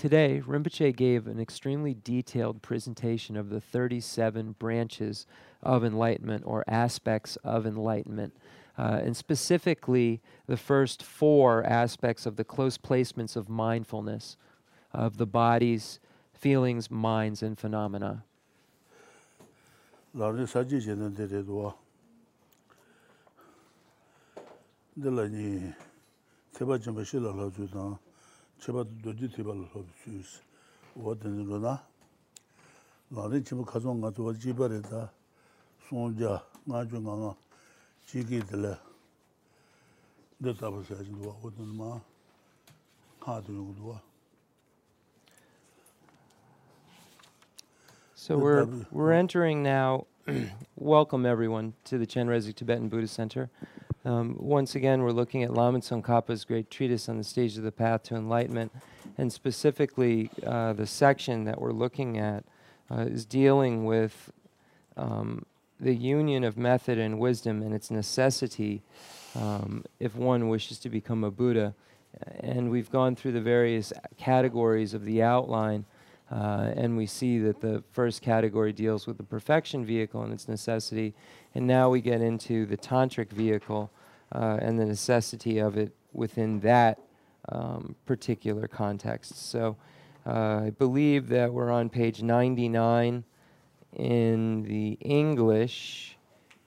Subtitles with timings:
[0.00, 5.26] today, Rinpoche gave an extremely detailed presentation of the 37 branches
[5.62, 8.34] of enlightenment or aspects of enlightenment.
[8.78, 14.38] Uh, and specifically, the first four aspects of the close placements of mindfulness,
[14.94, 16.00] of the bodies,
[16.32, 18.24] feelings, minds, and phenomena.
[28.60, 30.42] 제바 도지 티발로 소비스
[30.94, 31.82] 워든로나?
[33.08, 35.10] 나리 집에 가져온 거 도지 집에다
[35.88, 37.34] 손자 나중앙아
[38.04, 38.76] 지기들
[40.42, 42.00] 됐다고 해야지 누가 오든마
[43.20, 44.02] 하드는 누가?
[48.14, 50.06] So we're we're entering now.
[50.76, 53.48] Welcome everyone to the Chenrezig Tibetan Buddhist Center.
[54.02, 57.72] Um, once again, we're looking at Lama Tsongkhapa's great treatise on the stage of the
[57.72, 58.72] path to enlightenment,
[59.18, 62.44] and specifically uh, the section that we're looking at
[62.90, 64.32] uh, is dealing with
[64.96, 65.44] um,
[65.78, 68.80] the union of method and wisdom and its necessity
[69.38, 71.74] um, if one wishes to become a Buddha.
[72.40, 75.84] And we've gone through the various categories of the outline
[76.30, 80.46] uh, and we see that the first category deals with the perfection vehicle and its
[80.46, 81.12] necessity.
[81.54, 83.90] And now we get into the tantric vehicle
[84.32, 87.00] uh, and the necessity of it within that
[87.48, 89.50] um, particular context.
[89.50, 89.76] So
[90.24, 93.24] uh, I believe that we're on page 99
[93.96, 96.16] in the English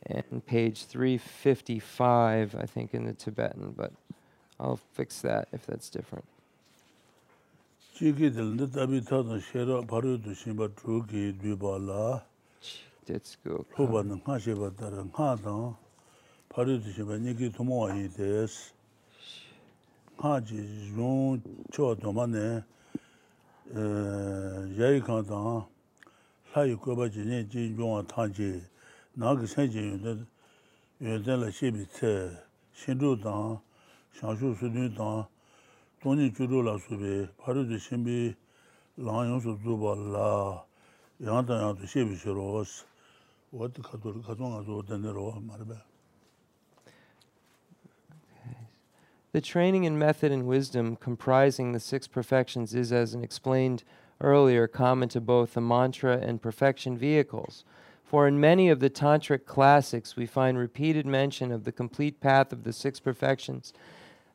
[0.07, 3.93] and page 355, I think, in the Tibetan, but
[4.59, 6.25] I'll fix that if that's different.
[7.93, 12.25] chiki dilinde tabi tatan shera paruyo tu shimba chuki dhubba la.
[13.75, 15.77] Huba na nga sheba tara nga tang
[16.49, 18.73] paruyo tu shimba niki tumo ahi des.
[20.17, 20.57] Nga chi
[20.97, 21.39] yung
[21.71, 22.63] chowa toma ne
[23.75, 25.67] eh, yayi ka tang
[26.55, 28.59] layi kweba chi nye chi yungwa tang chi
[29.13, 32.41] naa ki san chi yungden la shebi tse.
[32.73, 33.61] Shindu tang
[34.17, 35.27] shangshu sudun tang
[36.03, 38.35] lā tu shīmbi
[38.99, 39.77] lāng yōng sū
[40.13, 40.61] lā,
[41.21, 42.83] yāng tā yāng tu shēbi shī rōs,
[43.53, 45.81] wā tī ngā sū rō, mā rī.
[49.31, 53.83] The training in method and wisdom comprising the six perfections is, as explained
[54.21, 57.63] earlier, common to both the mantra and perfection vehicles.
[58.03, 62.53] For in many of the tantric classics, we find repeated mention of the complete path
[62.53, 63.73] of the six perfections,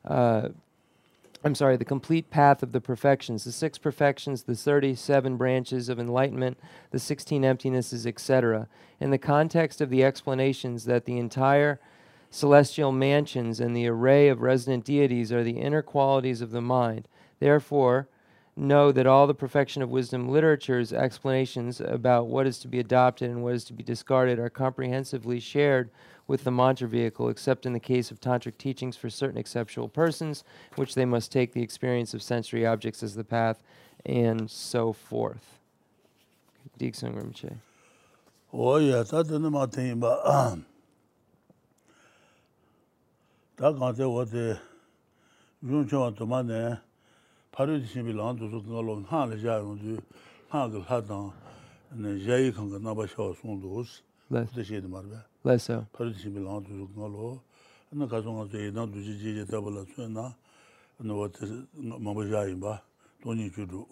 [0.03, 0.49] uh,
[1.43, 5.97] I'm sorry, the complete path of the perfections, the six perfections, the 37 branches of
[5.97, 6.59] enlightenment,
[6.91, 8.67] the 16 emptinesses, etc.
[8.99, 11.79] In the context of the explanations that the entire
[12.29, 17.07] celestial mansions and the array of resident deities are the inner qualities of the mind.
[17.39, 18.09] Therefore,
[18.59, 23.29] know that all the perfection of wisdom literature's explanations about what is to be adopted
[23.29, 25.89] and what is to be discarded are comprehensively shared
[26.27, 30.43] with the mantra vehicle, except in the case of tantric teachings for certain exceptional persons,
[30.75, 33.63] which they must take the experience of sensory objects as the path,
[34.05, 35.57] and so forth.
[36.79, 37.55] Rinpoche.
[38.53, 40.63] Oh that didn't matter
[43.57, 44.59] but wo de
[45.61, 46.88] yun chwa to
[47.51, 49.97] 파르디 신비 라운드서 그걸로 하나 자용주
[50.49, 51.31] 하글 하던
[51.91, 57.41] 네 제이 칸가 나바셔 송도스 그때시에 말베 라이서 파르디 신비 라운드서 그걸로
[57.89, 60.35] 나 가정아 제나 두지지에 잡을라 쇠나
[60.97, 61.29] 너와
[61.99, 62.83] 마바자이 바
[63.23, 63.87] 돈이 주도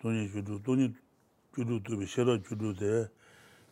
[0.00, 0.94] 돈이 주도 돈이
[1.54, 3.08] 주도 또 셔러 주도데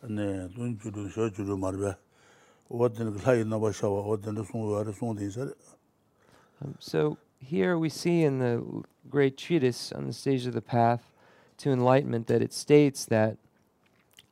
[0.09, 1.95] 네 돈이 주도 셔 주도 말베
[2.69, 5.53] 어떤 그 사이 나바셔와 어떤 송와를 송대서
[6.81, 11.11] so here we see in the great treatise on the stage of the path
[11.57, 13.37] to enlightenment that it states that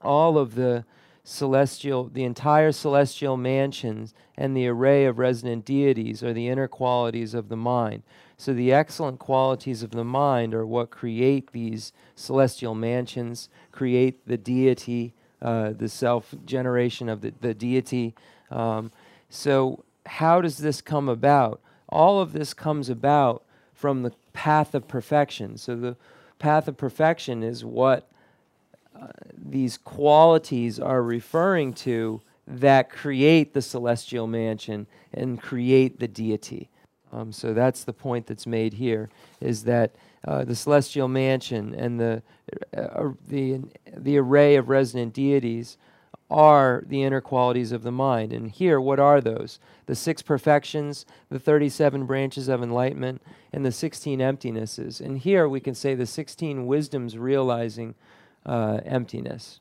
[0.02, 0.86] all of the
[1.24, 7.34] celestial, the entire celestial mansions and the array of resident deities are the inner qualities
[7.34, 8.04] of the mind.
[8.38, 14.38] So the excellent qualities of the mind are what create these celestial mansions, create the
[14.38, 18.14] deity, uh, the self generation of the, the deity.
[18.52, 18.92] Um,
[19.30, 21.60] so, how does this come about?
[21.90, 23.44] All of this comes about
[23.74, 25.58] from the path of perfection.
[25.58, 25.96] So, the
[26.40, 28.10] path of perfection is what
[29.38, 36.70] these qualities are referring to that create the celestial mansion and create the deity.
[37.12, 39.10] Um, so that's the point that's made here:
[39.40, 39.96] is that
[40.28, 42.22] uh, the celestial mansion and the
[42.76, 43.62] uh, uh the
[43.96, 45.78] the array of resident deities
[46.30, 48.34] are the inner qualities of the mind.
[48.34, 49.60] And here, what are those?
[49.86, 53.22] The six perfections, the 37 branches of enlightenment,
[53.54, 55.00] and the 16 emptinesses.
[55.00, 57.96] And here we can say the 16 wisdoms realizing
[58.46, 59.60] uh, emptiness.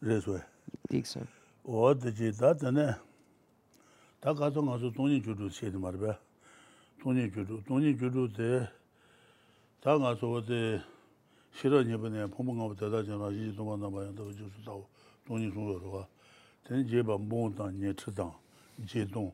[0.00, 0.40] This way.
[0.88, 1.28] Dixon.
[1.66, 2.94] O de ji da de ne.
[4.22, 6.18] Da ga zong ga zu dong ni ju du xie de ma de ba.
[7.02, 8.68] Dong ni ju du, dong ni ju du de.
[9.82, 10.40] Da ga zu
[11.62, 13.30] wo de xi le ni bu ne, pong pong ga bu de da jian la
[13.30, 14.86] yi dong ba na ba yang de ju su dao.
[15.26, 16.06] Dong ni song yo de wa.
[16.68, 18.34] Den jie ba mo chi dang.
[18.84, 19.32] Jie dong.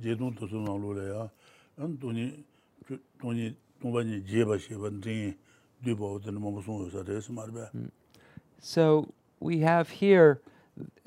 [0.00, 1.28] Jie dong de su nang lu le ya.
[1.76, 2.44] An dong ni
[2.86, 5.36] ju dong ni dong ba ni jie ba xie ban ding
[5.82, 7.70] du ba wo de mo mo song yo sa de ma de ba.
[8.60, 10.40] So we have here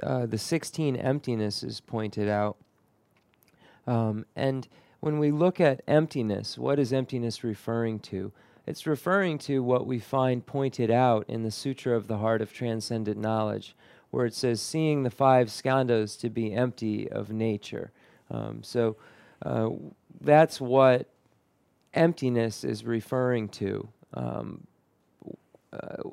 [0.04, 2.58] uh, the 16 emptinesses pointed out.
[3.88, 4.68] Um, and
[5.00, 8.32] when we look at emptiness, what is emptiness referring to?
[8.66, 12.54] It's referring to what we find pointed out in the Sutra of the Heart of
[12.54, 13.76] Transcendent Knowledge,
[14.12, 17.92] where it says, seeing the five skandhas to be empty of nature.
[18.30, 18.98] Um, so
[19.44, 19.70] uh,
[20.20, 21.10] that's what
[21.94, 23.90] emptiness is referring to.
[24.14, 24.68] Um,
[25.74, 26.04] uh,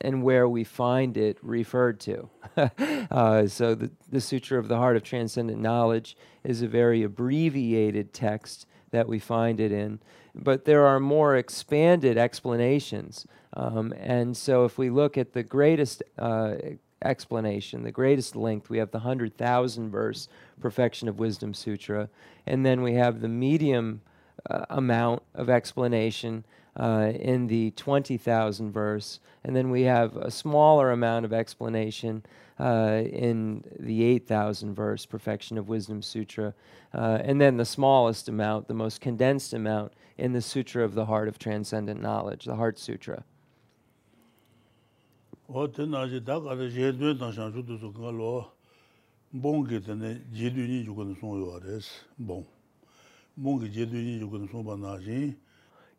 [0.00, 2.28] and where we find it referred to.
[3.10, 8.12] uh, so, the, the Sutra of the Heart of Transcendent Knowledge is a very abbreviated
[8.12, 10.00] text that we find it in,
[10.34, 13.26] but there are more expanded explanations.
[13.54, 16.54] Um, and so, if we look at the greatest uh,
[17.02, 20.28] explanation, the greatest length, we have the 100,000 verse
[20.60, 22.08] Perfection of Wisdom Sutra,
[22.46, 24.00] and then we have the medium
[24.48, 26.44] uh, amount of explanation
[26.78, 32.24] uh, in the 20,000 verse, and then we have a smaller amount of explanation
[32.60, 36.54] uh, in the 8,000 verse Perfection of Wisdom Sutra,
[36.94, 41.06] uh, and then the smallest amount, the most condensed amount, in the Sutra of the
[41.06, 43.24] Heart of Transcendent Knowledge, the Heart Sutra.
[45.48, 48.10] o ten na ji da ga de je due dan shan ju du su ga
[48.10, 48.52] lo
[49.32, 51.88] bon ge de ne ji du ni ju gun song yo res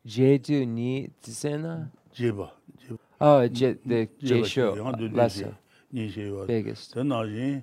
[0.07, 2.51] 제주 니 지세나 제바
[3.19, 4.75] 아 제데 제쇼
[5.11, 5.51] 라스
[5.91, 6.45] 니 제와
[7.03, 7.61] 나지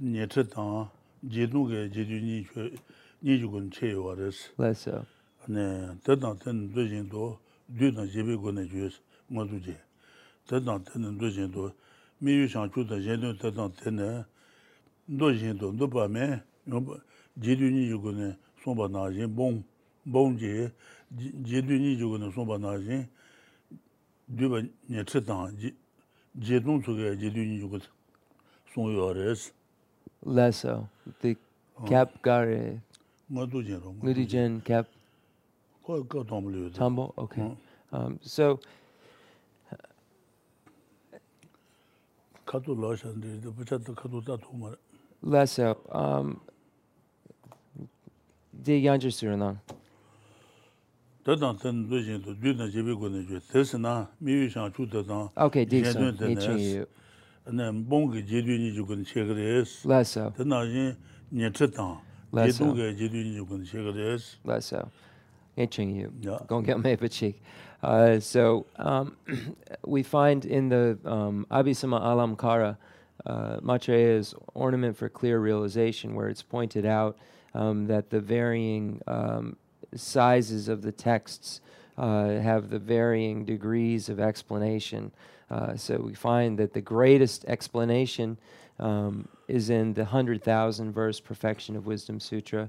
[0.00, 0.90] 니트다
[1.30, 2.46] 제두게 제주니
[3.22, 4.90] 니주군 체와레스 라스
[5.46, 7.38] 네 대단한 도진도
[7.68, 9.76] 류나 제비고네 주스 모두제
[10.48, 11.70] 대단한 도진도
[12.18, 14.24] 미유상 주다 제도 대단한
[15.18, 16.40] 도진도 노바메
[17.42, 19.62] 제주니 주군에 송바 나지 봉
[20.10, 20.72] 봉제
[21.18, 23.06] 제두 니 조고는 손바 나지
[24.36, 25.56] 두바 니 쳇당
[26.42, 27.78] 제동 쪽에 제두 니 조고
[28.74, 29.52] 송요레스
[30.26, 30.88] lesso
[31.20, 31.36] the
[31.86, 32.80] cap gare
[33.30, 34.86] ngadu jero ngadi jen cap
[35.84, 37.52] ko ko tomlu tambo okay
[37.92, 38.58] um so
[42.44, 44.72] 카도 러션데 부차도 카도 다 도마
[45.22, 46.40] lesso um
[48.64, 49.60] de yanjer suranan
[55.36, 56.02] Okay, Jen Dixon.
[56.02, 56.86] Dun Ten Niching you.
[57.46, 60.32] ane mbong ge je du ni ju gu ne che ge de es, Lesso.
[60.36, 60.96] tadang jing
[61.30, 61.98] nye che tang,
[62.32, 62.64] je Lesso.
[62.64, 64.90] du ge je ni ju gu ne che ge de es, Lesso.
[65.56, 66.12] Niching you.
[66.20, 66.38] Ja.
[66.46, 67.40] Gonna get me cheek.
[67.82, 69.16] Uh, so um,
[69.86, 72.76] we find in the um, Abhisama Alamkara,
[73.26, 77.16] uh, Maitreya's ornament for clear realization, where it's pointed out
[77.54, 79.56] um, that the varying um,
[79.96, 81.60] sizes of the texts
[81.96, 85.12] uh, have the varying degrees of explanation.
[85.50, 88.36] Uh, so we find that the greatest explanation
[88.78, 92.68] um, is in the 100,000 verse Perfection of Wisdom Sutra.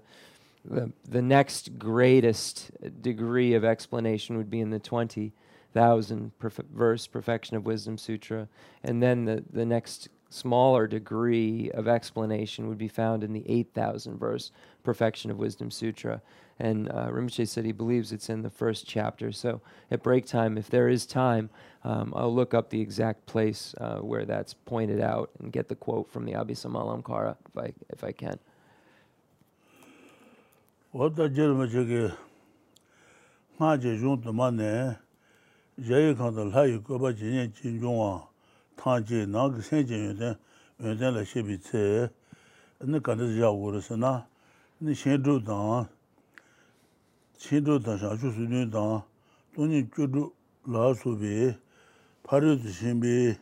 [0.64, 7.58] The, the next greatest degree of explanation would be in the 20,000 perf- verse Perfection
[7.58, 8.48] of Wisdom Sutra.
[8.84, 14.18] And then the, the next smaller degree of explanation would be found in the 8,000
[14.18, 14.52] verse
[14.84, 16.22] Perfection of Wisdom Sutra.
[16.60, 19.32] And uh, Rinpoche said he believes it's in the first chapter.
[19.32, 21.50] So at break time, if there is time,
[21.84, 25.76] um, I'll look up the exact place uh, where that's pointed out and get the
[25.76, 28.40] quote from the Abhisamalamkara if I, if I can.
[30.96, 32.14] wada je ma che ge,
[33.60, 34.96] nga je yung tu ma ne,
[35.76, 36.16] yu
[36.80, 38.35] go
[38.77, 40.37] ba je nye jin yung wa, tang je na ge sen je yun den,
[40.79, 42.11] yun den la xe bi tse,
[42.81, 44.27] ane ka de ya wu re se na,
[44.81, 45.89] ni xin zhu dang,
[47.39, 49.03] xin zhu dang shang shu su dun dang,
[49.55, 50.33] dong ni ju zhu
[50.67, 51.55] la su bi,
[52.23, 53.37] pa ri tu xin bi,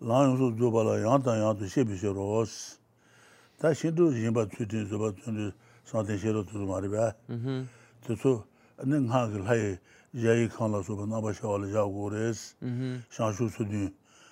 [0.00, 2.82] lang yung su zhu ba la yang dang yang tu xe bi xe ro si.
[3.64, 5.52] 다 신도 진바 추진 저바 춘
[5.84, 7.14] 상대 시로 두 말이 봐.
[7.30, 7.68] Mm-hmm.
[8.04, 8.44] 그래서
[8.84, 9.78] 는 하길 하이
[10.12, 12.56] 야이 칸라서 나바 샤월 자고 그래스.
[12.62, 13.02] Mm-hmm.
[13.08, 13.94] 샹슈 수디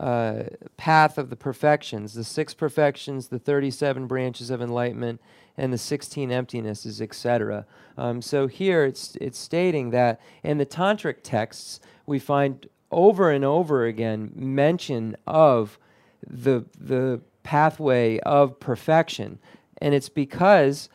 [0.00, 0.44] uh,
[0.78, 5.20] path of the perfections, the six perfections, the 37 branches of enlightenment,
[5.58, 7.66] and the 16 emptinesses, etc.
[7.98, 13.44] Um, so here it's, it's stating that in the Tantric texts we find over and
[13.44, 15.78] over again mention of
[16.26, 19.38] the, the pathway of perfection.
[19.82, 20.88] And it's because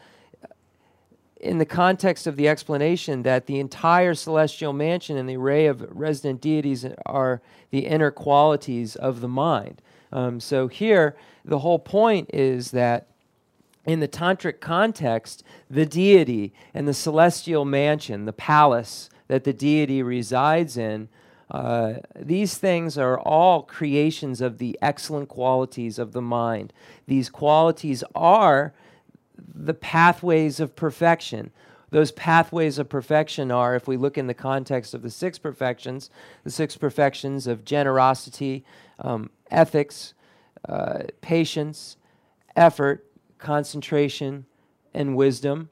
[1.40, 5.86] in the context of the explanation that the entire celestial mansion and the array of
[5.90, 9.82] resident deities are the inner qualities of the mind.
[10.12, 13.08] Um, so here, the whole point is that
[13.86, 20.02] in the tantric context, the deity and the celestial mansion, the palace that the deity
[20.02, 21.10] resides in,
[21.52, 26.74] uh, these things are all creations of the excellent qualities of the mind.
[27.08, 28.74] These qualities are
[29.38, 31.52] the pathways of perfection.
[31.92, 36.10] Those pathways of perfection are, if we look in the context of the six perfections,
[36.44, 38.66] the six perfections of generosity,
[39.00, 40.14] um, ethics,
[40.68, 41.98] uh, patience,
[42.56, 43.06] effort,
[43.38, 44.46] concentration,
[44.94, 45.70] and wisdom.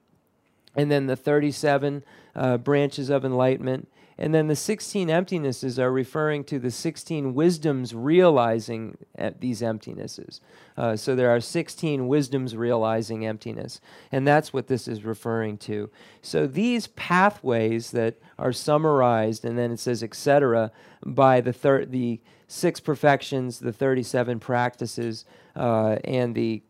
[0.76, 2.04] And then the 37
[2.36, 3.88] uh, branches of enlightenment
[4.24, 8.98] and then the 16 emptinesses are referring to the 16 wisdoms realizing
[9.42, 10.40] these emptinesses.
[10.78, 13.82] Uh, so there are 16 wisdoms realizing emptiness.
[14.14, 15.90] And that's what this is referring to.
[16.22, 20.72] So these pathways that are summarized, and then it says, etc.,
[21.06, 25.26] by the, thir- the six perfections, the 37 practices,
[25.58, 26.64] uh, and the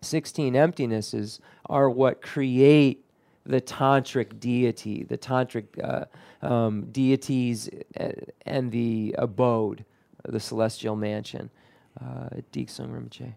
[0.00, 3.04] 16 emptinesses are what create
[3.46, 6.04] the tantric deity, the tantric uh,
[6.46, 8.10] um, deities uh,
[8.44, 9.84] and the abode,
[10.24, 11.50] the celestial mansion.
[11.98, 13.32] Uh, Diksung Rinpoche.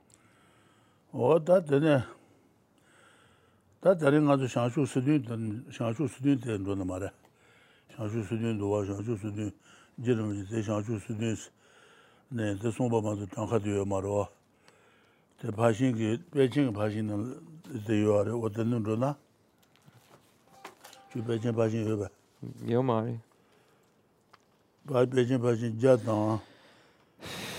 [1.13, 2.03] O da dene
[3.81, 7.11] da dene nga zu shanshu sudun den shanshu sudun den do na mare.
[7.95, 9.53] Shanshu sudun do wa shanshu sudun
[10.01, 11.39] jirim ji de shanshu sudun
[12.31, 14.27] ne de son ba ma zu tang kha de yo maro.
[15.41, 17.39] De pashin ki Beijing pashin
[17.85, 19.15] de yo are o den do na.
[21.09, 22.07] chū pēchēn pāchēn yō bā.
[22.69, 23.15] Yō mā rī.
[24.89, 26.35] Bā pēchēn pāchēn jā tāngā,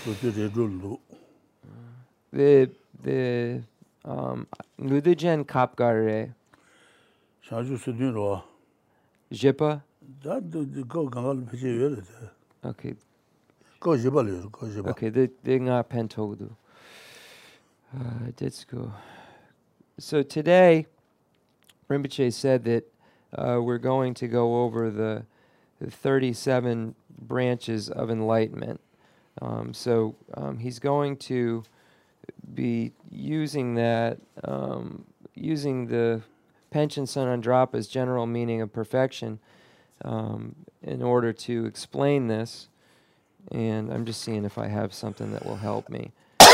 [0.05, 0.99] chū tē rē rū lū.
[2.31, 2.69] The,
[3.03, 3.17] the,
[4.07, 4.45] um,
[4.79, 6.19] lūdhū jēn kāp gā rē.
[7.47, 8.29] Shā chū sū tū rō.
[9.35, 9.73] Jē pā?
[10.23, 12.31] Dā tū kō gāngā lū pēchē yō rē tē.
[12.71, 12.87] Ok.
[13.83, 14.95] Kō jē pā lē rō, kō jē pā.
[14.95, 16.49] Ok, the, the ngā pēn tō gu dū.
[17.91, 18.93] Uh, let's go.
[19.99, 20.85] So today,
[21.89, 22.90] Rinpoche said that
[23.37, 25.23] uh, we're going to go over the,
[25.79, 28.81] the 37 branches of enlightenment.
[29.41, 31.63] Um, so um, he's going to
[32.53, 36.21] be using that, um, using the
[36.73, 39.39] Panchen Sonam Drakpa's general meaning of perfection
[40.03, 42.67] um, in order to explain this.
[43.51, 46.11] And I'm just seeing if I have something that will help me.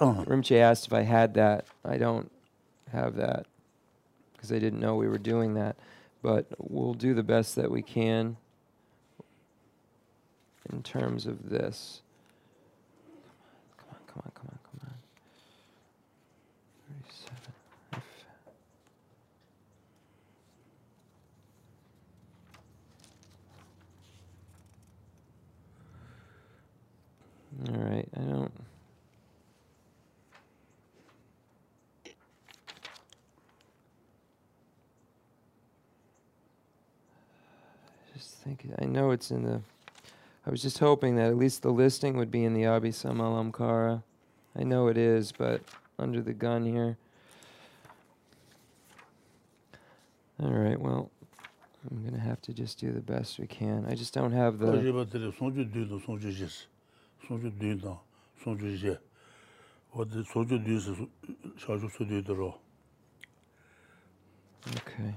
[0.00, 1.66] Uh, Rimche asked if I had that.
[1.84, 2.28] I don't
[2.90, 3.46] have that
[4.44, 5.76] because I didn't know we were doing that.
[6.22, 8.36] But we'll do the best that we can
[10.70, 12.02] in terms of this.
[13.78, 14.94] Come on, come on, come on, come on.
[27.62, 27.82] 37.
[27.82, 28.52] All right, I don't.
[38.14, 39.60] Just think, I know it's in the.
[40.46, 44.02] I was just hoping that at least the listing would be in the Abhisam Alamkara.
[44.58, 45.62] I know it is, but
[45.98, 46.98] under the gun here.
[50.42, 51.10] All right, well,
[51.90, 53.86] I'm going to have to just do the best we can.
[53.88, 54.76] I just don't have the.
[54.82, 56.48] ji ba de song ju du do song ju ji.
[57.26, 57.96] Song ju du da
[58.42, 58.96] song ju ji.
[59.92, 60.94] Wo de song ju du 是
[61.56, 62.58] 小 ju su du de ro.
[64.76, 65.14] Okay.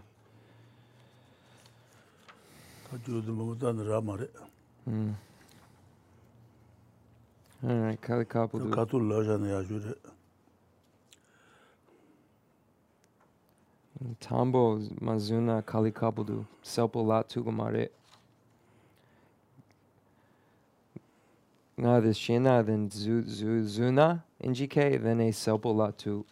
[2.89, 4.27] Ta ju de mo da ra ma re.
[4.89, 5.15] Mm.
[7.67, 8.71] All right, Kali Kapalu.
[8.71, 9.95] Ka tu la ne ya ju.
[14.19, 15.91] Tambo Mazuna Kali
[16.63, 17.89] Selpo.
[21.79, 26.25] Nga the Shina then Zu Zu Zuna NGK then a Selpo Lat tu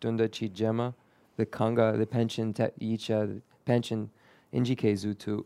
[0.00, 0.94] Dunda Chi Gema
[1.36, 4.10] the Kanga the pension Icha pension
[4.52, 5.44] injike zutu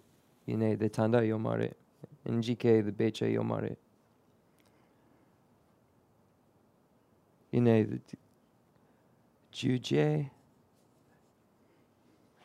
[0.49, 1.73] yine de tanda yomare.
[2.27, 3.77] NGK de beche yomare.
[7.53, 7.99] Yine de
[9.53, 9.93] Juj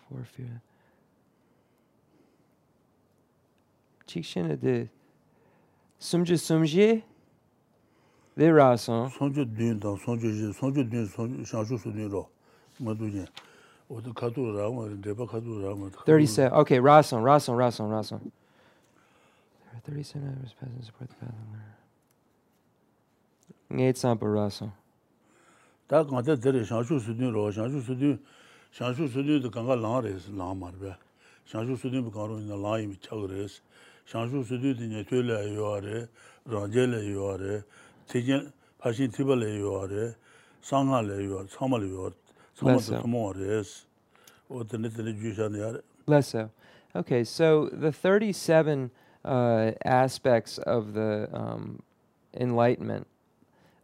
[0.10, 0.62] Forfira.
[4.08, 4.88] Çikşene de
[6.00, 7.02] sumcu sumcu
[8.38, 9.08] de rasan.
[9.08, 12.30] Soncu düğün da, soncu, soncu düğün, soncu, şanşu su düğün ro.
[12.80, 13.28] Madu düğün.
[16.06, 18.20] 30 said, okay, Rason, Rason, Rason, Rason.
[18.22, 21.30] There are 30 senators present to support the path
[23.70, 24.72] of Ngate Sampa Rason.
[25.90, 28.18] Tā kāntā tere shāngshū sūdhū rō, shāngshū sūdhū,
[28.74, 30.96] shāngshū sūdhū tā kāngā lāng rēs, lāng mār bē.
[31.52, 33.60] Shāngshū sūdhū bā kāngā rō lāng yīmī chāk rēs.
[34.10, 36.08] Shāngshū sūdhū tā nyā tuyā lā yuwa rē,
[36.50, 37.60] rāngjē lā yuwa rē,
[38.10, 38.48] tījīn,
[38.82, 40.08] pāshīn tīpa lā yuwa rē,
[40.64, 42.23] sāngā lā yuwa rē, tsāma lā yuwa rē,
[42.58, 43.72] ti ba le yo re sang ha le yo sang ma le yo sang Bless
[44.48, 44.54] de you.
[44.54, 46.50] mo re o de ne de ju sha ne ya re Less so.
[46.96, 48.92] Okay, so the 37
[49.26, 51.82] uh, aspects of the um,
[52.36, 53.08] Enlightenment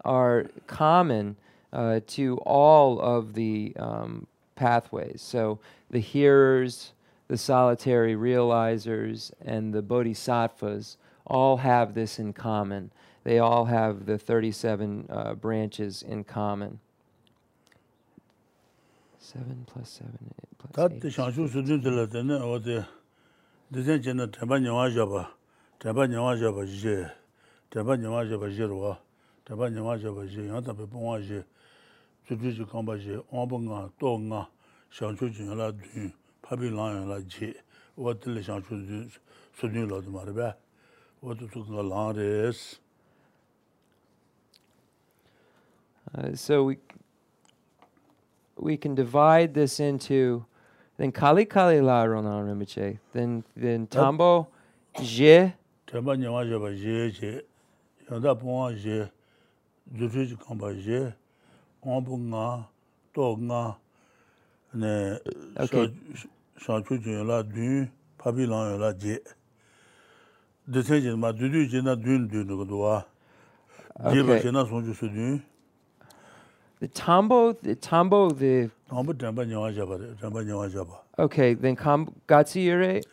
[0.06, 1.38] are common
[1.72, 5.22] uh, to all of the um, pathways.
[5.22, 5.60] So
[5.90, 6.94] the hearers,
[7.30, 12.92] the solitary realizers, and the bodhisattvas all have this in common.
[13.24, 16.80] They all have the 37 uh, branches in common.
[19.20, 20.10] 7 plus 7
[20.58, 21.00] plus 8.
[21.02, 22.86] Tat shanshu sudun tila tene ote
[23.72, 25.28] disen chena tenpa nyawa jaba,
[25.80, 27.06] tenpa nyawa jaba je,
[27.70, 28.98] tenpa nyawa jaba je rwa,
[29.46, 31.44] tenpa nyawa jaba je, yang tabi pongwa je,
[32.28, 34.48] sudun je kamba je, omba nga, to nga,
[34.90, 37.54] shanshu chun la dun, pabi lang la je,
[37.98, 39.12] ote tila shanshu
[39.60, 40.56] sudun la duma rebe,
[41.22, 42.80] ote tukanga lang res.
[46.18, 46.80] Uh, so we
[48.60, 50.46] we can divide this into
[50.98, 54.48] then kali kali la rona rimiche then then tambo
[55.02, 55.52] je
[55.88, 57.42] tambo nyawa je ba je je
[58.10, 59.08] yonda pon je
[59.92, 61.14] dutu ji kan ba je
[61.82, 62.68] on bu nga
[63.14, 63.76] to nga.
[64.72, 65.18] Ne
[66.62, 69.18] so chu ju la du papi la la je
[70.68, 73.04] de se je ma du du je na du du do wa.
[74.14, 75.42] Je ba je na son ju su du
[76.80, 80.98] the Tambo the Tambo the tēmbā nyāwā zhāba rē, nyāwā zhāba.
[81.18, 83.04] okay then Kam Gatsuyure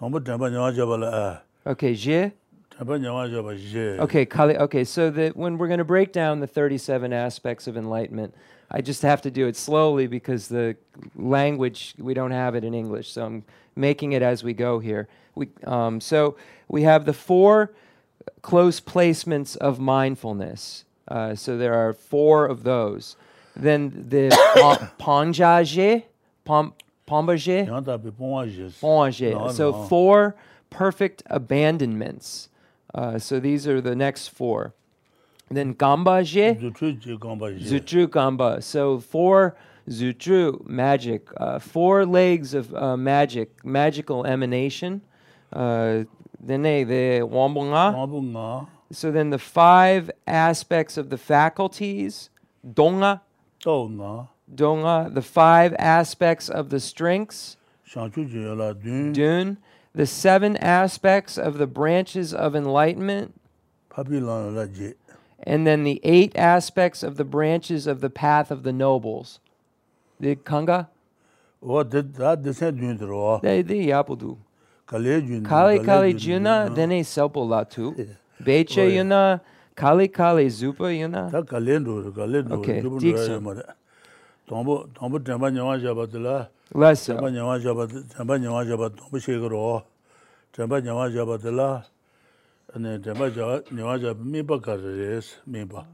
[0.00, 2.32] Tōmbā tēmbā nyāwā zhāba lā okay Je
[2.80, 3.98] nyāwā zhāba zhē.
[4.00, 7.76] okay Kali okay so that when we're going to break down the 37 aspects of
[7.76, 8.34] enlightenment
[8.70, 10.76] I just have to do it slowly because the
[11.14, 13.44] language we don't have it in English so I'm
[13.76, 16.36] making it as we go here we um, so
[16.68, 17.72] we have the four
[18.42, 20.84] close placements of mindfulness.
[21.08, 23.16] Uh, so there are four of those.
[23.56, 24.30] Then the
[24.98, 26.04] panjaje,
[26.44, 26.74] pom,
[27.06, 28.80] pombaje, Yāng tā pī pōngwā zhē sī.
[28.80, 29.32] ponjaje.
[29.32, 30.34] No, So four
[30.70, 32.48] perfect abandonments.
[32.94, 34.72] Uh, so these are the next four.
[35.50, 37.60] Then gambaje, Dzūchū chī kāmbā.
[37.60, 38.62] Zutru Gamba.
[38.62, 39.54] So four
[39.88, 45.02] Zutru magic, uh, four legs of uh, magic, magical emanation.
[45.52, 46.04] Uh,
[46.40, 47.92] then they the Wambunga.
[48.92, 52.30] So then the five aspects of the faculties,
[52.64, 53.22] Donga,
[53.64, 57.56] ngā, Donga, the five aspects of the strengths,
[57.88, 59.58] shāngchū chī yā lā dūn, Dun,
[59.94, 63.40] the seven aspects of the branches of enlightenment,
[63.90, 64.94] pāpī lāng yā lā jē.
[65.42, 69.40] and then the eight aspects of the branches of the path of the nobles.
[70.20, 70.88] The Kanga?
[71.62, 74.36] wā dē tā dēsēn dūn tī rō, They the Yapudu.
[74.86, 75.44] kālē dūn.
[75.44, 78.16] Kali Kali Juna, then a Selpo Latu.
[78.40, 79.40] Beche yuna,
[79.74, 81.30] kali kali zupa yuna.
[81.30, 82.58] Ta kalen ro, kalen ro.
[82.58, 83.64] Okay, dikso.
[84.46, 86.48] Tombo, tombo tenpa nyawa jaba tila.
[86.74, 87.14] Lasa.
[87.14, 89.82] Tenpa nyawa jaba, tenpa nyawa jaba tombo sheka ro.
[90.52, 91.84] Tenpa nyawa jaba tila.
[92.76, 93.30] Ane tenpa
[93.72, 95.86] nyawa jaba mipa kari res, mipa.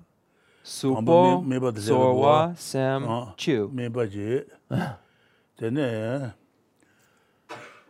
[0.62, 1.42] Supo,
[1.79, 3.70] Sorwa, Sam, ah, Chu.
[3.72, 4.42] Mipa ji.
[5.59, 6.33] Tene,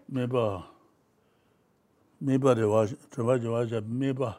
[0.09, 0.65] mipa.
[2.21, 4.37] miba rewa, traba jawa ja miba,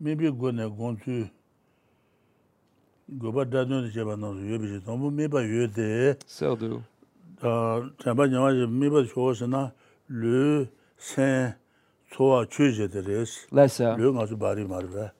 [0.00, 1.28] mibi go ne gonsu
[3.08, 6.16] goba dadyon de cheba nansu yobi che, tombu miba yoy de.
[6.26, 6.82] Serdu.
[7.40, 9.72] Traba jawa ja miba shogo se na
[10.08, 11.54] lu, sen,
[12.10, 13.46] tsoa chu je de res.
[13.50, 13.96] Lesa.
[13.96, 15.12] Lu nga su bari marwa.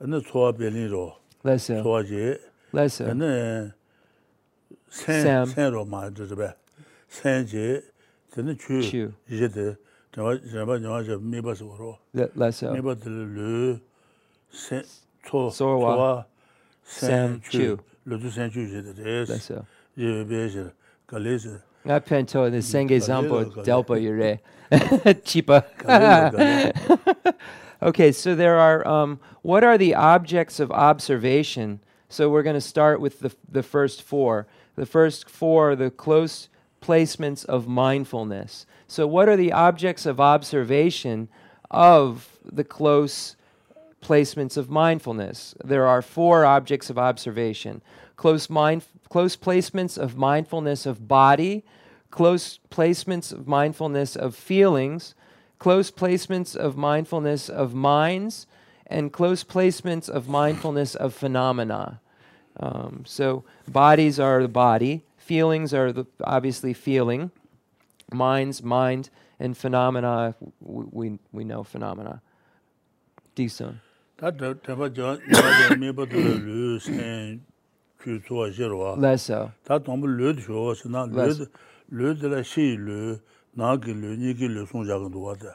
[0.00, 1.18] Ane tsoa belin ro.
[1.44, 1.80] Lesa.
[1.80, 2.40] Tsoa je.
[2.72, 3.10] Lesa.
[3.10, 3.74] Ane
[4.88, 6.54] sen, sen ro ma dhirbe.
[7.08, 7.82] Sen je,
[8.32, 8.80] tene chu
[9.28, 9.76] je de.
[17.50, 17.78] Chu.
[23.22, 24.40] nga delpa yure
[25.24, 25.64] chipa.
[27.82, 31.80] Okay, so there are, um, what are the objects of observation?
[32.10, 34.46] So we're going to start with the, the first four.
[34.76, 38.66] The first four the close placements of mindfulness.
[38.86, 41.28] So, what are the objects of observation
[41.70, 43.36] of the close
[44.02, 45.54] placements of mindfulness?
[45.62, 47.82] There are four objects of observation
[48.16, 51.64] close, mind, close placements of mindfulness of body,
[52.10, 55.14] close placements of mindfulness of feelings,
[55.58, 58.46] close placements of mindfulness of minds,
[58.86, 62.00] and close placements of mindfulness of phenomena.
[62.58, 67.30] Um, so bodies are the body, feelings are the, obviously feeling,
[68.12, 72.20] minds, mind, and phenomena, we, we know phenomena.
[73.36, 73.76] Disun.
[78.98, 79.52] Less so.
[79.68, 81.38] Tā tōmbu lū tā xō sī nā lū Less.
[81.38, 81.48] tā-
[82.00, 83.20] lū tā rā xī lū,
[83.56, 85.54] nā kī lū, nī kī lū sōng jā gāng duwa tā.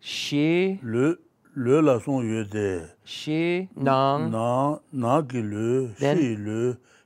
[0.00, 1.16] She, Lū,
[1.56, 2.66] lū lā sōng yu tē,
[3.04, 4.30] she, nang.
[5.04, 6.36] nā kī lū, Then- xī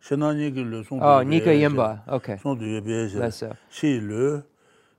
[0.02, 2.36] shenani ki lu song oh ni ke yemba okay.
[2.38, 4.42] Song du yebe je shi lu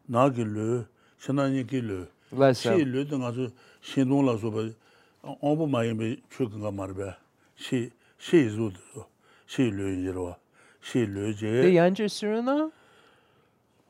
[0.08, 0.86] na ki lu
[1.20, 2.08] shenani ki lu
[2.54, 4.62] shi lu de nga zu shin dong la zo ba
[5.42, 7.18] on bo ma yembe chu nga mar ba.
[7.56, 9.04] Shi shi zu du.
[9.46, 10.36] Shi lu yin ro
[10.82, 11.62] shi lu je.
[11.62, 12.70] De yan je sur na?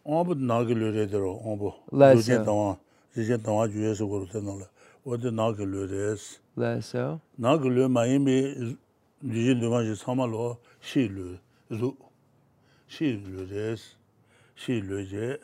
[0.04, 2.78] On bo na ki lu re de ro on bo lu je dong
[3.16, 4.66] je je dong ju ye so go de na la.
[5.06, 6.18] O de na ki lu re
[6.58, 8.76] la so na ki lu ma yembe
[9.22, 11.38] 리지 드마지 사마로 시르
[11.70, 11.96] 루
[12.88, 13.96] 시르레스
[14.56, 15.40] 시르제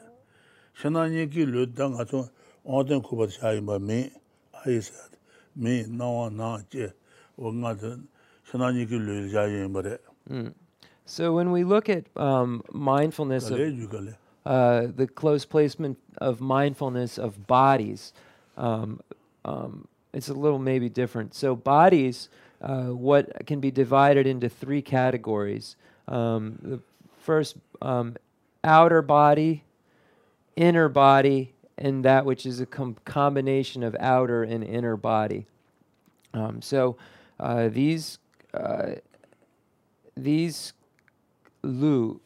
[0.76, 2.28] 샤나니기 르당 아주
[2.64, 4.12] 어떤 고바 차이마미
[4.52, 4.94] 아이사
[5.54, 6.92] 미 나와 나제
[7.36, 8.08] 원가든
[8.46, 9.98] 샤나니기 르자이 말에
[10.32, 10.54] 음
[11.10, 13.58] So when we look at um, mindfulness of
[14.46, 18.12] uh, the close placement of mindfulness of bodies,
[18.58, 19.00] um,
[19.46, 21.34] um, it's a little maybe different.
[21.34, 22.28] So bodies,
[22.62, 25.76] uh, what can be divided into three categories.
[26.08, 26.80] Um, the
[27.20, 28.16] first, um,
[28.64, 29.64] outer body,
[30.56, 35.46] inner body, and that which is a com- combination of outer and inner body.
[36.34, 36.98] Um, so,
[37.40, 38.18] uh, these
[38.54, 38.96] uh,
[40.16, 40.74] these
[41.62, 42.20] lu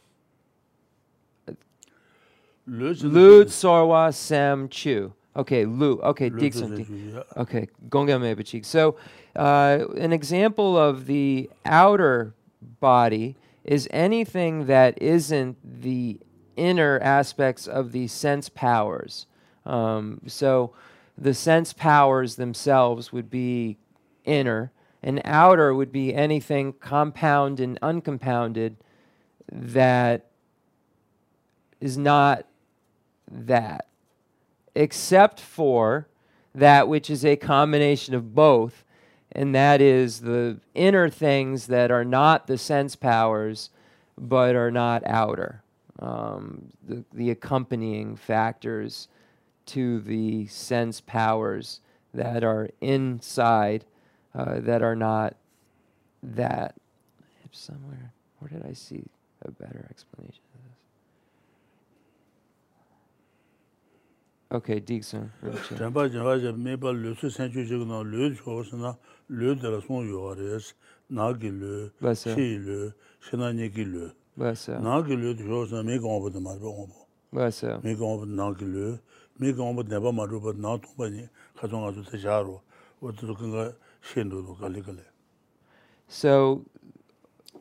[2.67, 5.13] Lu Sorwa Sam Chu.
[5.35, 5.99] Okay, Lu.
[6.01, 6.85] Okay, Lū dig something.
[6.85, 7.23] jū yā.
[7.37, 8.65] Okay, Gonga Mebachik.
[8.65, 8.97] So,
[9.35, 12.33] uh, an example of the outer
[12.79, 16.19] body is anything that isn't the
[16.57, 19.25] inner aspects of the sense powers.
[19.65, 20.73] Um, so,
[21.17, 23.77] the sense powers themselves would be
[24.25, 28.75] inner, and outer would be anything compound and uncompounded
[29.51, 30.25] that
[31.79, 32.45] is not
[33.29, 33.87] that,
[34.75, 36.07] except for
[36.53, 38.83] that which is a combination of both,
[39.31, 43.69] and that is the inner things that are not the sense powers,
[44.17, 45.61] but are not outer.
[45.99, 49.07] Um, the, the accompanying factors
[49.67, 51.79] to the sense powers
[52.13, 53.85] that are inside,
[54.35, 55.35] uh, that are not
[56.23, 56.75] that.
[57.53, 59.03] Somewhere, where did I see
[59.41, 60.41] a better explanation
[73.37, 73.51] na
[73.83, 74.11] lū.
[74.37, 74.79] Bless her.
[74.79, 75.83] Nā kī lū tā chō sī na
[76.39, 76.99] mā rā bā ngō bā.
[77.33, 77.79] Bless her.
[77.83, 78.99] Mē kāng bā tā nā kī lū,
[79.39, 81.27] mē kāng bā tā nā bā mā rū bā nā tōng bā nī
[81.59, 82.57] khā tōng ngā tō tā chā rō.
[83.03, 83.65] Wā tā tō kā ngā
[84.11, 85.03] shēn tō tō kā lī kā lī.
[86.07, 86.65] So,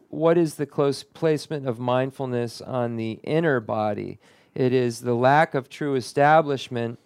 [0.09, 4.19] what is the close placement of mindfulness on the inner body?
[4.55, 6.99] It is the lack of true establishment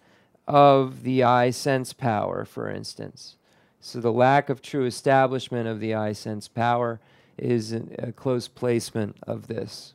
[0.47, 3.35] of the eye sense power, for instance.
[3.79, 6.99] So, the lack of true establishment of the eye sense power
[7.37, 9.93] is a close placement of this,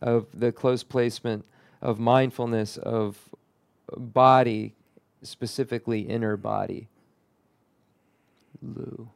[0.00, 1.44] of the close placement
[1.80, 3.18] of mindfulness of
[3.96, 4.74] body,
[5.22, 6.88] specifically inner body.
[8.62, 9.08] Lu.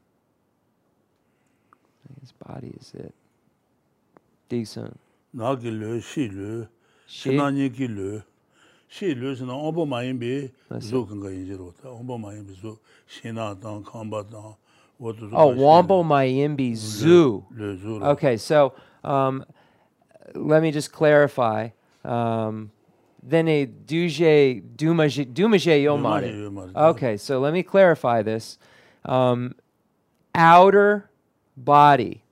[2.21, 3.15] His body is it.
[4.49, 4.99] Decent.
[5.35, 6.69] Lū, shī
[7.07, 7.31] lū, She.
[7.31, 8.23] shī na nī kī lū.
[8.91, 10.19] Shī lū sī na āng bā mā yin
[10.81, 11.87] zū kāng kā yin jī rō tā.
[11.91, 12.77] Āng bā mā yin bī zū,
[13.09, 14.57] shī tāng, kāng tāng.
[15.01, 16.75] Wā tā Oh, kā shī Wambo lū.
[16.77, 17.45] Zoo.
[17.55, 18.03] Zū.
[18.13, 18.73] Okay, so
[19.05, 19.45] um,
[20.35, 21.69] let me just clarify.
[22.05, 22.71] Um,
[23.23, 26.75] then a duje dumaje dumaje yomare.
[26.77, 28.59] Okay, so let me clarify this.
[29.05, 29.55] Um,
[30.35, 31.11] outer
[31.57, 32.23] body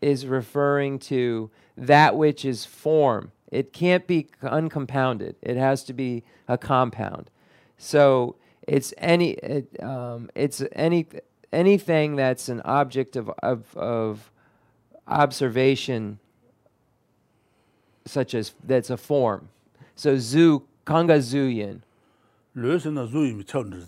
[0.00, 5.36] is referring to that which is form it can't be uncompounded.
[5.40, 7.30] It has to be a compound.
[7.78, 8.34] So
[8.66, 11.06] it's any it, um, it's any
[11.52, 14.30] anything that's an object of of, of
[15.06, 16.18] observation,
[18.04, 19.48] such as that's a form.
[19.94, 21.82] So zu kanga zuyin.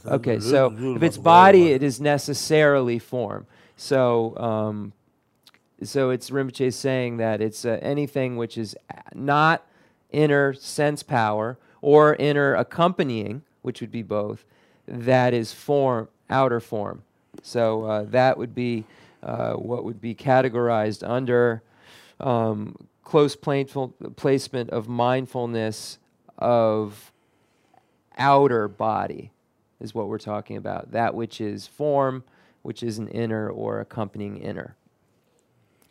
[0.07, 3.47] Okay, so if it's body, it is necessarily form.
[3.77, 4.93] So um,
[5.83, 8.77] so it's Rinpoche saying that it's uh, anything which is
[9.15, 9.67] not
[10.11, 14.45] inner sense power or inner accompanying, which would be both,
[14.89, 17.03] that is form, outer form.
[17.43, 18.85] So uh, that would be
[19.23, 21.63] uh, what would be categorized under
[22.21, 25.99] um, close planeful, placement of mindfulness
[26.39, 27.13] of
[28.17, 29.31] outer body
[29.81, 30.93] is what we're talking about.
[30.93, 32.25] That which is form,
[32.63, 34.75] which is an inner or accompanying inner.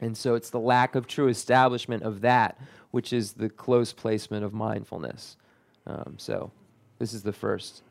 [0.01, 2.60] And so it's the lack of true establishment of that,
[2.91, 5.38] which is the close placement of mindfulness.
[5.88, 6.51] Um, so
[6.99, 7.84] this is the first.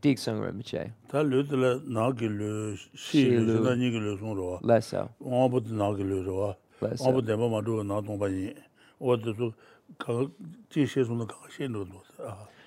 [0.00, 0.90] Dik sung rinpoche.
[1.08, 4.58] Ta lu de la na gi lu shi lu na ni gi lu sung ro.
[4.62, 5.08] La sa.
[5.24, 6.56] On bu de na gi lu ro.
[6.80, 7.04] La sa.
[7.04, 8.52] On ma ma na dong ba ni.
[9.00, 9.54] O su
[9.98, 10.26] ka
[10.70, 12.00] ji she sung de ka she lu do.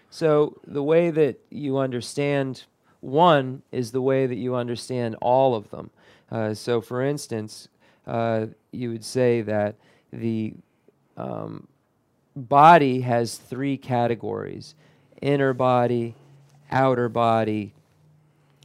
[0.09, 2.63] So the way that you understand
[3.01, 5.89] one is the way that you understand all of them.
[6.31, 7.67] Uh, so for instance,
[8.07, 9.75] uh, you would say that
[10.11, 10.53] the
[11.17, 11.67] um,
[12.35, 14.75] body has three categories
[15.21, 16.13] inner body,
[16.71, 17.73] outer body,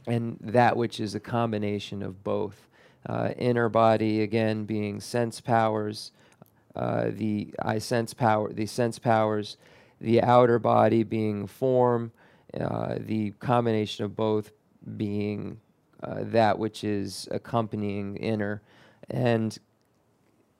[0.05, 2.67] and that which is a combination of both.
[3.07, 6.11] Uh, inner body, again, being sense powers,
[6.75, 9.57] uh, the eye sense power, the sense powers,
[9.99, 12.11] the outer body being form,
[12.59, 14.51] uh, the combination of both
[14.97, 15.59] being
[16.03, 18.61] uh, that which is accompanying inner,
[19.11, 19.59] and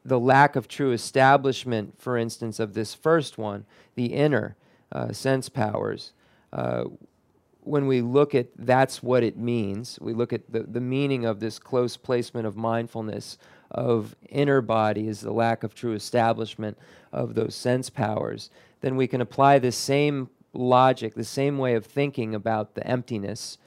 [0.03, 4.55] the lack of true establishment, for instance, of this first one, the inner
[4.91, 6.13] uh, sense powers.
[6.51, 6.85] Uh,
[7.63, 11.39] when we look at that's what it means, we look at the, the meaning of
[11.39, 13.37] this close placement of mindfulness
[13.69, 16.77] of inner body is the lack of true establishment
[17.13, 18.49] of those sense powers,
[18.81, 23.57] then we can apply the same logic, the same way of thinking about the emptiness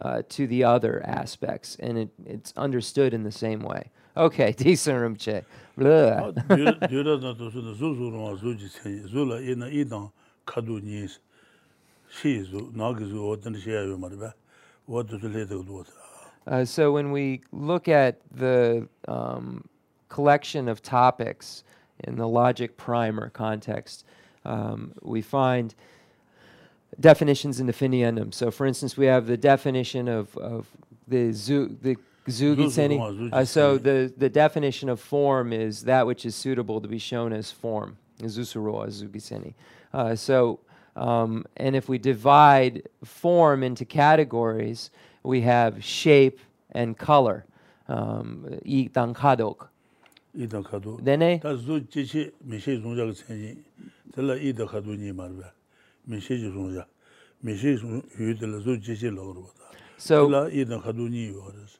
[0.00, 3.90] uh, to the other aspects, and it, it's understood in the same way.
[4.16, 5.44] Okay, decent room check.
[5.76, 7.94] da to zu zu
[8.38, 9.38] zu ji chen, zu la.
[12.20, 13.70] Shi zu, zu shi
[16.46, 19.64] Uh, so when we look at the um,
[20.08, 21.64] collection of topics
[22.00, 24.04] in the logic primer context,
[24.44, 25.74] um, we find
[27.00, 28.32] definitions in definiendum.
[28.32, 30.68] So for instance, we have the definition of, of
[31.08, 33.32] the, zoo, the Zugitseni.
[33.32, 37.32] Uh, so the, the definition of form is that which is suitable to be shown
[37.32, 37.96] as form.
[38.20, 39.54] Zusurua, Zugitseni.
[39.92, 40.60] Uh, so,
[40.96, 44.90] um, and if we divide form into categories,
[45.22, 47.44] we have shape and color.
[47.88, 49.68] Um, kadok.
[51.04, 51.40] Dene?
[51.40, 53.56] Mishe mishe mishe.
[59.98, 60.26] So,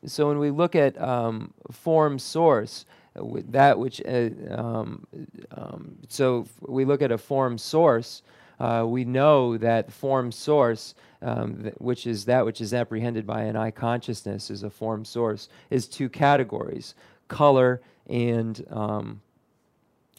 [0.06, 5.06] so when we look at um, form source, uh, that which uh, um,
[5.52, 8.22] um, so we look at a form source,
[8.60, 13.42] uh, we know that form source, um, th which is that which is apprehended by
[13.42, 16.94] an eye consciousness, is a form source, is two categories:
[17.28, 19.20] color and um,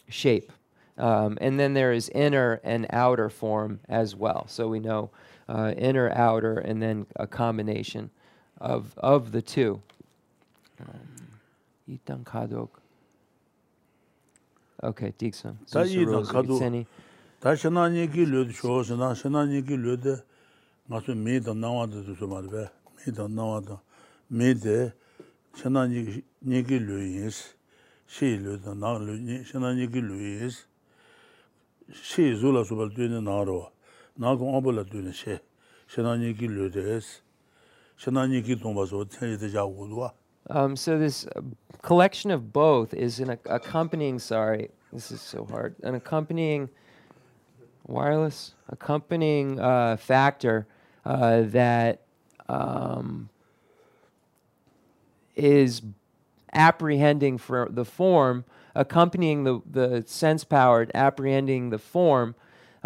[0.08, 0.52] shape.
[0.98, 4.46] Um, and then there is inner and outer form as well.
[4.48, 5.10] So we know
[5.48, 8.10] uh, inner, outer, and then a combination
[8.60, 9.80] of, of the two.
[10.80, 10.98] Um,
[11.88, 12.68] itan kadok.
[14.82, 15.58] Okay, Dixon.
[15.70, 16.86] Ta itan kadok.
[17.40, 20.22] Ta shana nyeki lyodo shoo shana, shana nyeki lyodo
[20.88, 23.78] nga su mii dan nawa da su su marbe, mii dan nawa da,
[24.30, 24.92] mii de
[25.54, 27.54] shana nyeki lyodo yins,
[28.06, 28.74] shi lyodo,
[29.44, 30.64] shana nyeki lyodo yins,
[31.92, 33.70] shi zula su bal tuyani nawa
[34.15, 35.39] 나 르니 신나 얘기 르이스 시 줄라 소발 되는 나로 나고 어벌라 되는 시
[35.87, 37.21] 신나 얘기 르드스
[37.97, 40.11] 신나 얘기 좀 봐서 tenye 자고도
[40.49, 41.41] Um, so this uh,
[41.83, 44.17] collection of both is an ac- accompanying.
[44.17, 45.75] Sorry, this is so hard.
[45.83, 46.69] An accompanying
[47.87, 50.65] wireless accompanying uh, factor
[51.05, 52.01] uh, that
[52.49, 53.29] um,
[55.35, 55.83] is
[56.53, 62.33] apprehending for the form, accompanying the the sense power, apprehending the form.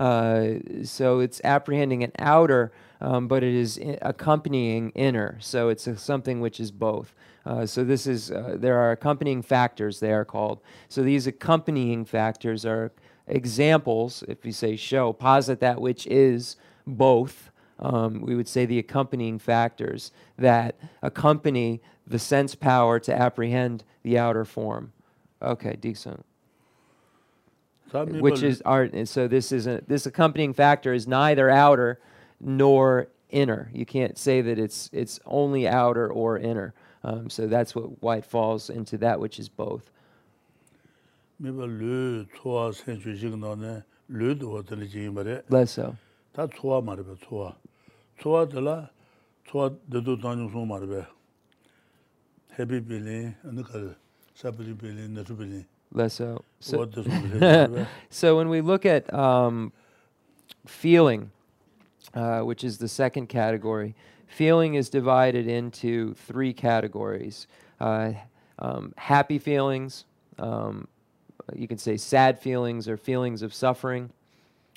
[0.00, 5.36] uh, so it's apprehending an outer, um, but it is accompanying inner.
[5.40, 7.12] So it's a, something which is both.
[7.44, 10.00] Uh, so this is uh, there are accompanying factors.
[10.00, 10.60] They are called.
[10.88, 12.92] So these accompanying factors are
[13.26, 18.78] examples, if you say show, posit that which is both, um, we would say the
[18.78, 24.92] accompanying factors that accompany the sense power to apprehend the outer form.
[25.42, 26.24] Okay, decent
[28.20, 28.92] which is art.
[28.92, 32.00] And so this isn't this accompanying factor is neither outer
[32.40, 33.70] nor inner.
[33.72, 36.74] You can't say that it's it's only outer or inner.
[37.02, 39.90] Um, so that's what white falls into that which is both.
[45.48, 45.96] Less so.
[55.46, 56.78] The less so so,
[58.10, 59.72] so when we look at um,
[60.66, 61.30] feeling
[62.14, 63.94] uh, which is the second category
[64.26, 67.46] feeling is divided into three categories
[67.80, 68.12] uh,
[68.58, 70.04] um, happy feelings
[70.38, 70.86] um,
[71.54, 74.10] you can say sad feelings or feelings of suffering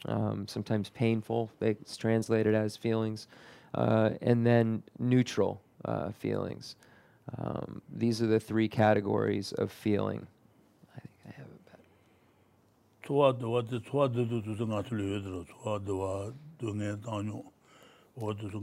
[0.06, 3.28] um, sometimes painful, it's translated as feelings,
[3.74, 6.76] uh, and then neutral uh, feelings.
[7.38, 10.28] Um, these are the three categories of feeling.
[10.96, 11.84] I think I have it better.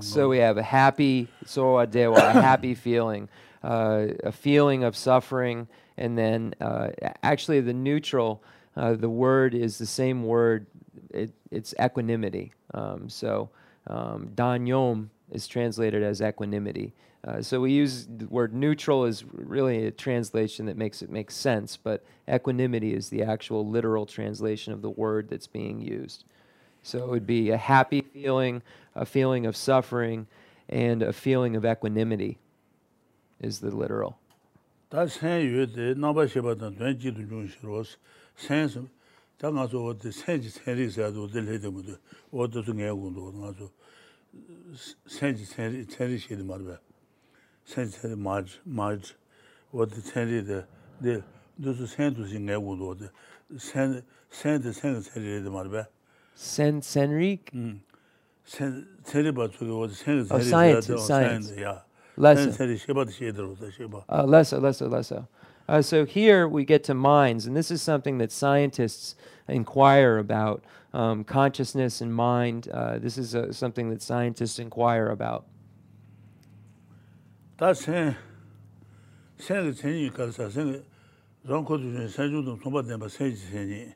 [0.02, 1.86] So we have a happy, so a
[2.32, 3.28] happy feeling,
[3.62, 6.90] uh, a feeling of suffering, and then uh,
[7.22, 8.42] actually the neutral,
[8.76, 10.66] uh, the word is the same word
[11.12, 12.52] it, it's equanimity.
[12.74, 13.50] Um, so
[13.88, 16.92] um, danyom is translated as equanimity.
[17.22, 21.30] Uh, so we use the word neutral is really a translation that makes it make
[21.30, 22.02] sense, but
[22.32, 26.24] equanimity is the actual literal translation of the word that's being used.
[26.82, 28.62] So it would be a happy feeling,
[28.94, 30.26] a feeling of suffering,
[30.68, 32.38] and a feeling of equanimity
[33.40, 34.16] is the literal.
[46.44, 46.89] mā rī bā
[47.70, 49.12] sēn rī mā rī mā rī
[49.74, 50.60] wā tē sēn rī tē
[51.02, 51.16] tē
[51.64, 53.10] tō sō sēn tō sī ngā gu ndō tē
[53.68, 53.96] sēn
[54.40, 55.84] sēn tē sēn kā sēn rī tē mā rī bā
[56.46, 57.32] sēn sēn rī
[58.54, 58.80] sēn
[59.10, 61.76] sēn rī bā tō kē wā tē sēn kā sēn rī sēn tē yā
[62.18, 65.26] sēn rī shē bā tē shē tē rō tē shē bā lesa lesa lesa
[65.70, 69.14] Uh, so here we get to minds, and this is something that scientists
[69.46, 72.68] inquire about um, consciousness and mind.
[72.74, 75.44] Uh, this is uh, something that scientists inquire about.
[77.60, 78.14] 다 생,
[79.36, 80.82] 생의 전이 가서 생
[81.44, 83.92] 랑코도 전 세주도 통받된 바 세지 세니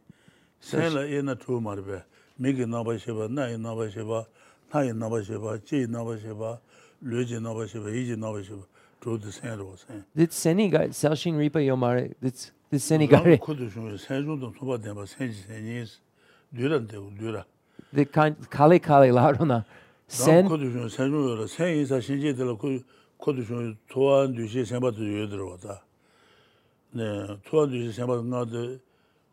[0.60, 2.04] 생라 예나 투 말베
[2.36, 4.24] 미게 나바시바 나이 나바시바
[4.68, 6.60] 나이 나바시바 제 나바시바
[7.00, 8.60] 르제 나바시바 이제 나바시바
[9.00, 10.04] 조드 생로 생.
[10.14, 13.38] Dit seni ga selshin ripa yomare dit dit seni ga re.
[13.38, 15.84] kodu shun sejudo 통받된 바 세지 세니
[16.54, 17.46] 듀란데 듀라.
[17.96, 19.64] Dit kan kale kale larona
[20.06, 22.52] sen kodu shun sejudo sen isa shinje de la
[23.24, 25.82] 코드 좀 토한 뒤시 생바도 여들어다.
[26.90, 27.02] 네
[27.48, 28.78] 토한 뒤시 생바도 나도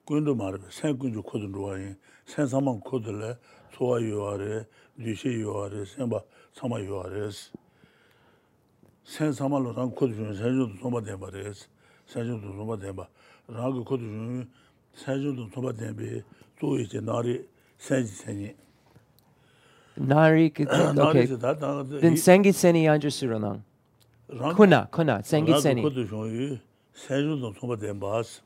[0.06, 0.60] 군도 말해.
[0.69, 1.93] 생군주 코드 로아이
[2.25, 3.36] 생사만 코드래
[3.73, 6.21] 소와 요아래 뒤시 요아래 생바
[6.54, 7.30] 사마 요아래.
[9.04, 11.51] 생사만로 난 코드 좀 생주도 소마 돼 말해.
[12.06, 13.06] 생주도 소마 돼봐
[13.49, 14.49] 라고 코드 좀
[14.93, 16.23] 생주도 소마 돼비
[16.62, 17.45] 또 이제 날이
[17.77, 18.56] 생지 생이.
[19.97, 21.25] Nari, okay.
[21.99, 23.63] Then Sengi Seni Anjasuranang.
[24.56, 26.58] 코나 코나 생기세니 코도 줘요
[26.94, 28.41] 세주도 소바 된바스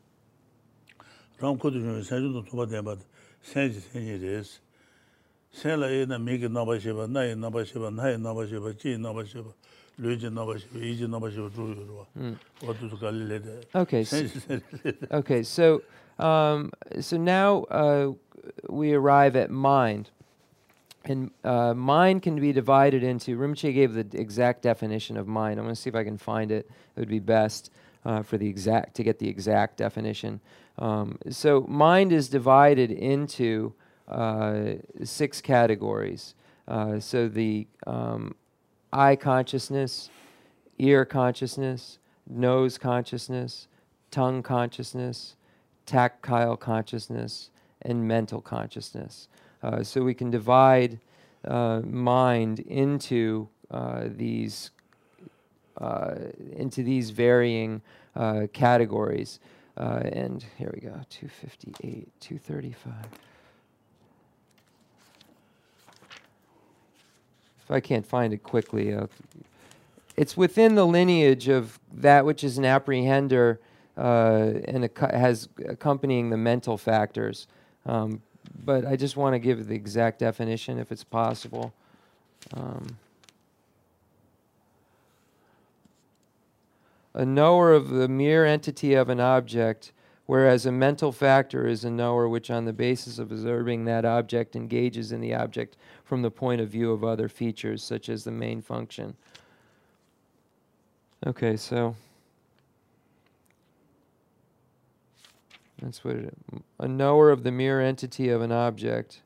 [1.39, 2.95] 랑 코도 줘요 세주도 소바 된바
[3.41, 4.59] 세지 세지레스
[5.51, 9.49] 세라에나 메게 나바시바 나에 나바시바 나에 나바시바 지 나바시바
[9.97, 12.05] 르지 나바시바 이지 나바시바 줘요
[12.65, 14.25] 어디서 갈래데 okay so,
[15.11, 15.81] okay so
[16.19, 18.11] um so now uh
[18.69, 20.11] we arrive at mind.
[21.09, 23.37] And uh, mind can be divided into.
[23.37, 25.59] Rinpoche gave the exact definition of mind.
[25.59, 26.69] I'm going to see if I can find it.
[26.95, 27.71] It would be best
[28.05, 30.39] uh, for the exact to get the exact definition.
[30.77, 33.73] Um, so, mind is divided into
[34.07, 36.35] uh, six categories.
[36.67, 38.35] Uh, so the um,
[38.91, 40.09] eye consciousness,
[40.77, 43.67] ear consciousness, nose consciousness,
[44.11, 45.35] tongue consciousness,
[45.85, 47.49] tactile consciousness,
[47.81, 49.27] and mental consciousness.
[49.65, 50.99] Uh, so we can divide
[51.43, 54.69] uh, mind into uh, these
[55.81, 56.13] uh,
[56.55, 57.81] into these varying
[58.53, 59.39] categories.
[59.75, 62.93] And here we go, 258, 235.
[67.57, 68.95] if I can't find it quickly,
[70.15, 73.57] it's within the lineage of that which is an apprehender
[73.97, 77.47] uh, and has accompanying the mental factors.
[77.87, 78.21] Um,
[78.63, 81.73] but I just want to give the exact definition if it's possible.
[82.53, 82.97] Um,
[87.13, 89.91] a knower of the mere entity of an object,
[90.25, 94.55] whereas a mental factor is a knower which, on the basis of observing that object,
[94.55, 98.31] engages in the object from the point of view of other features, such as the
[98.31, 99.15] main function.
[101.25, 101.95] Okay, so
[105.81, 106.37] that's what it,
[106.79, 109.21] a knower of the mere entity of an object,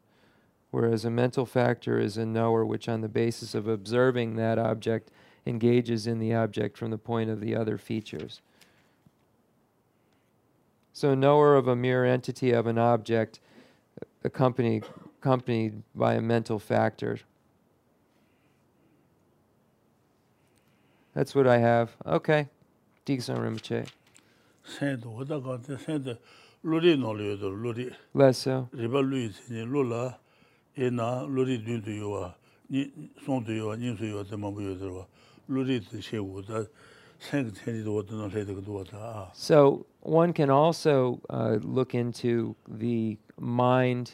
[0.72, 5.12] whereas a mental factor is a knower which, on the basis of observing that object,
[5.46, 8.42] engages in the object from the point of the other features.
[10.94, 13.40] So, knower of a mere entity of an object,
[14.02, 14.86] uh, accompanied,
[15.22, 17.20] accompanied by a mental factor.
[21.14, 21.96] That's what I have.
[22.06, 22.48] Okay.
[23.06, 23.88] Diksan Rinpoche.
[24.70, 26.18] Sendo, wada kante sendo
[26.64, 27.92] lori noli yodo, lori.
[28.14, 28.70] Less so.
[28.72, 30.16] Riba lui tsini, lola,
[30.78, 32.36] e na lori dun tu yuwa,
[32.70, 35.06] tu yuwa, yuwa, te mabu yodo wa,
[35.48, 36.66] lori tsi she wu, da
[37.20, 39.30] sengi do wada na le de kado wada, ah.
[39.34, 44.12] So one can also uh, look into the mind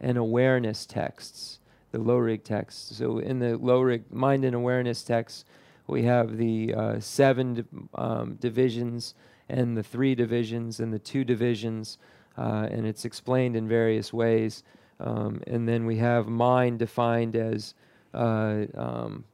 [0.00, 1.58] and awareness texts,
[1.90, 2.96] the Lorig texts.
[2.96, 5.44] So in the Lorig mind and awareness texts,
[5.88, 9.14] we have the uh, seven um, divisions
[9.48, 11.98] and the three divisions and the two divisions,
[12.36, 14.62] uh, and it's explained in various ways.
[14.98, 17.74] Um, and then we have mind defined as
[18.14, 19.24] uh, um,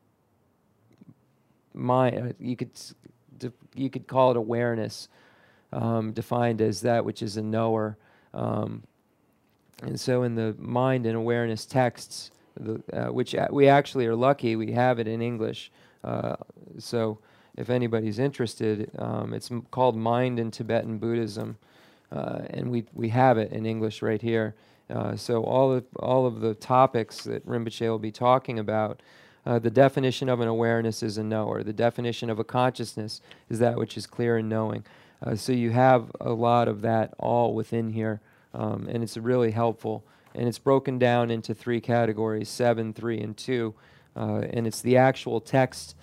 [1.74, 2.18] mind.
[2.18, 2.70] Uh, you could
[3.74, 5.08] you could call it awareness,
[5.72, 7.96] um, defined as that which is a knower.
[8.34, 8.82] Um,
[9.82, 14.56] and so in the mind and awareness texts, the, uh, which we actually are lucky,
[14.56, 15.72] we have it in English.
[16.04, 16.36] Uh,
[16.78, 17.18] so
[17.56, 21.56] if anybody's interested, um, it's m- called Mind in Tibetan Buddhism,
[22.10, 24.54] uh, and we, we have it in English right here.
[24.90, 29.00] Uh, so all of, all of the topics that Rinpoche will be talking about,
[29.44, 31.62] uh, the definition of an awareness is a knower.
[31.62, 34.84] The definition of a consciousness is that which is clear in knowing.
[35.24, 38.20] Uh, so you have a lot of that all within here,
[38.54, 40.04] um, and it's really helpful.
[40.34, 43.74] And it's broken down into three categories: seven, three, and two.
[44.16, 45.96] Uh, and it's the actual text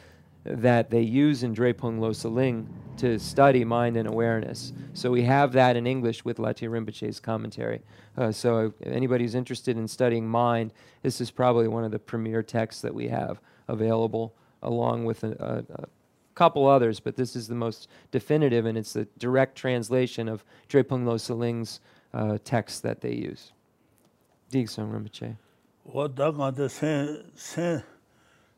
[0.50, 2.66] that they use in Drepung Loseling
[2.98, 4.74] to study mind and awareness.
[4.94, 7.82] So we have that in English with Lati Rinpoche's commentary.
[8.18, 10.74] Uh, so if anybody's interested in studying mind,
[11.04, 14.34] this is probably one of the premier texts that we have available,
[14.64, 15.88] along with a, a, a
[16.36, 21.06] couple others, but this is the most definitive, and it's the direct translation of Drepung
[21.06, 21.80] Loseling's
[22.14, 23.54] uh, text that they use.
[24.52, 25.38] Digson Rinpoche.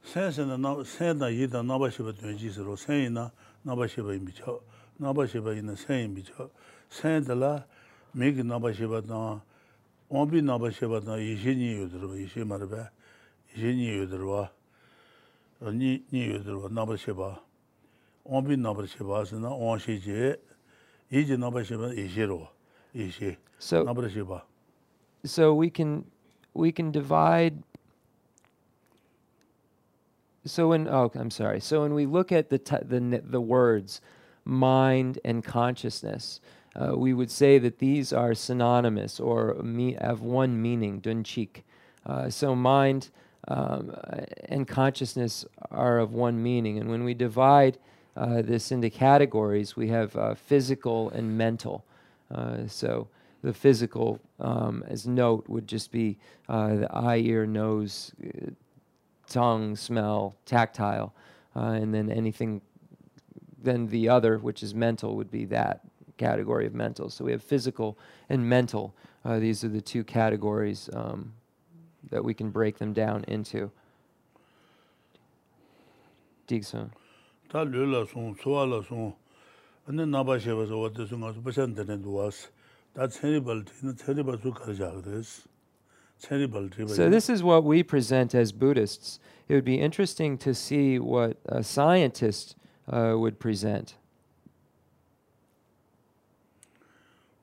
[0.09, 3.27] sēnsēnā sēnā yīdā nāba shibā tuyān jīsī rō, sēn yīnā
[3.67, 4.55] nāba shibā yīmbi chō,
[5.01, 6.47] nāba shibā yīnā sēn yīmbi chō,
[6.97, 7.51] sēn dālā
[8.17, 9.37] mīgī nāba shibā tāngā,
[10.11, 12.87] ōmbī nāba shibā tāngā yīshī nī yudirwa, yīshī mara bē,
[13.53, 14.49] yīshī nī yudirwa,
[15.69, 17.35] nī yudirwa nāba shibā,
[18.25, 20.33] ōmbī nāba shibā sēnā ōngshī jī,
[21.13, 22.41] yījī nāba shibā yīshī rō,
[22.97, 23.35] yīshī,
[23.85, 24.41] nāba shibā.
[25.23, 26.05] So we can,
[26.55, 27.61] we can divide
[30.45, 31.59] so when oh i'm sorry.
[31.59, 34.01] So when we look at the the the words
[34.45, 36.39] mind and consciousness
[36.75, 41.63] uh, we would say that these are synonymous or me- have one meaning dunchik
[42.05, 43.09] uh, so mind
[43.47, 43.95] um,
[44.45, 46.77] and consciousness are of one meaning.
[46.77, 47.77] And when we divide
[48.15, 51.83] uh, this into categories we have uh, physical and mental.
[52.33, 53.07] Uh, so
[53.43, 56.17] the physical um, as note would just be
[56.49, 58.11] uh, the eye, ear, nose,
[59.31, 61.13] tongue, smell, tactile,
[61.55, 62.61] uh, and then anything.
[63.63, 65.81] Then the other, which is mental, would be that
[66.17, 67.09] category of mental.
[67.09, 67.97] So we have physical
[68.29, 68.93] and mental.
[69.23, 71.33] Uh, these are the two categories um,
[72.09, 73.71] that we can break them down into.
[76.47, 76.65] Chā
[84.83, 85.45] kādēs,
[86.21, 89.19] tē bā So this is what we present as Buddhists.
[89.47, 92.55] It would be interesting to see what a scientist
[92.87, 93.95] uh, would present.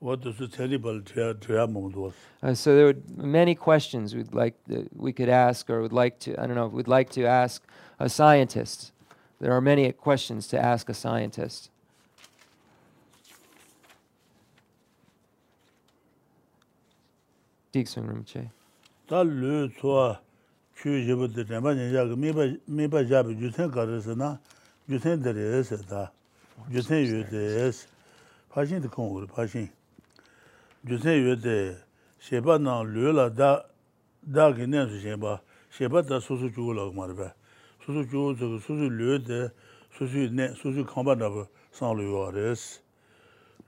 [0.03, 2.15] wā tē sō tsēni bāl tē yā mōng duwās.
[2.43, 6.21] Uh, so there would many questions we'd like to, we could ask, or would like
[6.21, 6.69] to I don't know.
[6.69, 7.67] We'd like to ask
[7.99, 8.93] a scientist.
[9.41, 11.71] There are many questions to ask a scientist.
[17.73, 18.51] Diksun Rinpoche.
[19.09, 20.21] tā lū tsua
[20.77, 22.17] chū yibu tī rāmbā nyingyā ka
[22.69, 24.35] mīpa yāpi yutēn kārēsā na
[24.89, 26.03] yutēn darēsā tā,
[26.69, 27.87] yutēn yutēs,
[28.53, 29.69] pāshīn tī kōngu rī, pāshīn.
[30.89, 31.57] Yutēn yutē,
[32.21, 33.51] shēpa nā lū lā dā,
[34.23, 35.39] dā kī nēn su shēpa,
[35.73, 37.31] shēpa tā sūsū chūgu lā kumā rī bā,
[37.87, 39.41] sūsū chūgu tsū kī sūsū lū tē,
[39.99, 42.67] sūsū nē, sūsū kāmbā nā bā sāng lū yuwa rēs,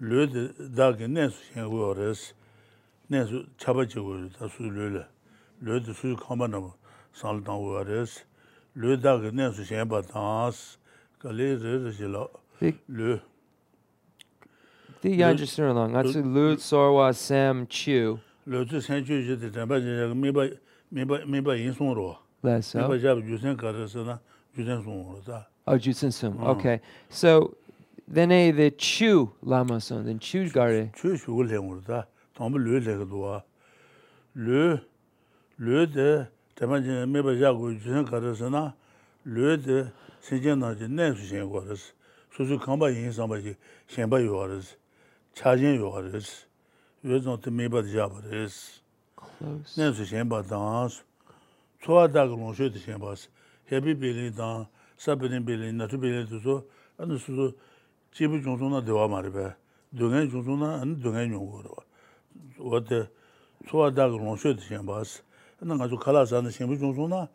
[0.05, 2.29] lū tē dā kī nēn su shēngu yuwa rēs,
[3.09, 5.09] nēn su chāpa chīgu rī, tā sūsū lū lā.
[5.61, 6.73] lōdhī sū kāma nāma
[7.13, 8.23] sāla tāng wā rēs,
[8.81, 10.79] lōdhā gā nē sū shēmbā tāns,
[11.21, 12.25] kā lē rē rē shī lā,
[12.89, 13.19] lō.
[15.03, 18.17] Tī yāñchī sīrā nā, ngā tsī lōdhī sārwā sēm chū.
[18.49, 22.09] Lōdhī sēm chū chī tī tāmbā chī yā mī bā yīn sōng rō.
[22.47, 22.81] Lā sā?
[22.81, 24.17] Mī bā chā bā jūsēn kā rē sā na,
[24.57, 25.45] jūsēn sōng rō tā.
[25.69, 26.81] Oh, jūsēn sōng, okay.
[27.11, 27.55] So,
[28.09, 30.85] then a the chu lama sōng, then chu gā rē.
[30.97, 32.01] Chu shū gā lē ngō rō tā,
[32.39, 33.43] tāmbā lō lē gā duwa.
[34.37, 34.81] Lō,
[35.61, 38.75] 르데 대만진 메바 야고 주는 가르스나
[39.27, 41.93] 르데 세제나지 내수신 거스
[42.33, 43.57] 수수 컴바 인상바지
[43.89, 44.79] 셴바 요거스
[45.35, 46.47] 차진 요거스
[47.05, 48.81] 요즘도 메바 잡버스
[49.77, 51.05] 내수 셴바다스
[51.81, 53.29] 초아다고 로셔도 셴바스
[53.71, 56.65] 헤비 빌리다 사브린 빌리 나투 빌리도서
[56.97, 57.53] 안 수수
[58.13, 59.53] 지부 종종나 대화 말이베
[59.99, 61.69] 동행 종종나 안 동행 용거로
[62.61, 63.09] 어때
[63.69, 65.29] 초아다고 로셔도 셴바스
[65.61, 67.29] 나 가서 칼아서는 심부 중소나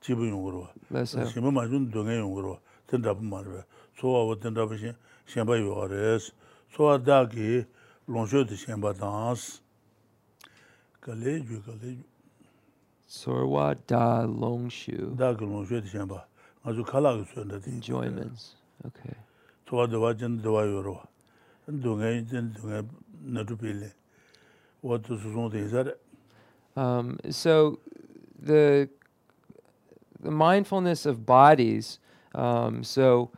[0.00, 0.68] 집을 용으로.
[0.88, 2.58] 맞아요 심부 맞은 동에 용으로.
[2.86, 3.62] 된다고 말해
[3.98, 4.92] 소와 된다고 신
[5.26, 6.32] 심바 요아레스
[6.76, 7.64] 소아다기
[8.06, 9.62] 롱쇼드 심바 danse
[11.00, 11.96] 갈레 주 갈레
[13.06, 16.26] 소와 다 롱슈 다 롱쇼드 심바
[16.64, 18.56] 아주 칼아가 쓰는데 enjoyments.
[18.84, 19.16] Okay.
[19.68, 21.00] 소와 도와진 도와요로.
[21.82, 22.82] 동에 된 동에
[23.24, 23.90] 나도 빌레
[24.82, 25.94] 와도 수송도 이자래
[26.76, 27.78] Um, so
[28.40, 28.88] the
[30.20, 31.98] the mindfulness of bodies.
[32.34, 33.30] Um, so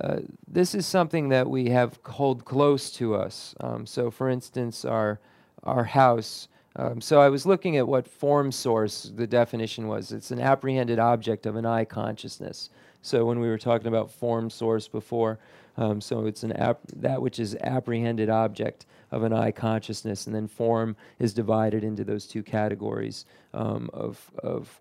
[0.00, 3.54] uh, this is something that we have hold close to us.
[3.60, 5.20] Um, so, for instance, our
[5.62, 6.48] our house.
[6.76, 10.12] Um, so I was looking at what form source the definition was.
[10.12, 12.70] It's an apprehended object of an eye consciousness.
[13.02, 15.38] So when we were talking about form source before,
[15.76, 16.52] um, so it's an
[16.96, 22.04] that which is apprehended object of an eye consciousness, and then form is divided into
[22.04, 23.24] those two categories
[23.54, 24.80] um, of of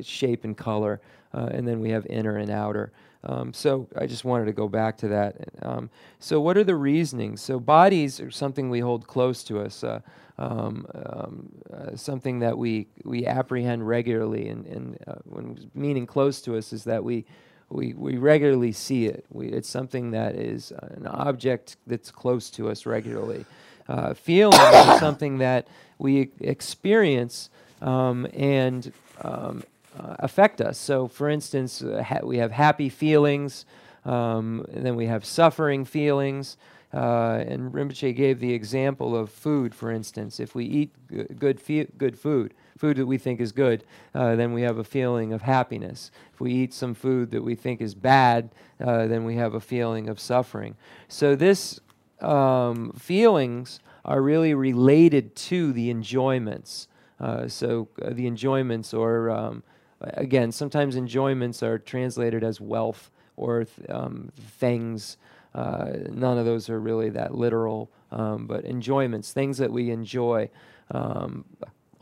[0.00, 1.00] shape and color,
[1.34, 2.92] uh, and then we have inner and outer.
[3.24, 5.36] Um, so I just wanted to go back to that.
[5.62, 7.42] Um, so what are the reasonings?
[7.42, 10.00] So bodies are something we hold close to us, uh,
[10.38, 16.40] um, um, uh, something that we we apprehend regularly, and, and uh, when meaning close
[16.42, 17.24] to us is that we.
[17.72, 19.24] We, we regularly see it.
[19.30, 23.46] We, it's something that is an object that's close to us regularly.
[23.88, 27.48] Uh, feelings are something that we experience
[27.80, 28.92] um, and
[29.22, 29.62] um,
[29.98, 30.78] uh, affect us.
[30.78, 33.66] So, for instance, uh, ha- we have happy feelings,
[34.04, 36.56] um, and then we have suffering feelings.
[36.92, 40.40] Uh, and Rinpoche gave the example of food, for instance.
[40.40, 40.90] If we eat
[41.38, 41.60] good,
[41.98, 45.42] good food, food that we think is good, uh, then we have a feeling of
[45.42, 46.10] happiness.
[46.32, 49.60] If we eat some food that we think is bad, uh, then we have a
[49.60, 50.74] feeling of suffering.
[51.06, 51.78] So, this
[52.20, 56.88] um, feelings are really related to the enjoyments.
[57.18, 59.62] Uh, so uh, the enjoyments, or um,
[60.00, 65.16] again, sometimes enjoyments are translated as wealth or th- um, things.
[65.54, 70.48] Uh, none of those are really that literal, um, but enjoyments, things that we enjoy.
[70.90, 71.44] Um,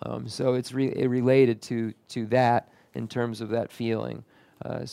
[0.02, 4.24] um so it's re- related to to that in terms of that feeling.
[4.64, 4.84] Uh,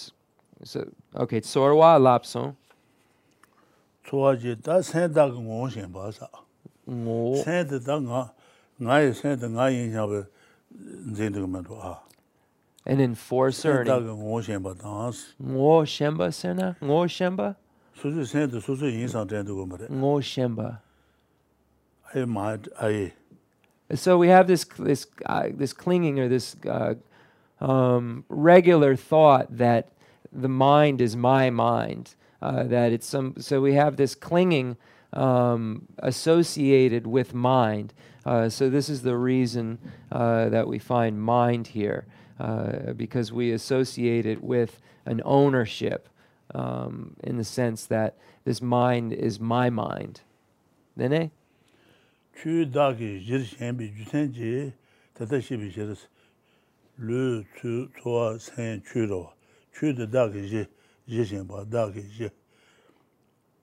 [0.64, 2.56] so okay, sorwa lapson.
[4.08, 4.82] Sorwa da ba
[8.80, 9.91] da ye da yin
[11.14, 12.05] zhen de
[12.86, 13.80] an enforcer.
[13.80, 13.90] And
[15.42, 16.78] Ngoshemba Sena?
[16.82, 17.56] Ngoshemba?
[22.80, 23.14] I.
[23.94, 26.96] So we have this this uh, this clinging or this uh,
[27.60, 29.90] um, regular thought that
[30.32, 32.16] the mind is my mind.
[32.42, 33.36] Uh, that it's some.
[33.40, 34.78] So we have this clinging
[35.14, 37.94] um, associated with mind.
[38.26, 39.78] Uh, so this is the reason
[40.12, 42.06] uh, that we find mind here.
[42.40, 46.10] uh, because we associate it with an ownership
[46.54, 50.22] um, in the sense that this mind is my mind.
[50.96, 51.32] Nene?
[52.42, 54.74] Chu dagi jir shenbi juten ji
[55.14, 56.08] tata shibi jiris
[57.00, 59.34] lu tu tuwa sen chu ro.
[59.74, 60.68] Chu da dagi ji
[61.08, 62.30] jir shenba dagi ji.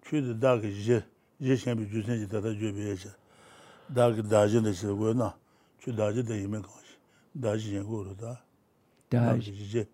[0.04, 1.02] Chu da dagi ji
[1.40, 3.10] jir shenbi juten ji tata jubi echi.
[3.92, 5.34] Dagi daji da shi goyo na.
[5.80, 6.96] Chu daji da yime kawashi.
[7.38, 8.40] Daji jen goyo da.
[9.12, 9.84] dā shē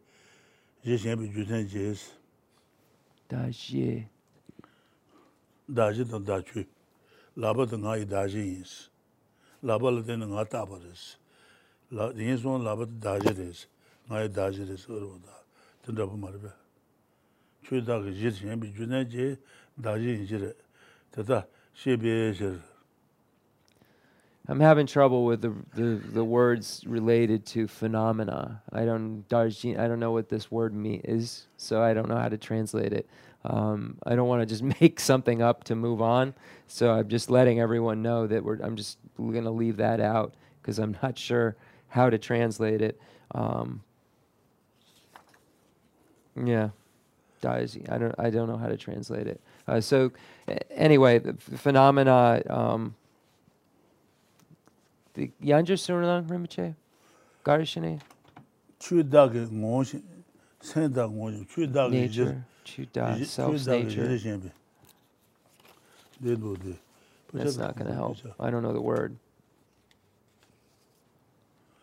[0.86, 2.04] shē shēnbi jūtēn jēs
[3.30, 3.88] dā shē
[5.78, 6.62] dā shē tāng dā chū
[7.34, 8.76] lāpa tā ngā yī dā shē yīs
[9.66, 11.08] lāpa lā tēn ngā tāpa rēs
[11.90, 13.66] yīn sōn lāpa tā dā shē rēs
[14.06, 15.36] ngā yī dā shē rēs ārwa dā
[15.82, 16.54] tēn rāpa mā rā
[17.66, 19.30] chū dā shē shēnbi jūtēn jē
[19.82, 20.56] dā shē yī shē rē
[21.16, 21.44] tā tā
[21.74, 22.77] shē bē shē rē
[24.50, 28.62] I'm having trouble with the, the, the words related to phenomena.
[28.72, 32.16] I don't darjin, I don't know what this word me is, so I don't know
[32.16, 33.06] how to translate it.
[33.44, 36.34] Um, I don't want to just make something up to move on,
[36.66, 38.58] so I'm just letting everyone know that we're.
[38.62, 41.56] I'm just going to leave that out because I'm not sure
[41.88, 43.00] how to translate it.
[43.34, 43.82] Um,
[46.42, 46.70] yeah,
[47.42, 47.90] daiji.
[47.90, 48.14] I don't.
[48.18, 49.40] I don't know how to translate it.
[49.66, 50.10] Uh, so,
[50.70, 52.42] anyway, phenomena.
[52.48, 52.94] Um,
[55.14, 56.74] the Yanja Surinam Rinpoche?
[57.44, 58.00] Garishine?
[58.80, 60.02] Chū tā kā ngō shī,
[60.62, 63.88] sēn tā ngō shī, chū tā kā jī rē, Nature, Chuda, chū self's tā kā
[63.88, 64.18] jī rē nature.
[64.24, 64.52] shēn bē.
[66.22, 66.76] Dē dō dē.
[67.34, 68.16] That's not going to help.
[68.40, 69.16] I don't know the word.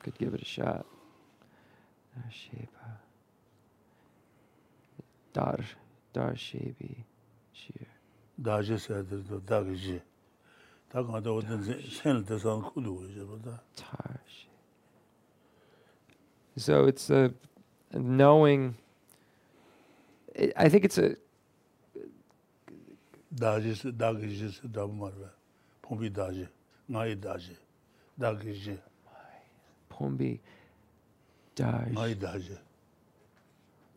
[0.01, 0.85] Could give it a shot.
[2.17, 2.97] Darshepa.
[5.33, 5.59] Dar,
[6.13, 7.03] Darshebi.
[7.53, 7.87] Shir.
[8.41, 10.01] sē dē
[10.95, 11.19] dō, tā kā jī.
[11.19, 13.55] Tā kā tā wā tēn sēn lā tē sāng khu dō wā shē bā tā.
[13.75, 14.45] Tarsh.
[16.57, 17.33] So it's a,
[17.91, 18.75] knowing.
[20.55, 21.15] I think it's a
[23.35, 25.31] dājī sē, dā kā jī sē dā bā mā rā bā.
[25.83, 26.47] Pōng bī dājī,
[26.89, 27.57] ngā yī dājī,
[28.19, 28.77] dā kā jī,
[29.89, 30.39] pombi.
[31.55, 31.91] Darsh.
[31.91, 32.57] ngā yī dājī.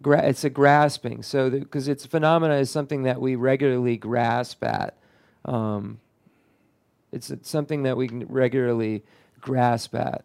[0.03, 1.23] gra- it's a grasping.
[1.23, 4.97] So because it's phenomena is something that we regularly grasp at.
[5.45, 6.01] Um,
[7.13, 9.03] it's, it's something that we can regularly
[9.41, 10.25] grasp at.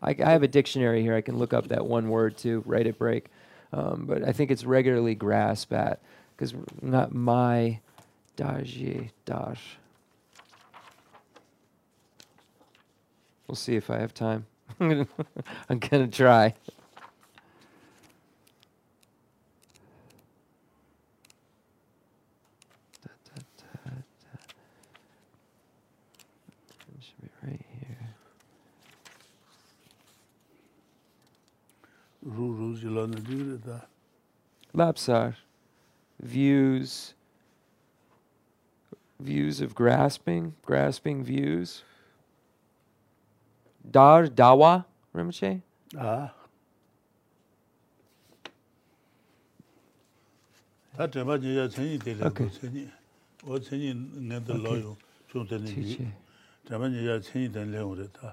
[0.00, 1.14] I, I have a dictionary here.
[1.14, 3.26] I can look up that one word too, right at break.
[3.72, 6.00] Um, but I think it's regularly grasp at
[6.36, 7.80] because not my
[8.36, 9.76] daji dash.
[13.46, 14.46] We'll see if I have time.
[14.80, 16.54] I'm gonna try.
[34.74, 35.34] Lapsar,
[36.20, 37.14] views,
[39.18, 41.84] views of grasping, grasping views.
[43.90, 45.62] Dar dawa, rimche?
[45.96, 46.34] Ah.
[50.98, 52.84] Tā trāpa jīyā cēnyī tēlē kō cēnyī,
[53.46, 53.92] wā cēnyī
[54.28, 54.94] ngā tā lā yō,
[55.30, 56.08] chōng tēnē jī,
[56.66, 58.32] trāpa jīyā cēnyī tēnē lē ngō rē tā.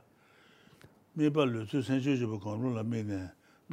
[1.15, 3.19] Mē pā lō tsū sēn shū shū pā kāng rō lā mē nē,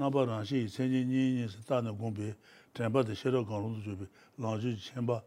[0.00, 2.30] nāmbā rāngshī sēnjī nīñi sī tāni gōngbī
[2.76, 4.06] tēmbā tī shērā kāng rōndu chūbī
[4.40, 5.18] rāngshī chēmbā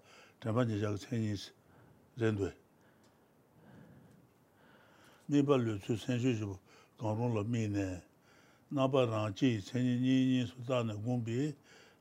[0.41, 1.51] tēmbā nī chāka sēnjī sī
[2.23, 2.49] rēnduwē.
[5.29, 6.57] mīpa lū tsū sēnshū chūbī
[6.97, 7.87] kāng rōng lō mī nē
[8.73, 11.53] nāmbā rāngshī sēnjī nīñi sī tāni gōngbī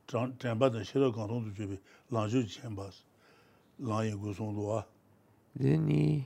[0.09, 1.77] tēmbā tī shērā kāng rōndu chūbī
[2.09, 3.05] rāngshī chēmbā sī
[3.85, 4.81] rāngyī gu sōng duwa.
[5.61, 6.25] rēni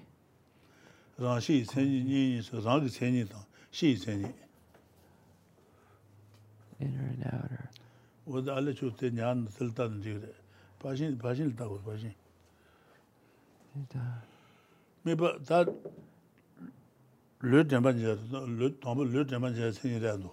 [1.19, 3.43] rāngshī sēnjī nīñi sī rāngshī sēnjī tāng
[3.75, 4.31] shī sēnjī
[6.79, 7.69] inner and outer.
[8.27, 10.33] Oda alle chute nyan sultan jire.
[10.79, 12.13] Pashin pashin ta go pashin.
[13.89, 13.99] Da.
[15.03, 15.65] Me ba da
[17.41, 18.15] le demba jira
[18.59, 20.31] le tombe le demba jira sin jira do.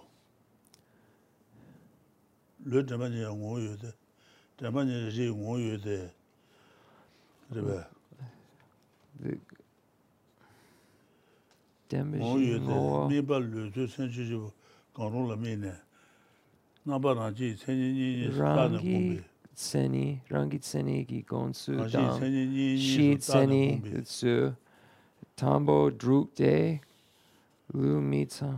[2.65, 3.93] Le demba jira ngo yo de.
[4.57, 6.11] Demba jira ji ngo yo de.
[7.49, 7.89] De ba.
[9.19, 9.39] De
[11.89, 13.07] Demba ji ngo.
[13.09, 14.53] Me ba le de sen ji go.
[14.93, 15.86] Kanro la me ne.
[16.87, 19.17] nāmbā rāngchī sēnyī nīñī sūtāni kūmbī.
[19.57, 22.21] Sēnyī, rāngi sēnyī kī gōnsū tāṁ,
[22.77, 24.35] shīt sēnyī tsū,
[25.39, 26.53] tāmbo drūk dē,
[27.73, 28.51] lū mītsā.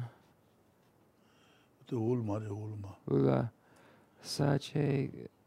[1.88, 2.98] Tē ulu mā rē, ulu mā.
[3.16, 3.40] Ula,
[4.22, 4.84] sā chē,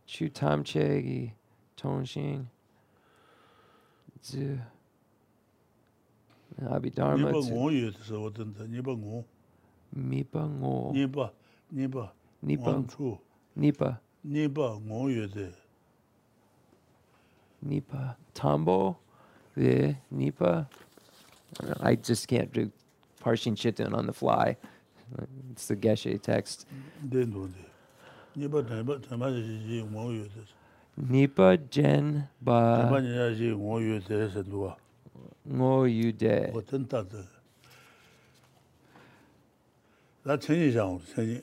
[0.09, 1.21] chū tām chē kī
[1.83, 2.49] tōngshīn,
[4.25, 4.49] tsū,
[6.73, 7.45] abhidharma tsū.
[7.45, 9.23] Nipa ngō yu tsā watāntā, nipa ngō.
[10.09, 10.75] Nipa ngō.
[10.97, 11.31] Nipa,
[11.71, 12.09] nipa.
[12.43, 12.85] nipa
[13.57, 15.53] nipa nipa ngo yode
[17.63, 18.97] nipa tambo
[19.57, 20.69] the nipa
[21.81, 22.71] I just can't do
[23.21, 24.57] parsing chitin on the fly.
[25.51, 26.67] It's the geshe text.
[27.09, 27.51] den do
[28.35, 30.47] nipa nipa tama ji ngo yode
[30.97, 34.75] nipa gen ba nipa ni ji ngo yode se do
[35.49, 37.23] ngo yode oten ta da
[40.25, 41.41] la chen yi zhang chen yi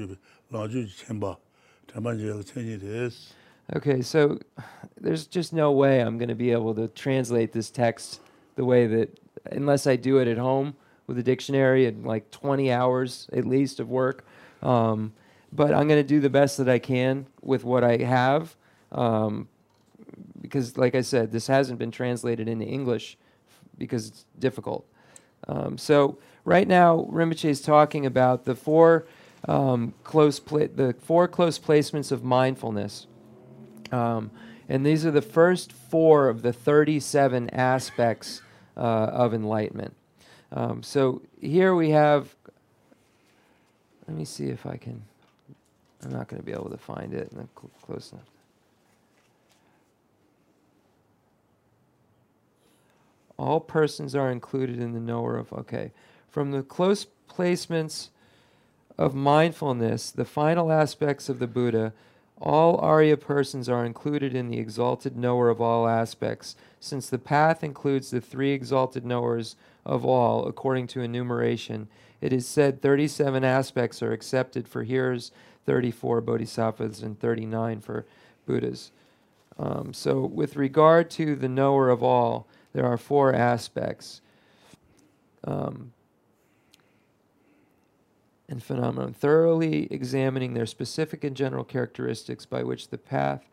[0.00, 0.16] chū
[0.50, 1.36] bē, jī chēn bā,
[1.92, 3.12] tenpa je ga tsenyi.
[3.76, 4.38] Okay, so
[5.00, 8.20] there's just no way I'm going to be able to translate this text
[8.56, 9.20] the way that,
[9.52, 10.74] unless I do it at home
[11.06, 14.24] with a dictionary and like 20 hours at least of work.
[14.62, 15.12] Um,
[15.52, 18.56] but I'm going to do the best that I can with what I have.
[18.90, 19.48] Um,
[20.50, 23.16] because, like I said, this hasn't been translated into English
[23.78, 24.84] because it's difficult.
[25.46, 29.06] Um, so right now, Rinpoche is talking about the four
[29.46, 33.06] um, close pla- the four close placements of mindfulness,
[33.92, 34.32] um,
[34.68, 38.42] and these are the first four of the 37 aspects
[38.76, 39.94] uh, of enlightenment.
[40.52, 42.34] Um, so here we have.
[44.08, 45.02] Let me see if I can.
[46.02, 48.24] I'm not going to be able to find it cl- close enough.
[53.40, 55.50] All persons are included in the knower of.
[55.52, 55.92] Okay.
[56.28, 58.10] From the close placements
[58.98, 61.94] of mindfulness, the final aspects of the Buddha,
[62.38, 67.64] all Arya persons are included in the exalted knower of all aspects, since the path
[67.64, 71.88] includes the three exalted knowers of all, according to enumeration.
[72.20, 75.32] It is said 37 aspects are accepted for hearers,
[75.64, 78.04] 34 bodhisattvas, and 39 for
[78.46, 78.92] Buddhas.
[79.58, 84.20] Um, so, with regard to the knower of all, there are four aspects
[85.44, 85.92] um,
[88.48, 93.48] and phenomenon, thoroughly examining their specific and general characteristics by which the path.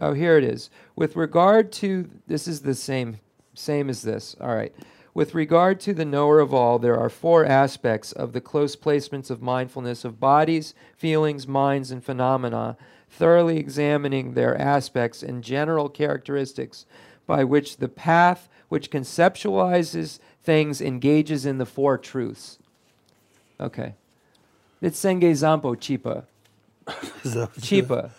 [0.00, 0.70] Oh, here it is.
[0.96, 3.18] With regard to this is the same
[3.54, 4.34] same as this.
[4.40, 4.74] All right.
[5.14, 9.30] With regard to the knower of all, there are four aspects of the close placements
[9.30, 12.78] of mindfulness of bodies, feelings, minds, and phenomena,
[13.10, 16.86] thoroughly examining their aspects and general characteristics
[17.26, 22.58] by which the path which conceptualizes things engages in the four truths.
[23.60, 23.94] Okay.
[24.80, 26.24] It's Senge Zampo Chipa.
[27.60, 28.10] Chipa.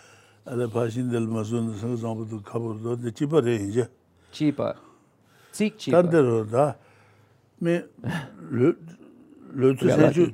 [0.46, 3.88] Ada pashin del masun sang zambu du kabu do de chipa inje.
[4.32, 4.76] Chipa.
[5.52, 6.02] Sik Chipa.
[6.02, 6.74] Tandero da
[7.60, 7.82] me
[9.54, 10.32] le tu sen chu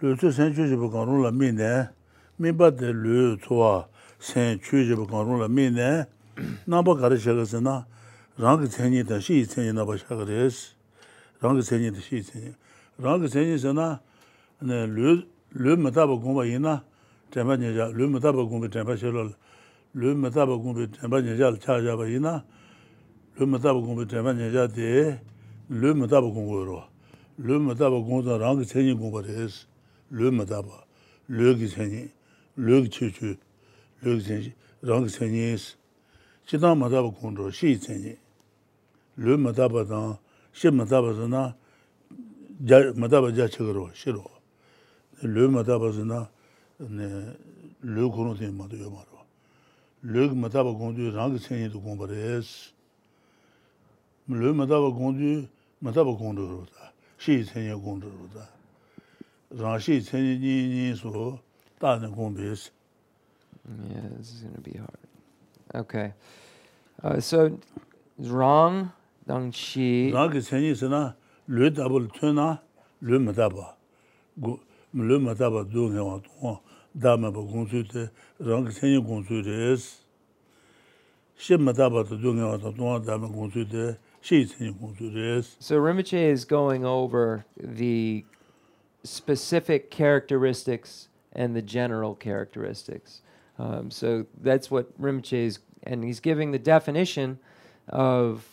[0.00, 1.88] le tu sen chu je bu kan ru la mi ne
[2.38, 3.84] me ba de le to
[4.18, 6.04] sen chu je bu kan ru la mi ne
[6.70, 7.84] nāmbā kārī shakasi nā
[8.40, 10.60] rāngi tsēnyi tā shī tsēnyi nāmbā shakarēs
[11.42, 12.52] rāngi tsēnyi tā shī tsēnyi.
[13.00, 13.88] Rāngi tsēnyi sā nā
[14.60, 16.80] lū matāpa gōmbā yī nā
[17.32, 19.26] tēmbā nyāyā lū matāpa gōmbā tēmbā shirō
[19.96, 22.42] lū matāpa gōmbā tēmbā nyāyā chā yāpa yī nā.
[23.38, 25.18] Lū matāpa gōmbā tēmbā nyāyā tē
[25.70, 26.80] lū matāpa gōmbā rō.
[27.40, 29.64] Lū matāpa gōmbā rāngi tsēnyi gōmbā rēs
[30.12, 30.84] lū matāpa
[31.30, 32.06] lū ki tsēnyi
[32.58, 33.34] lū ki chū chū
[34.04, 35.58] lū ki tsēnyi rāngi tsēnyi
[36.50, 38.16] chidang madaba kondro shi itsenji.
[39.18, 40.18] Lu madaba dang,
[40.52, 41.54] shi madaba zina,
[42.96, 44.28] madaba ja chigaro, shiro.
[45.22, 46.28] Lu madaba zina,
[47.82, 49.24] lu kono ten madu yo maro.
[50.02, 52.72] Lu madaba kondu rangi tsenji du kongbar es.
[54.28, 55.46] Lu madaba kondu,
[55.80, 58.48] madaba kondu rota, shi itsenji kondu rota.
[59.54, 61.38] Rang shi itsenji nyi nyi so,
[61.78, 62.70] ta nyi kongbi es.
[63.68, 64.99] Yeah, this is going to be hard.
[65.74, 66.12] Okay.
[67.02, 67.58] Uh, so,
[68.18, 68.92] wrong,
[69.26, 70.10] dang shi.
[70.12, 71.12] rang ge chen yi se na
[71.48, 72.58] lö da bu tuen na
[73.02, 73.74] lö ma ta ba
[74.40, 74.60] go
[74.94, 76.58] lö ma ta ba du nge wa tu
[76.98, 78.10] da ma ba gong su te
[78.40, 80.00] rang ge chen yi gong su res
[81.36, 84.66] shi ma ta ba du nge wa tu da ma gong su te shi chen
[84.66, 88.24] yi gong su res So, Rinpoche is going over the
[89.04, 93.22] specific characteristics and the general characteristics.
[93.60, 97.38] Um, so, that's what Rinpoche is, and he's giving the definition
[97.88, 98.46] of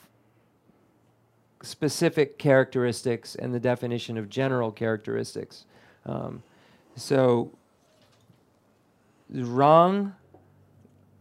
[1.62, 5.66] specific characteristics and the definition of general characteristics.
[6.06, 6.44] Um,
[6.96, 7.52] so,
[9.30, 10.14] Rang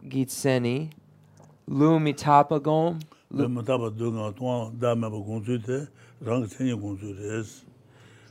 [0.05, 0.91] Gitseni,
[1.67, 3.01] Lu Mitapagom,
[3.33, 5.87] lö ma ta ba du nge wa tu da ma ba gong su te
[6.21, 7.65] rang ge chen yi gong su res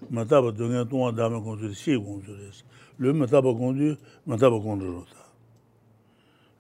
[0.09, 2.63] ma ta ba du nge tu da ma gong su te shi gong su res
[2.99, 3.41] lö ma ta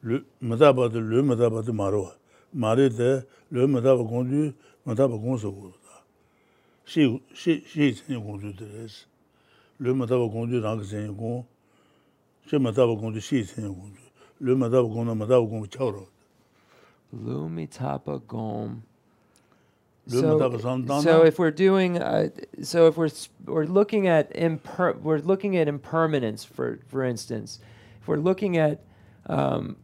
[0.06, 1.22] ba gong du ma ta ba gong du ro ta lö ma ta ba de
[1.22, 2.12] lö ma ta ba de ma ro
[2.52, 4.54] ma re de lö ma ta ba gong du
[4.84, 6.02] ma ta ba gong su go ta
[6.84, 9.06] shi shi shi chen yi gong su te res
[9.80, 11.44] lö ma ta ba gong du rang ge chen yi gong
[12.46, 14.88] shi ma ta ba gong du shi chen yi gong du lö ma ta ba
[14.88, 16.08] gong na ma ta ba gong chao ro
[17.12, 18.82] Lu Mitapa Gom.
[20.10, 22.28] lö ma ta ba san dang so if we're doing, uh,
[22.62, 23.10] so if we're
[23.46, 27.58] we're looking at imper- we're looking at impermanence, for for instance,
[28.00, 28.80] if we're looking at
[29.26, 29.76] um,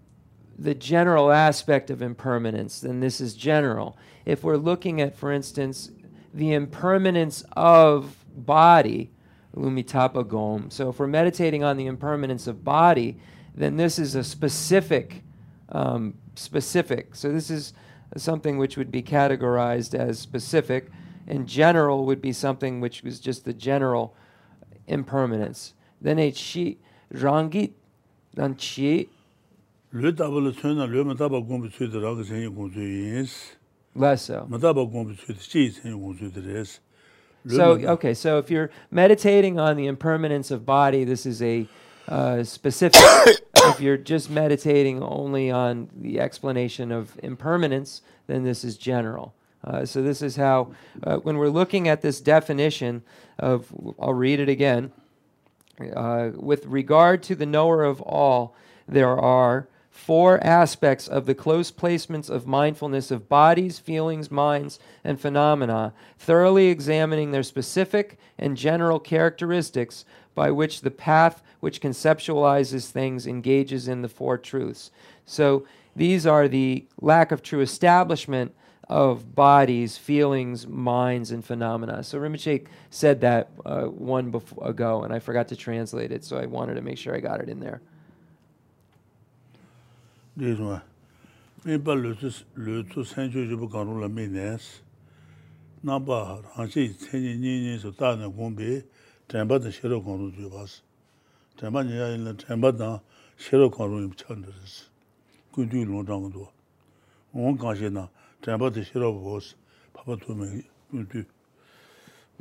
[0.58, 3.96] the general aspect of impermanence, then this is general.
[4.24, 5.90] If we're looking at, for instance,
[6.32, 9.10] the impermanence of body,
[9.56, 10.70] lumitapa gom.
[10.70, 13.18] So if we're meditating on the impermanence of body,
[13.54, 15.22] then this is a specific,
[15.68, 17.14] um, specific.
[17.14, 17.74] So this is
[18.16, 20.88] something which would be categorized as specific,
[21.26, 24.14] and general would be something which was just the general
[24.86, 25.74] impermanence.
[26.00, 26.76] Then a chi
[27.12, 27.72] rangit
[29.92, 33.56] dan chi lö tabla tsöna lö ma tabla gombe tsöda rang sen yung gombe yins
[33.94, 34.46] less so.
[34.48, 36.80] ma tabla gombe tsöda chi sen yung gombe res
[37.48, 41.66] So okay, so if you're meditating on the impermanence of body, this is a
[42.06, 43.00] uh, specific.
[43.56, 49.34] if you're just meditating only on the explanation of impermanence, then this is general.
[49.64, 50.72] Uh, so this is how,
[51.02, 53.02] uh, when we're looking at this definition
[53.40, 54.92] of, I'll read it again.
[55.96, 58.54] Uh, with regard to the knower of all,
[58.86, 65.20] there are four aspects of the close placements of mindfulness of bodies, feelings, minds, and
[65.20, 73.26] phenomena, thoroughly examining their specific and general characteristics by which the path which conceptualizes things
[73.26, 74.90] engages in the four truths.
[75.26, 78.54] So these are the lack of true establishment
[78.88, 82.02] of bodies, feelings, minds, and phenomena.
[82.02, 86.38] So Rinpoche said that uh, one before, ago, and I forgot to translate it, so
[86.38, 87.82] I wanted to make sure I got it in there.
[90.38, 90.82] 대소아
[91.64, 94.82] 메바 르투스 르투 산조주부 간로라 메네스
[95.82, 98.82] 나바 한시 세니니니서 다는 공비
[99.28, 100.82] 담바다 싫어 간로 주바스
[101.58, 103.02] 담바냐 일라 담바다
[103.36, 104.86] 싫어 간로 임찬드스
[105.52, 106.48] 군주 롱장도
[107.32, 108.08] 온 가시나
[108.40, 109.54] 담바다 싫어 보스
[109.92, 111.24] 파바토메 군주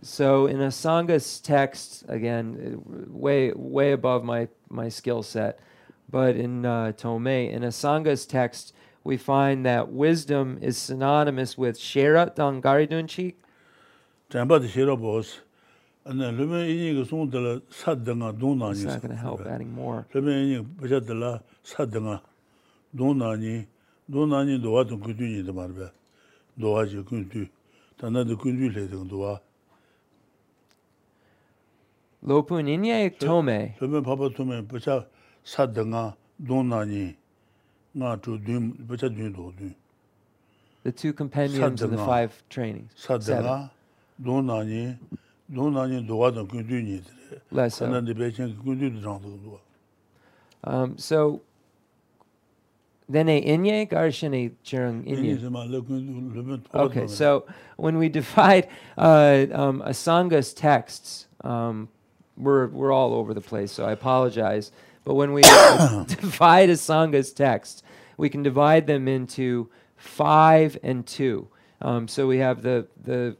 [0.04, 2.82] So in Asanga's text, again,
[3.12, 5.60] way way above my, my skill set,
[6.12, 12.32] But in uh, Tomei, in Asanga's text, we find that wisdom is synonymous with shera
[12.36, 13.36] dang garidunchi.
[14.30, 15.40] Tamba de shera bos.
[16.04, 18.72] And then lume ini ge song de la sad de nga don na ni.
[18.72, 20.06] It's not going to help adding more.
[20.14, 22.22] Lume ini baja de la sad de nga
[22.94, 23.66] don na ni.
[24.10, 25.90] Don na ni do wa de gu du ni de mar be.
[26.58, 27.48] Do wa ji gu du.
[27.98, 29.40] Ta na de gu du le de do wa.
[32.26, 33.76] Lopun inye Tomei.
[33.80, 35.06] Lume papa tome baja
[35.46, 37.16] tu men ba ja sa de nga dong na ni
[37.96, 39.74] nga tu du ba ja du do du
[40.84, 42.92] the two companions of the five trainings.
[42.96, 43.44] sa de Seven.
[43.44, 43.70] nga
[44.24, 44.98] dong na ni
[45.50, 47.12] dong na ni do dong gu du ni de
[47.52, 48.02] Less so.
[48.02, 49.58] de be chen gu du de zhang de
[50.64, 51.42] Um, so
[53.10, 55.40] then a inye garshine chirung inye.
[55.42, 57.46] se ma le gu du le men Okay, so
[57.78, 58.68] when we divide
[58.98, 61.90] uh, um, Asanga's texts, um,
[62.38, 64.72] we're, we're all over the place, so I apologize.
[65.04, 65.42] But when we
[66.08, 67.84] divide Asanga's texts,
[68.18, 71.48] we can divide them into five and two.
[71.82, 73.36] Um, so we have the, the,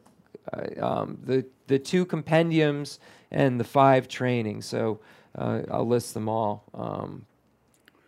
[0.52, 3.00] uh, um, the, the two compendiums
[3.30, 4.66] and the five trainings.
[4.66, 5.00] So
[5.38, 6.64] uh, I'll list them all.
[6.74, 7.26] Um,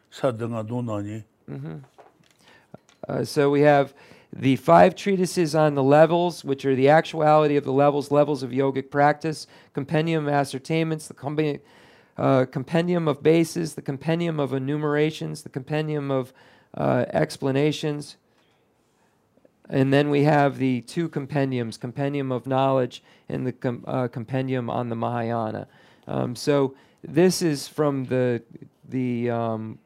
[0.09, 1.23] sa de nga dong
[3.07, 3.93] Uh, so we have
[4.31, 8.51] the five treatises on the levels, which are the actuality of the levels, levels of
[8.51, 11.59] yogic practice, compendium of ascertainments, the combi-
[12.17, 16.33] uh, compendium of bases, the compendium of enumerations, the compendium of
[16.75, 18.17] uh, explanations.
[19.69, 24.69] And then we have the two compendiums, compendium of knowledge and the com- uh, compendium
[24.69, 25.67] on the Mahayana.
[26.07, 28.43] Um, so this is from the
[28.87, 29.79] the um,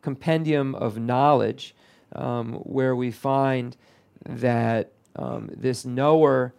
[0.00, 1.74] compendium of knowledge,
[2.12, 3.76] um, where we find
[4.24, 6.54] that um, this knower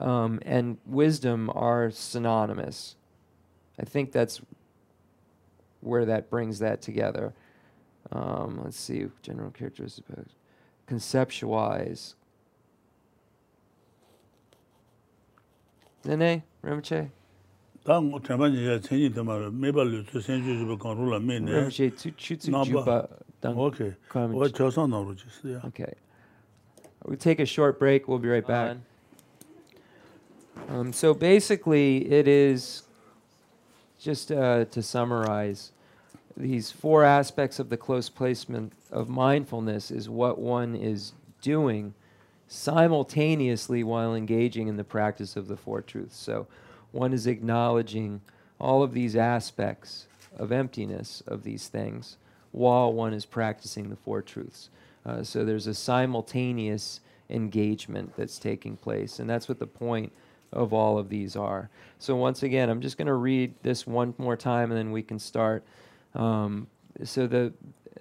[0.00, 2.96] um, and wisdom are synonymous.
[3.78, 4.40] I think that's
[5.80, 7.32] where that brings that together.
[8.12, 10.34] Um, let's see, general characteristics,
[10.86, 12.14] conceptualize.
[16.04, 17.10] Nene, Rinpoche?
[25.64, 25.64] Okay.
[25.64, 25.92] Okay.
[27.06, 28.76] We take a short break, we'll be right back.
[30.68, 32.82] Um, so basically, it is
[34.00, 35.72] just uh, to summarize
[36.36, 41.94] these four aspects of the close placement of mindfulness is what one is doing
[42.48, 46.16] simultaneously while engaging in the practice of the four truths.
[46.16, 46.46] So
[46.92, 48.22] one is acknowledging
[48.58, 52.16] all of these aspects of emptiness of these things
[52.52, 54.70] while one is practicing the four truths.
[55.04, 60.12] Uh, so there's a simultaneous engagement that's taking place, and that's what the point
[60.52, 61.70] of all of these are.
[61.98, 65.02] So once again, I'm just going to read this one more time, and then we
[65.02, 65.64] can start.
[66.14, 66.66] Um,
[67.04, 67.52] so the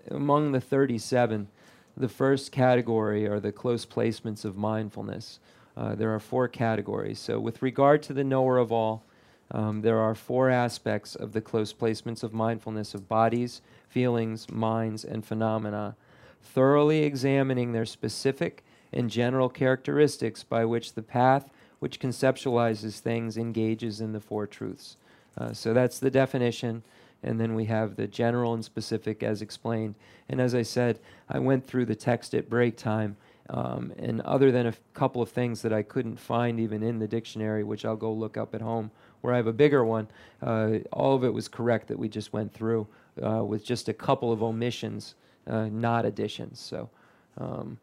[0.10, 1.48] among the 37,
[1.96, 5.40] the first category are the close placements of mindfulness.
[5.78, 7.20] Uh, there are four categories.
[7.20, 9.04] So with regard to the knower of all,
[9.52, 15.04] um, there are four aspects of the close placements of mindfulness of bodies, feelings, minds,
[15.04, 15.96] and phenomena,
[16.42, 21.50] thoroughly examining their specific and general characteristics by which the path
[21.80, 24.98] which conceptualizes things engages in the four truths.
[25.38, 26.84] Uh, so that's the definition,
[27.24, 29.96] and then we have the general and specific as explained.
[30.28, 31.00] And as I said,
[31.30, 33.16] I went through the text at break time,
[33.50, 37.08] um, and other than a couple of things that I couldn't find even in the
[37.08, 40.08] dictionary, which I'll go look up at home, where I have a bigger one,
[40.42, 42.88] uh, all of it was correct that we just went through,
[43.24, 45.16] uh, with just a couple of omissions,
[45.48, 46.60] uh, not additions.
[46.60, 46.90] So.
[47.38, 47.80] Um,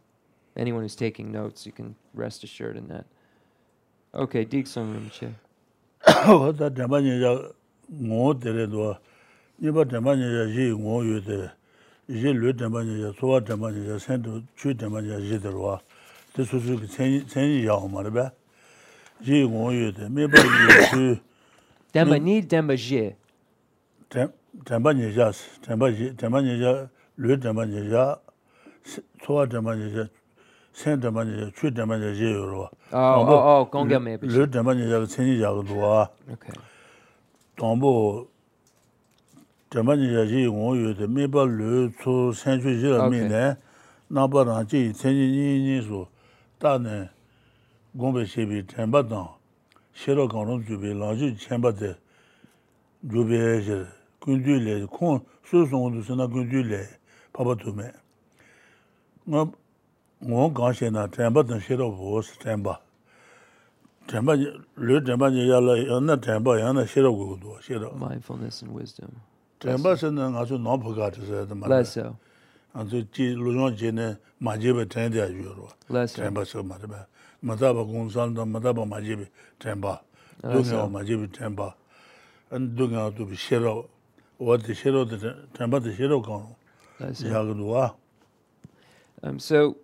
[0.56, 3.06] anyone who's taking notes, you can rest assured in that.
[4.18, 5.28] Okay, dig some room che.
[6.26, 7.36] Wa da da ba ni ya
[7.92, 8.96] ngo de le do.
[9.58, 11.50] Ni ba da ba ni ya ji ngo yu de.
[12.08, 14.72] Ji lu da ba ni ya so wa da ba ni ya sen do chu
[14.72, 15.78] da ba ni ya ji de wa.
[16.34, 18.32] De su su ki chen chen ya ma le ba.
[19.20, 21.20] Ji ngo yu de me ba ni su.
[21.92, 23.14] Da ba ni da ba ji.
[24.08, 24.32] Da
[24.64, 27.90] da ba ni ya da ba ji da ba ni ya lu da ba ni
[27.92, 28.16] ya
[29.20, 30.08] so wa da ba ni ya
[30.76, 32.68] sen dama nija, chu dama nija je yorwa.
[32.92, 34.26] Oh, oh, gongga mebi.
[34.28, 36.10] Lu dama nija ka ceni jaga duwa.
[36.32, 36.52] Okay.
[37.56, 38.26] Tongbo,
[39.70, 43.56] dama nija je yungo yoyde, meba lu tsu sen chu jira mi ne,
[44.10, 46.06] naba rangi ceni nyi nyi su,
[46.58, 47.08] ta ne,
[47.94, 49.30] gongbe shebi tenpa tang,
[49.94, 51.96] shiro kangrong jubi, langju chenpa de,
[53.02, 53.86] jubi e jir,
[54.20, 56.84] gundu le, kong su songo du sena gundu le,
[57.32, 57.94] papa tume.
[59.26, 59.48] Nga
[60.24, 62.76] ngō kāngshē nā tēmbā tēng shērō bōs tēmbā.
[64.08, 64.36] Tēmbā,
[64.80, 67.92] lū tēmbā jī yā lā yā nā tēmbā yā nā shērō gu gu duwa, shērō.
[68.00, 69.12] Mindfulness and wisdom.
[69.60, 71.80] Tēmbā sē nā ngā sū nō pā kā tē sē tā mā rā.
[71.80, 72.06] Lā sē.
[72.72, 74.08] Ngā sū jī lū yōng jī nē
[74.40, 75.68] mā jī bē tēng tē yā yu rō.
[75.92, 76.24] Lā sē.
[76.24, 77.02] Tēmbā sē mā rā bē.
[77.44, 79.28] Mā tā bā gōng sān tā mā tā bā mā jī bē
[79.64, 79.98] tēmbā.
[80.44, 81.68] Lū ngā mā jī bē tēmbā.
[82.52, 83.74] Lū ngā tu bē shērō.
[84.40, 85.04] Wā tē shērō
[85.56, 86.56] tēmbā tē shērō kāng rō.
[87.00, 87.32] Lā sē.
[87.32, 87.90] Yā gu duwa.
[89.22, 89.76] Um, so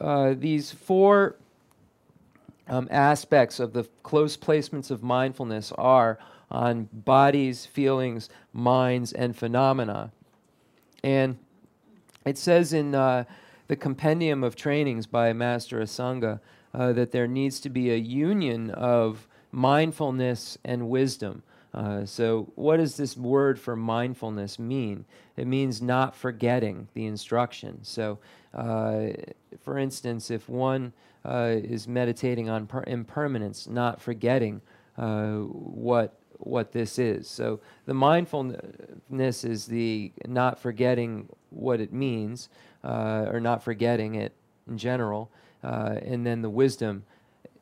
[0.00, 1.36] uh, these four
[2.68, 6.18] um, aspects of the close placements of mindfulness are
[6.50, 10.12] on bodies, feelings, minds, and phenomena.
[11.02, 11.38] And
[12.24, 13.24] it says in uh,
[13.68, 16.40] the compendium of trainings by Master Asanga
[16.74, 21.42] uh, that there needs to be a union of mindfulness and wisdom.
[21.74, 25.04] Uh, so, what does this word for mindfulness mean?
[25.36, 27.80] It means not forgetting the instruction.
[27.82, 28.18] So,
[28.54, 29.08] uh,
[29.62, 30.92] for instance, if one
[31.24, 34.62] uh, is meditating on per- impermanence, not forgetting
[34.96, 37.28] uh, what what this is.
[37.28, 42.48] So the mindfulness is the not forgetting what it means,
[42.84, 44.32] uh, or not forgetting it
[44.68, 45.30] in general,
[45.64, 47.04] uh, and then the wisdom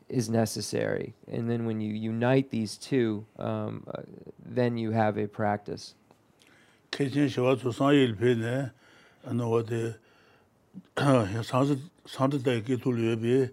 [0.08, 1.14] is necessary.
[1.30, 4.02] And then when you unite these two, um, uh,
[4.44, 5.94] then you have a practice.
[6.92, 8.70] Kachin shiwa tsu san yil pe ne,
[9.26, 9.96] ano wade,
[10.96, 11.78] sanzi
[12.42, 13.50] daya ki tul yue pe,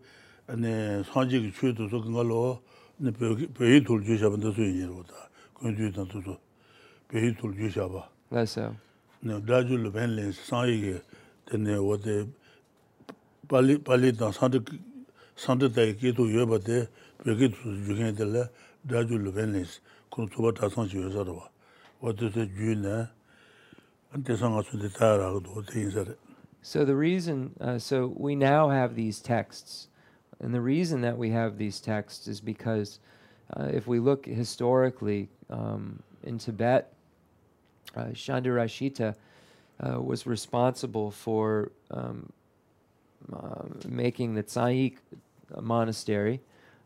[0.47, 2.61] ane sanji ki chui tu su kanga lo,
[2.99, 6.37] ne peyi tul ju shaba nda su yin yirwa da, kun ju dan tu su,
[7.09, 8.05] peyi tul ju shaba.
[8.31, 8.75] That's so.
[9.23, 11.01] Ne daju lu pen len san yi ki,
[11.49, 12.27] tene wade,
[13.49, 14.63] pali dan sanji
[20.69, 21.49] san ji yue sa de ba
[21.99, 23.07] wo de de ju ne
[24.13, 26.15] an ga su de ta ra ge do de yin
[26.65, 29.89] So the reason, uh, so we now have these texts,
[30.39, 32.99] and the reason that we have these texts is because
[33.57, 36.93] uh, if we look historically um, in Tibet,
[37.97, 38.05] uh,
[39.79, 42.31] uh, was responsible for um,
[43.31, 44.97] uh, making the Tsayik
[45.61, 46.41] monastery,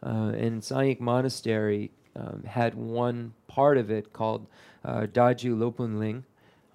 [0.05, 4.47] uh, and Tsayik monastery um, had one part of it called
[4.83, 6.23] uh, Daju Lopunling,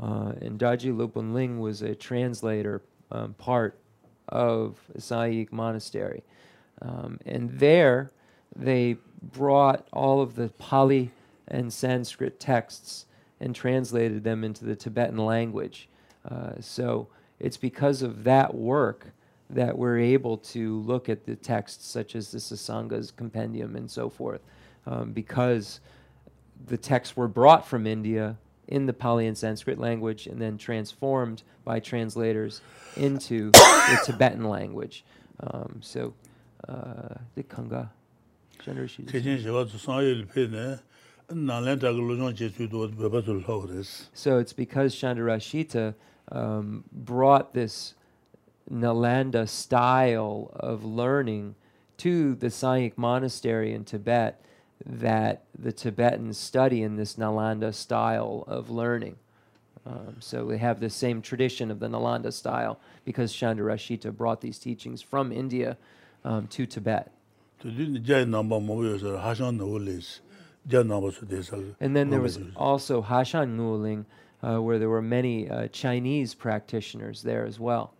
[0.01, 3.79] uh, and Daji Lopunling was a translator um, part
[4.29, 6.23] of Sayik Monastery.
[6.81, 8.11] Um, and there
[8.57, 11.11] they brought all of the Pali
[11.47, 13.07] and Sanskrit texts
[13.41, 15.89] and translated them into the Tibetan language.
[16.29, 19.13] Uh, so it's because of that work
[19.53, 24.09] that we're able to look at the texts such as the Asanga's compendium and so
[24.09, 24.41] forth,
[24.87, 25.81] um, because
[26.67, 28.37] the texts were brought from India
[28.69, 32.63] in the Pali and Sanskrit language and then transformed by translators
[32.97, 35.05] into the Tibetan language.
[35.41, 36.15] Um, so,
[36.69, 37.91] uh, the Kanga.
[38.65, 39.07] Chandrashi.
[39.07, 40.79] ke chen she wa zu san yi le pe ne
[41.35, 43.85] na len ta ge lu zhong je chu do be ba zu lo de
[44.15, 45.95] So it's because Shantarakshita
[46.31, 47.95] um, brought this
[48.71, 51.55] Nalanda style of learning
[51.99, 54.45] to the Sayik monastery in Tibet
[54.85, 59.17] that the Tibetans study in this Nalanda style of learning.
[59.85, 64.59] Um, so we have the same tradition of the Nalanda style because Shantarakshita brought these
[64.59, 65.77] teachings from India
[66.25, 67.11] um, to Tibet.
[71.81, 74.05] And then there was also Hashan Nguling,
[74.43, 77.95] uh, where there were many uh, Chinese practitioners there as well.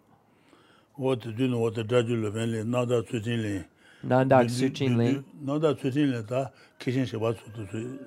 [0.97, 3.65] what dun what draju le ben le na da tsutin le.
[4.03, 5.25] Na da tsutin le.
[5.43, 7.99] na da tsutin le da kishin shi ba su tu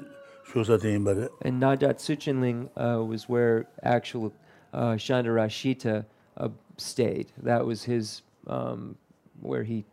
[0.51, 4.31] shosa tin ba and na da tsutin ling uh, was where actual
[4.73, 6.05] uh, Chandrashita
[6.37, 7.31] uh, stayed.
[7.41, 8.95] That was his um,
[9.41, 9.85] where he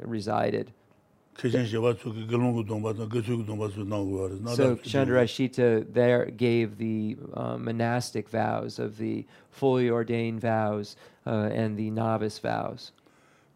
[0.00, 0.72] resided.
[1.36, 3.84] Kishin shi ba su ki gelong gu dong ba da gesu gu dong ba su
[3.84, 9.88] na gu ba na so Chandrashita there gave the uh, monastic vows of the fully
[9.88, 10.96] ordained vows
[11.26, 12.92] uh, and the novice vows.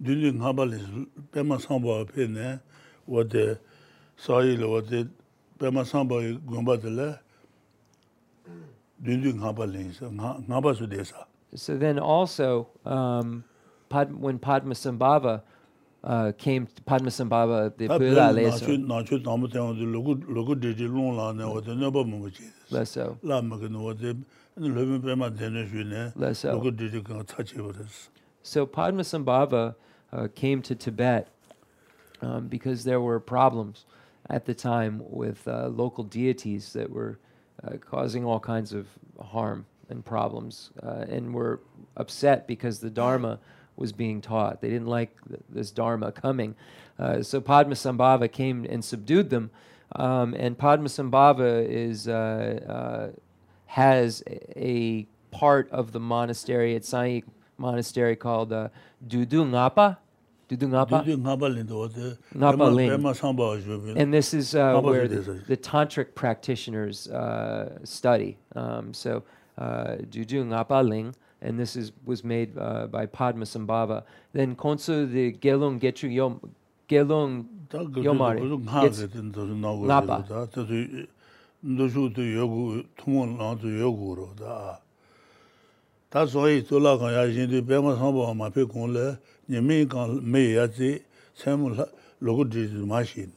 [0.03, 2.59] Dili ngabali pema samba pe ne
[3.09, 3.59] wate
[4.17, 5.09] sayi le wate
[5.59, 7.19] pema samba gomba dile
[9.03, 9.95] dili ngabali
[10.49, 11.27] ngaba su desa.
[11.55, 13.45] So then also um,
[13.89, 15.43] Pad, when Padmasambhava
[16.03, 18.67] uh, came to Padmasambhava, the Pula Leso.
[22.73, 23.17] Leso.
[24.57, 26.13] La ma ke no wo de le me pema de ne ju ne
[26.53, 27.73] logo de de ka cha che wo
[28.43, 29.75] So Padmasambhava
[30.13, 31.29] uh, came to Tibet
[32.21, 33.87] um, because there were problems
[34.29, 37.19] at the time with uh, local deities that were
[37.65, 38.87] uh, causing all kinds of
[39.21, 41.61] harm and problems uh, and were
[41.97, 43.39] upset because the Dharma
[43.77, 44.61] was being taught.
[44.61, 46.55] They didn't like th- this Dharma coming.
[46.99, 49.51] Uh, so Padmasambhava came and subdued them.
[49.97, 53.13] Um, and Padmasambhava is, uh,
[53.67, 57.23] has a part of the monastery at Sai
[57.59, 58.69] monastery called uh,
[59.07, 59.99] Dudu Ngapa.
[60.49, 61.05] Dudu Ngapa?
[61.17, 61.49] Ngapa
[63.97, 68.37] And this is uh, where the, the, tantric practitioners uh, study.
[68.55, 69.23] Um, so
[69.59, 74.05] uh, Dudu Ngapa Ling, and this is was made uh, by Padmasambhava.
[74.33, 76.41] Then Konsu the Gelung Getru Yom
[76.89, 78.41] Gelung Yomari.
[79.89, 81.09] Ngapa.
[81.65, 84.79] nushu tu yogu, tumu nang tu yogu ro da.
[86.11, 90.53] Ta soyi tula kan ya jindu pema samba ma pe kung le, nimi kan me
[90.55, 91.01] ya zi,
[91.35, 91.75] semu
[92.21, 93.33] loku di zi ma shin,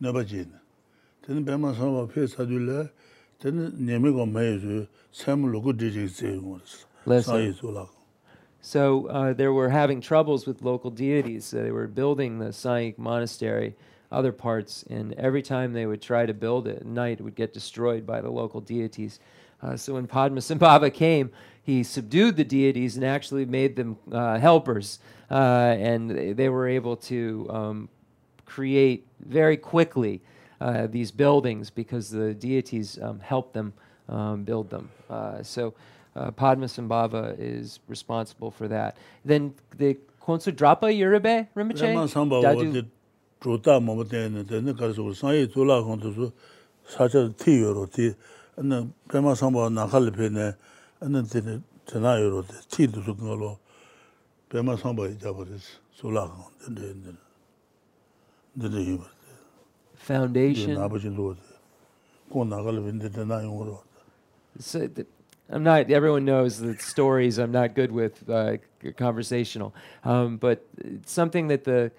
[0.00, 0.52] neba jin.
[1.26, 2.90] Teni pema samba pe sadu le,
[3.40, 6.60] teni nimi kan me ya zi, semu loku di zi zi yung
[7.06, 7.96] res, soyi tula kan.
[8.64, 11.52] So uh, they were having troubles with local deities.
[11.52, 13.74] Uh, they were building the Saik monastery.
[14.12, 17.34] Other parts, and every time they would try to build it at night, it would
[17.34, 19.18] get destroyed by the local deities.
[19.62, 21.30] Uh, so when Padmasambhava came,
[21.62, 24.98] he subdued the deities and actually made them uh, helpers.
[25.30, 27.88] Uh, and they were able to um,
[28.44, 30.20] create very quickly
[30.60, 33.72] uh, these buildings because the deities um, helped them
[34.08, 34.90] um, build them.
[35.08, 35.74] Uh, so
[36.16, 38.96] uh, Padmasambhava is responsible for that.
[39.24, 41.80] Then the Konsudrapa Yurube Rinpoche?
[43.42, 46.30] 조다 뭐 되는데 내가 가서 사이 돌아 건도서
[46.86, 48.14] 사자 티요로 티
[48.56, 50.54] 안나 배마 상바 나갈 배네
[51.00, 53.58] 안나 되네 전화요로 티도 좀 걸로
[54.48, 55.50] 배마 상바 잡아서
[55.98, 56.94] 돌아 건데
[58.54, 59.04] 근데 이거
[59.96, 60.76] foundation
[62.30, 63.82] 고 나갈 배인데 나 용으로
[64.58, 65.06] so the,
[65.50, 65.90] I'm not.
[65.90, 68.56] Everyone knows that stories I'm not good with uh,
[68.96, 70.64] conversational, um, but
[71.04, 71.90] something that the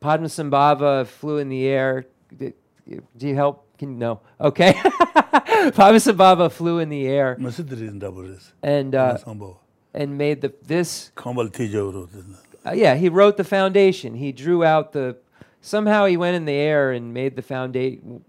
[0.00, 2.06] Padmasambhava flew in the air,
[2.38, 2.52] do
[3.18, 3.64] you help?
[3.78, 4.20] Can, no.
[4.40, 4.72] Okay.
[5.74, 7.36] Padmasambhava flew in the air
[8.62, 9.18] and uh,
[9.94, 11.10] and made the this.
[12.64, 14.14] Uh, yeah, he wrote the foundation.
[14.14, 15.16] He drew out the.
[15.60, 18.22] Somehow he went in the air and made the foundation.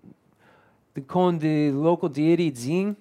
[0.95, 2.98] The con the local deity Zing.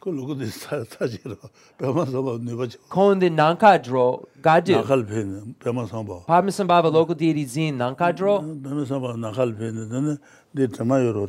[0.00, 1.36] 그 로고도 사지로
[1.76, 8.40] 배만 사바 네바지 콘데 난카드로 가지 나칼 베네 배만 사바 파미슨 바바 로고 디리진 난카드로
[8.62, 10.16] 배만 사바 나칼 베네 너는
[10.52, 11.28] 네 담아요로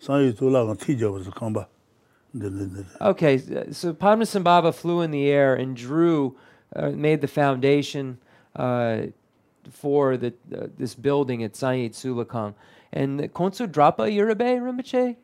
[0.00, 1.68] 사이 돌아가 티져서 컴바
[3.00, 3.38] Okay,
[3.70, 6.36] so Padmasan Baba flew in the air and drew,
[6.74, 8.18] uh, made the foundation
[8.56, 9.02] uh,
[9.70, 12.54] for the uh, this building at Sayid Sulakang.
[12.92, 15.14] And Konsu Drapa Yurabe Rinpoche?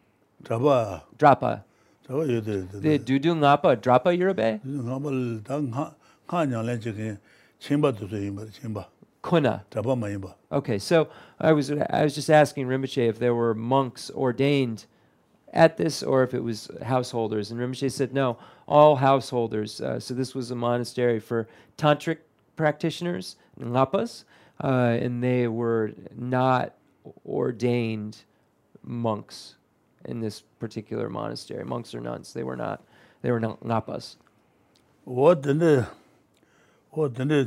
[0.43, 1.03] Drapa.
[1.19, 1.65] Drapa.
[2.11, 2.83] Drapa Yurabe.
[2.83, 4.61] The Dudu Ngapa Drapa Yurabe?
[4.65, 7.19] Ngapa, da nga nyang len chikin,
[7.61, 8.87] chimba tu su yinba, chimba.
[9.23, 9.65] Kuna.
[10.51, 11.09] Okay, so
[11.39, 14.87] I was I was just asking Rinpoche if there were monks ordained
[15.53, 19.81] at this or if it was householders, and Rinpoche said no, all householders.
[19.81, 22.19] Uh, so this was a monastery for tantric
[22.57, 24.25] practitioners, ngapas,
[24.65, 26.75] uh, and they were not
[27.27, 28.25] ordained
[28.83, 29.57] monks
[30.05, 32.33] in this particular monastery, monks or nuns.
[32.33, 32.83] They were not.
[33.23, 34.17] They were napas.
[35.05, 35.87] What the
[36.91, 37.47] what the what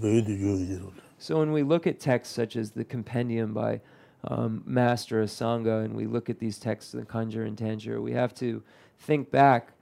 [0.00, 3.80] the So when we look at texts such as the compendium by
[4.24, 8.34] um, Master Asanga and we look at these texts in Kanjur and Tanjur, we have
[8.34, 8.62] to
[8.98, 9.72] think back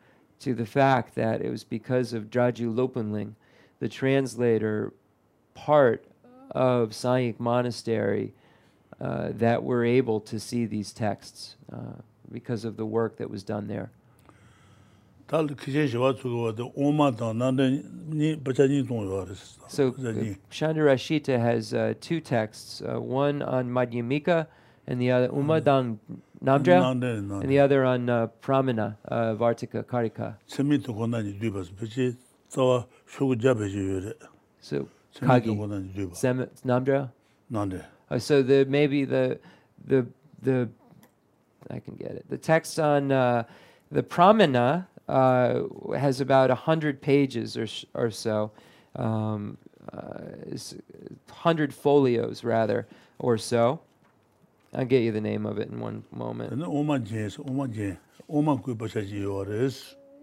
[0.40, 3.34] to the fact that it was because of Draju Lopunling,
[3.78, 4.93] the translator
[5.55, 6.05] part
[6.51, 8.34] of Sanyik Monastery,
[9.01, 11.76] uh, that we're able to see these texts uh,
[12.30, 13.90] because of the work that was done there.
[19.68, 19.93] So
[20.51, 24.47] Shantarakshita has uh, two texts, uh, one on Madhyamika
[24.86, 25.98] and the other Umadang
[26.43, 26.81] Namdra
[27.40, 30.35] and the other on uh, Pramana, uh, Vartika Karika.
[34.60, 34.89] So
[35.27, 35.47] Kagi,
[36.16, 37.10] Sem, Namdra?
[38.10, 39.39] Uh, so the maybe the
[39.86, 40.06] the
[40.43, 40.69] the
[41.70, 42.24] I can get it.
[42.28, 43.44] The text on uh,
[43.90, 45.62] the Pramana uh,
[45.97, 48.51] has about a hundred pages or or so,
[48.97, 49.56] um,
[49.93, 50.09] uh,
[51.31, 52.86] hundred folios rather
[53.19, 53.81] or so.
[54.74, 56.53] I'll get you the name of it in one moment.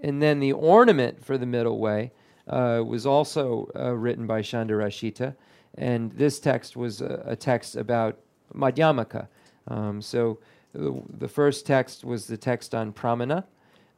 [0.02, 2.12] And then the ornament for the middle way
[2.48, 5.36] uh, was also uh, written by Shantarakshita,
[5.76, 8.18] and this text was a, a text about
[8.56, 9.28] Madhyamaka.
[9.68, 10.40] Um, so
[10.74, 13.44] the, the, first text was the text on Pramana,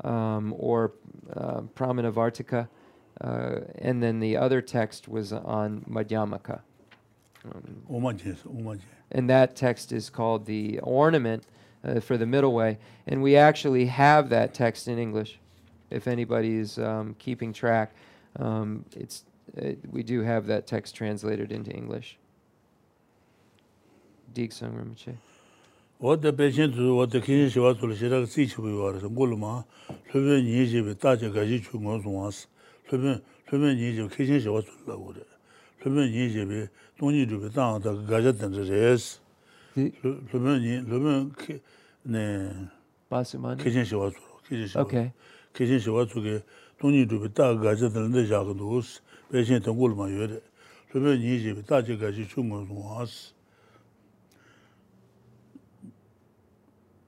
[0.03, 0.94] um, or
[1.34, 2.68] uh, Pramana Vartika,
[3.22, 6.61] uh, and then the other text was on Madhyamaka.
[7.43, 8.80] Um,
[9.11, 11.43] and that text is called the ornament
[11.84, 12.77] uh, for the middle way.
[13.07, 15.39] And we actually have that text in English.
[15.89, 17.93] If anybody is um, keeping track,
[18.39, 19.26] um, it's,
[19.57, 22.18] it, we do have that text translated into English.
[24.34, 25.15] Deeksung Rinpoche.
[26.01, 29.63] Wata pechen tu wata kishin shiwa tula shiraka tsi chibu yuwaarisa, ngulu maa
[30.13, 32.47] lupin nyi chibi taja gaji chu ngon suwaansi,
[32.91, 35.26] lupin nyi chibi kishin shiwa tula lagore,
[35.84, 36.69] lupin nyi chibi
[37.02, 39.19] 동이 주게 땅다 가졌던 저레스.
[39.76, 41.34] 루면 루면
[42.03, 42.53] 네.
[43.10, 44.14] 바스만 계진 씨 와서
[44.48, 45.10] 계진 씨 오케이.
[45.52, 46.44] 계진 씨 와서 그
[46.78, 48.82] 돈이 주게 다 가졌던 데 자고도
[49.32, 50.40] 배신 동굴만 요래.
[50.94, 53.34] 루면 이 집에 다 제가지 중국 와스.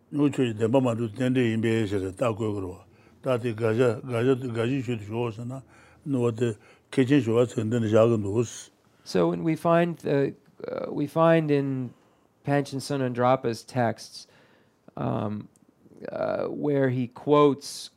[0.10, 2.80] 노초이 대마마도 된데 임베에서 다 고거로
[3.22, 5.62] 다디 가자 가자 가지 주도 좋으나.
[6.02, 6.56] 노데
[6.90, 8.73] 계진 씨 와서 된데 자고도 오스.
[9.04, 10.28] So when we find, uh,
[10.68, 11.94] uh, we find in
[12.46, 14.28] Panchen Sonam Drakpa's texts
[14.96, 15.48] um,
[16.12, 17.90] uh, where he quotes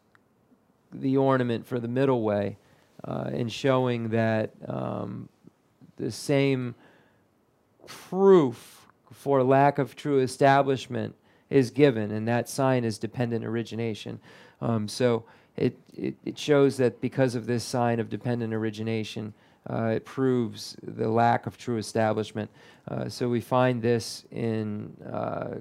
[0.92, 2.56] the ornament for the middle way
[3.04, 5.28] uh, in showing that um,
[5.96, 6.74] the same
[7.86, 11.14] proof for lack of true establishment
[11.48, 14.18] is given, and that sign is dependent origination.
[14.60, 15.24] Um, so
[15.56, 19.32] it, it, it, shows that because of this sign of dependent origination,
[19.68, 22.51] Uh, it proves the lack of true establishment.
[22.88, 25.56] Uh, so we find this in uh,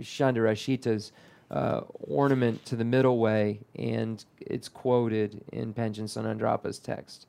[0.00, 1.12] Chandrashita's
[1.50, 7.26] uh, ornament to the middle way, and it's quoted in Panchen Sanandrapa's text.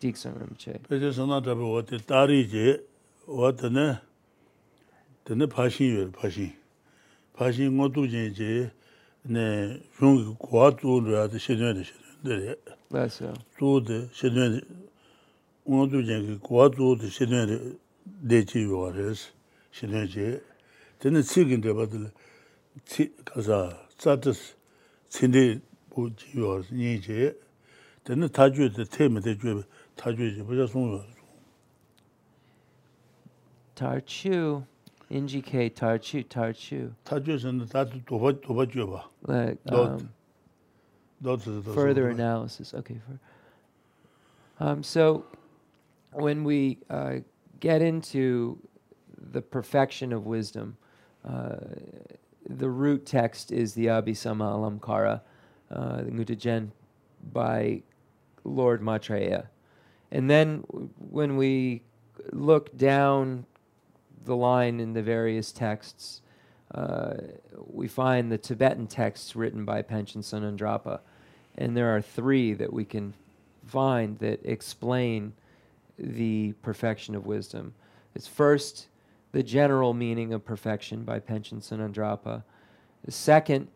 [0.00, 0.78] Diksanamche.
[0.88, 2.78] Panchen Sanandrapa wate tari je
[3.26, 3.98] wate ne
[5.24, 6.52] tene pashin yore pashin.
[7.38, 8.70] Pashin ngotu je je
[9.24, 12.54] ne shungi kuwa tu rwa de shedwen de shedwen de re.
[12.90, 13.34] That's so.
[13.58, 14.66] Tu de shedwen de
[15.68, 19.32] ngōntu jengi kuwa tsuu tu shidun dechi yuwa res,
[19.70, 20.40] shidun chi.
[20.98, 22.10] Tene tsi kinte batili,
[22.84, 24.54] tsi kasa, tsatis,
[25.10, 27.34] tsindi bu chi yuwa res, nyi chi.
[28.02, 29.62] Tene tajuu te te me te juu,
[29.96, 31.14] tajuu chi, bacha sung yuwa res.
[33.76, 34.64] Tarchu,
[35.10, 36.94] indicate tarchu, tarchu.
[37.04, 39.04] Tarchu shanda tatu tuba, tuba juu ba.
[39.26, 40.08] Like, um,
[41.20, 42.96] Dot, dot, dot, further analysis, okay.
[43.06, 43.18] For,
[44.64, 45.24] um, so,
[46.12, 47.16] when we uh,
[47.60, 48.58] get into
[49.32, 50.76] the perfection of wisdom,
[51.28, 51.56] uh,
[52.48, 55.20] the root text is the Abhisama Alamkara,
[55.70, 56.70] uh, the Ngutajen
[57.32, 57.82] by
[58.44, 59.48] Lord Maitreya.
[60.10, 60.64] And then
[61.10, 61.82] when we
[62.32, 63.44] look down
[64.24, 66.22] the line in the various texts,
[66.74, 67.14] uh,
[67.66, 71.00] we find the Tibetan texts written by Panchen Sonam Drakpa,
[71.56, 73.14] and there are three that we can
[73.66, 75.32] find that explain
[75.98, 77.74] the perfection of wisdom.
[78.14, 78.88] It's first
[79.32, 82.42] the general meaning of perfection by Panchen Sonam Drakpa.
[83.04, 83.68] The second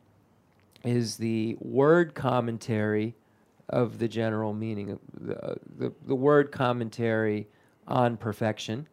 [0.84, 3.14] is the word commentary
[3.68, 7.46] of the general meaning of the, the, the word commentary
[7.86, 8.86] on perfection.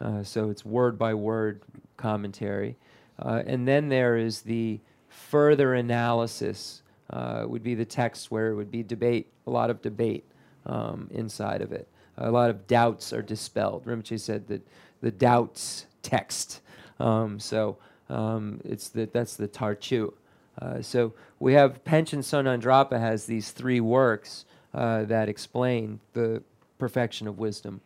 [0.00, 1.62] Uh, so it's word by word
[1.96, 2.76] commentary.
[3.18, 8.54] Uh, and then there is the further analysis, uh, would be the text where it
[8.54, 10.24] would be debate, a lot of debate
[10.66, 11.88] um, inside of it
[12.20, 13.84] a lot of doubts are dispelled.
[13.84, 14.66] Rinpoche said that
[15.00, 16.60] the doubts text.
[16.98, 17.78] Um, so
[18.08, 20.12] um, it's the, that's the Tarchu.
[20.60, 24.44] Uh, so we have Panchen Sonam Drakpa has these three works
[24.74, 26.42] uh, that explain the
[26.78, 27.80] perfection of wisdom.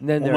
[0.00, 0.32] Then there,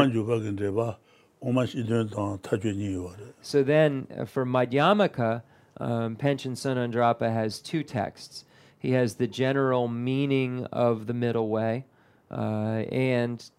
[3.41, 5.41] so then uh, for Madhyamaka,
[5.77, 8.45] um, Panchen Sonam Drakpa has two texts.
[8.77, 11.85] He has the general meaning of the middle way
[12.31, 13.49] uh, and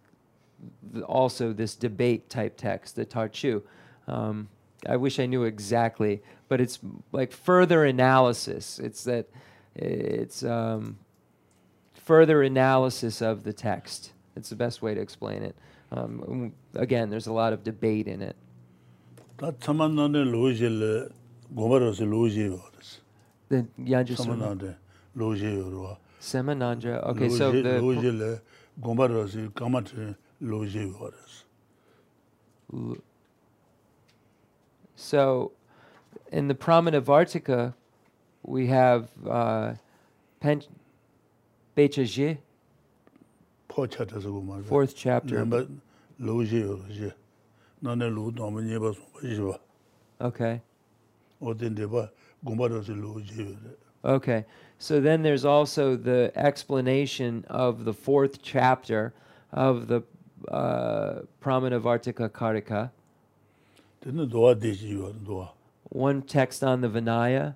[0.92, 3.62] th- also this debate type text, the Tarchu.
[4.06, 4.48] Um,
[4.88, 6.78] I wish I knew exactly, but it's
[7.12, 8.78] like further analysis.
[8.78, 9.28] It's that
[9.74, 10.98] it's um,
[11.94, 14.12] further analysis of the text.
[14.36, 15.56] It's the best way to explain it.
[15.92, 18.36] Um, again, there's a lot of debate in it.
[21.53, 22.61] 다 참만나네 로지를 고마로서 로지 요래.
[23.49, 24.77] The Yanjusuna 참만나네
[25.15, 25.97] 로지 요래.
[26.19, 27.01] Semanandra.
[27.09, 28.41] Okay, so the 로지를
[28.81, 31.11] 고마로서 까마트 로지 요래.
[34.95, 35.51] So,
[36.31, 37.73] in the Pramanavartika,
[38.43, 39.73] we have uh,
[40.39, 40.61] Pen-
[41.75, 42.37] Bechaji,
[43.67, 44.63] 포차다서 고마로.
[44.65, 45.39] fourth chapter.
[45.43, 45.65] 넘바
[46.19, 47.13] 로지 요래.
[47.79, 49.59] 나네 로 너무 예봐 봐.
[50.21, 50.61] Okay,
[54.04, 54.44] Okay.
[54.78, 59.14] So then there's also the explanation of the fourth chapter
[59.52, 60.02] of the
[60.48, 62.90] uh, Pramanavartika Karika.
[65.88, 67.54] One text on the Vinaya.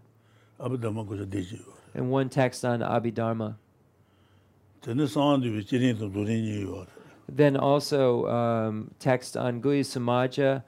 [1.95, 3.57] And one text on Abhidharma.
[7.29, 10.63] Then also um, text on Guya Samaja,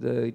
[0.00, 0.34] the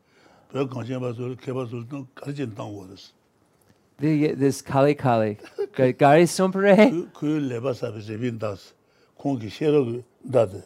[0.51, 3.11] Pyo kanshin ba suri, keba suri tang karichin tang wadas.
[3.97, 5.37] This kali kali,
[5.73, 6.91] gari sumpare?
[7.13, 8.73] Kuyu leba sabi zebin das,
[9.17, 10.63] kongi shero dade.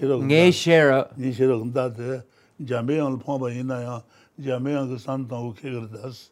[0.00, 1.16] Nge shero?
[1.16, 2.22] Nge shero dade,
[2.60, 4.02] jameyang pongba ina yang,
[4.40, 6.30] jameyang ka san tang u kegar das.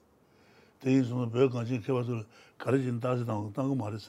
[0.83, 2.25] Tengi suna pyo kanshin keba suri,
[2.59, 4.09] karichin das tang tang maris.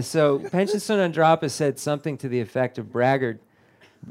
[0.00, 3.40] So, Panchasun Andrapa said something to the effect of braggart.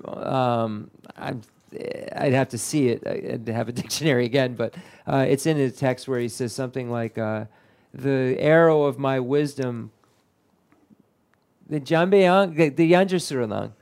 [0.07, 1.43] Um, I'm
[1.75, 4.73] Eh, I'd have to see it and have a dictionary again, but
[5.05, 7.45] uh, it's in the text where he says something like, uh,
[7.93, 9.91] "The arrow of my wisdom."
[11.69, 13.73] The Jambeyang, the, the yanjasurulang.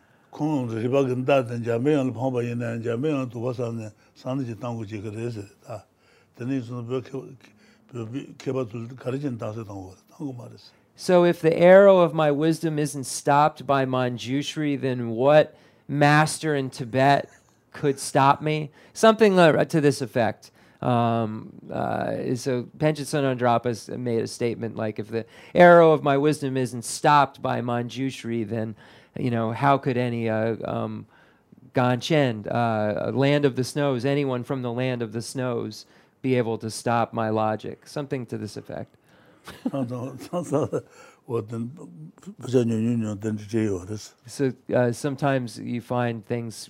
[6.39, 7.05] Ne san ta.
[7.87, 10.47] Ke ke ba tu ma.
[10.95, 15.55] So if the arrow of my wisdom isn't stopped by Manjushri, then what
[15.87, 17.29] master in Tibet
[17.75, 20.51] could stop me, something uh, to this effect.
[20.81, 26.17] Um, uh, so Panchen Sonam Drakpa's made a statement like, if the arrow of my
[26.17, 28.75] wisdom isn't stopped by Manjushri, then
[29.17, 31.05] you know how could any uh, um,
[31.73, 35.85] Ganchen, uh, land of the snows, anyone from the land of the snows,
[36.21, 37.87] be able to stop my logic?
[37.87, 38.95] Something to this effect.
[44.25, 46.69] so uh, sometimes you find things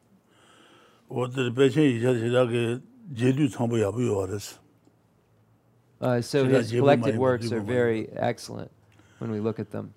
[5.99, 8.71] Uh, so his collected works are very excellent
[9.19, 9.93] when we look at them.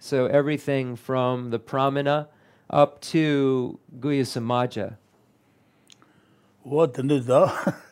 [0.00, 2.26] So everything from the Pramana
[2.68, 4.96] up to Guhya Samaja.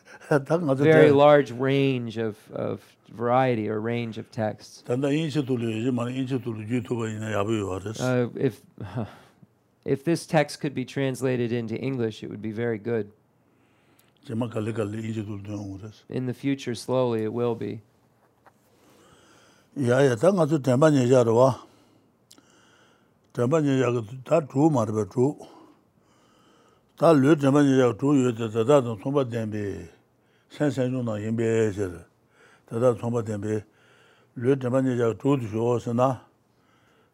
[0.83, 4.83] Very large range of, of variety or range of texts.
[8.01, 8.61] Uh, if
[9.85, 13.11] If this text could be translated into English, it would be very good.
[14.27, 14.39] In
[16.25, 17.81] the future, slowly it will be.
[19.77, 21.59] Ya ya ta nga zu tenpa nye ya rwa.
[23.33, 25.37] Tenpa nye ya ta tu ma rwa tu.
[26.97, 29.89] Ta lu tenpa nye ya tu yu ta ta ta tong tsompa tenpe
[30.49, 32.05] sen sen chung na yinpe ya ya ra.
[32.65, 33.65] Ta ta tsompa tenpe
[34.35, 36.21] lu tenpa nye ya tu tu shu o se na.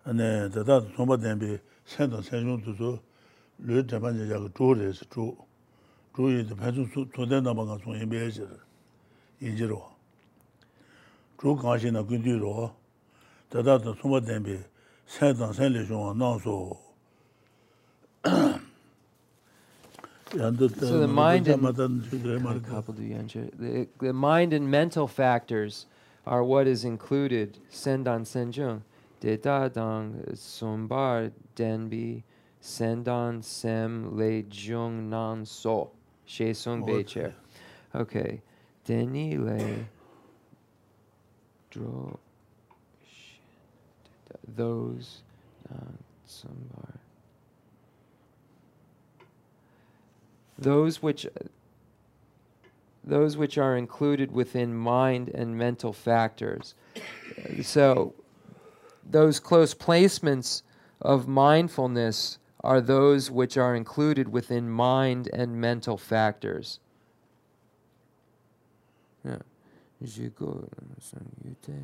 [0.06, 1.60] Ane ta ta tsompa tenpe
[1.92, 2.92] sēnda sēnchōng tu su
[3.68, 5.26] lū dēmā yā yā kā chū rē sī chū,
[6.16, 8.60] chū yī dā pēchū sū tēn dā mā kā sōng yī bē chī rā,
[9.44, 9.82] yī jī rō.
[11.42, 12.54] Chū kā shī na gui tī rō,
[13.52, 14.58] dā dā dā sū mā tēn bē
[15.18, 16.56] sēnda sēn lē shōng wā nā sō.
[20.32, 21.90] So the mind and the
[24.14, 25.86] mind and mental factors
[26.26, 28.82] are what is included sendan senjung.
[29.22, 32.24] Deda dang sumbar denbi
[32.62, 35.92] sendan sem le jung nan so.
[36.26, 36.92] She sung Okay.
[36.92, 37.36] becher.
[37.94, 38.42] Okay.
[38.86, 39.86] Deni le
[41.70, 42.20] dro
[44.56, 45.22] those
[45.70, 46.98] nan sumbar.
[50.58, 51.28] Those which
[53.04, 56.76] those which are included within mind and mental factors.
[57.64, 58.14] So,
[59.10, 60.62] those close placements
[61.02, 66.80] of mindfulness are those which are included within mind and mental factors.
[69.26, 69.38] Yeah.
[70.04, 70.68] Jigo
[71.00, 71.78] san yute.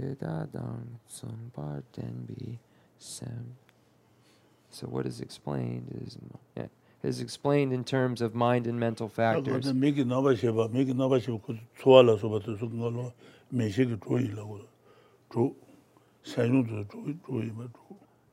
[0.00, 2.58] Dedadang sambar denbi
[2.98, 3.56] sem.
[4.70, 6.16] So what is explained is
[6.56, 6.66] yeah,
[7.02, 9.66] is explained in terms of mind and mental factors.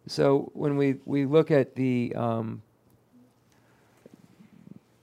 [0.08, 2.62] So when we, we look at the, um,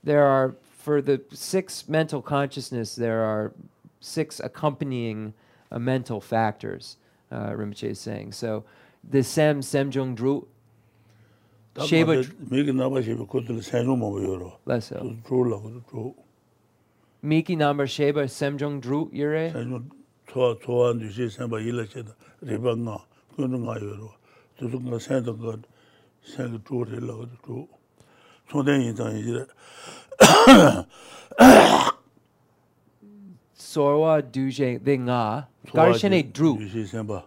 [0.03, 3.53] there are, for the six mental consciousness, there are
[3.99, 5.33] six accompanying
[5.71, 6.97] uh, mental factors,
[7.31, 8.31] uh, Rinpoche is saying.
[8.33, 8.63] So
[9.09, 10.47] the Sem, Semjung Dru,
[11.73, 14.49] Shēba ngā tē mīki nāba shēba kū tō lā sēn yū mā wā yō rō.
[14.69, 14.99] Leso.
[15.01, 16.13] Tō chū lā wā chū.
[17.23, 19.49] Miki number Sheba, Semjung Dru, Yure.
[20.33, 22.11] tsuwa tsuwa ndi shi senpa ila che da
[22.41, 22.97] riba nga,
[23.35, 24.13] kundu nga yorwa.
[24.57, 25.59] Tusu nga sen da ka
[26.25, 27.67] sen ka tu ri la ka tu.
[28.47, 29.45] Tsungten yin tang yin jire.
[33.53, 36.55] Sorwa duje de nga, gari shene dru.
[36.55, 37.23] Ndi shi senpa.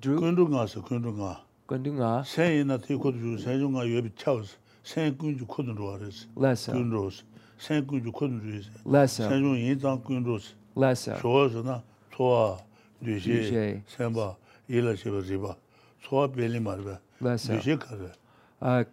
[0.00, 0.20] Dru?
[0.20, 1.40] Kundu nga sa, kundu nga.
[1.66, 2.22] Kundu nga?
[2.24, 4.54] Sen yin na ti kudu ju, sen ju nga yobi chao sa.
[4.82, 6.26] Sen kundu kudu ruwa resi.
[6.36, 6.72] Lesa.
[6.72, 7.24] Kundu rosi.
[7.58, 8.70] Sen kundu kudu ju isi.
[8.86, 9.28] Lesa.
[9.28, 10.54] Sen ju yin tang kundu rosi.
[10.76, 11.18] Lesa.
[11.18, 11.82] Showa su na,
[12.18, 12.58] 소아
[13.00, 14.36] 뉴시 셈바
[14.66, 15.54] 일라시버 리바.
[16.02, 18.10] 소아 벨리 마르바 뉴시 카르
[18.58, 18.84] 아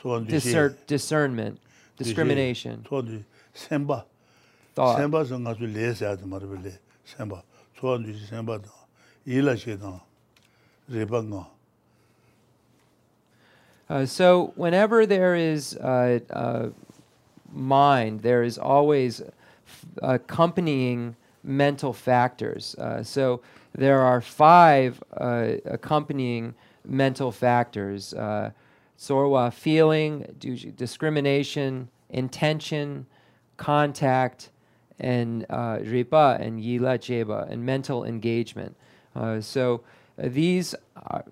[0.00, 0.56] 소아 뉴시.
[0.86, 1.60] discernment
[1.98, 2.82] discrimination.
[2.88, 3.04] 소아
[3.52, 4.06] 셈바.
[4.74, 7.42] 셈바 정가주 레세아드 마르벨레 셈바.
[7.78, 8.64] 소아 뉴시 셈바다
[9.26, 10.02] 일라시다
[10.88, 11.60] 리바가
[13.90, 16.68] Uh, so whenever there is uh, uh,
[17.52, 19.26] mind, there is always uh,
[20.14, 22.74] accompanying mental factors.
[22.76, 23.40] Uh, so
[23.74, 26.54] there are five uh, accompanying
[26.84, 28.50] mental factors: uh,
[28.98, 30.26] sorwa, feeling,
[30.76, 33.06] discrimination, intention,
[33.56, 34.50] contact,
[34.98, 38.76] and uh, ripa and yila jeba, and mental engagement.
[39.16, 39.82] Uh, so
[40.22, 41.24] uh, these are,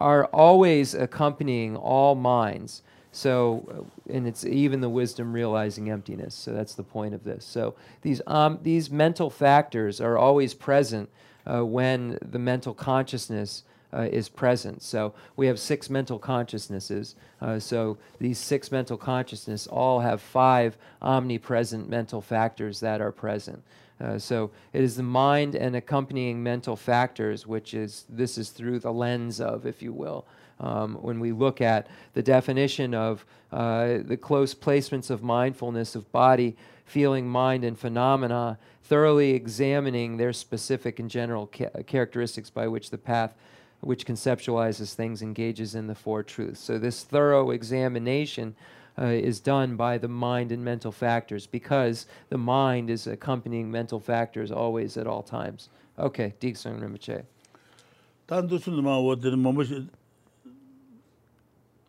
[0.00, 2.82] are always accompanying all minds.
[3.16, 6.34] So, uh, and it's even the wisdom realizing emptiness.
[6.34, 7.46] So that's the point of this.
[7.46, 11.08] So these um, these mental factors are always present
[11.50, 13.64] uh, when the mental consciousness
[13.94, 14.82] uh, is present.
[14.82, 17.14] So we have six mental consciousnesses.
[17.40, 23.62] Uh, so these six mental consciousness all have five omnipresent mental factors that are present.
[23.98, 28.78] Uh, so it is the mind and accompanying mental factors, which is this is through
[28.78, 30.26] the lens of, if you will,
[30.60, 36.10] um, when we look at the definition of uh, the close placements of mindfulness of
[36.12, 42.90] body, feeling, mind, and phenomena, thoroughly examining their specific and general ca- characteristics by which
[42.90, 43.34] the path
[43.80, 46.60] which conceptualizes things engages in the four truths.
[46.60, 48.56] So this thorough examination
[48.98, 54.00] uh, is done by the mind and mental factors because the mind is accompanying mental
[54.00, 55.68] factors always at all times.
[55.98, 57.24] Okay, Diksung Rinpoche.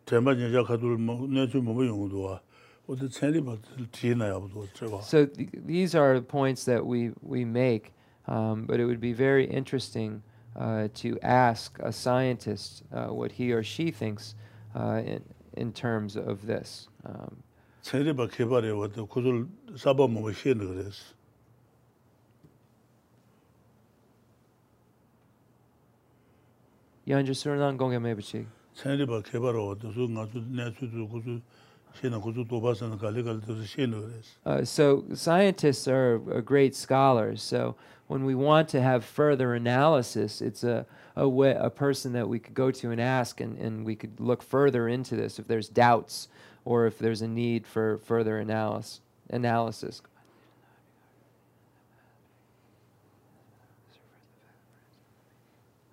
[0.08, 2.40] tenpa nyingxia khadul mabu mumbu yunguduwa,
[2.88, 3.58] oda tsenli ba
[3.92, 5.02] tiyina yabuduwa treba.
[5.02, 7.92] So th these are points that we, we make,
[8.26, 10.22] um, but it would be very interesting
[10.56, 14.34] uh, to ask a scientist uh, what he or she thinks
[14.74, 15.22] uh, in,
[15.56, 16.88] in terms of this.
[17.04, 17.42] Um,
[17.82, 21.14] tsenli ba kibari wata kuzul saba mumbu xini gres.
[27.06, 28.46] Yanja Surunan Gonga Mebuchik.
[34.46, 37.42] Uh, so scientists are, are great scholars.
[37.42, 37.74] So
[38.06, 40.86] when we want to have further analysis, it's a,
[41.16, 44.20] a, way, a person that we could go to and ask, and, and we could
[44.20, 46.28] look further into this if there's doubts
[46.64, 49.00] or if there's a need for further analysis.
[49.30, 50.02] analysis.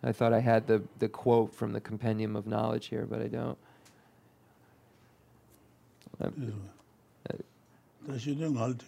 [0.05, 3.27] I thought I had the, the quote from the Compendium of Knowledge here, but I
[3.27, 3.57] don't.
[8.07, 8.85] Da xe na ngal di,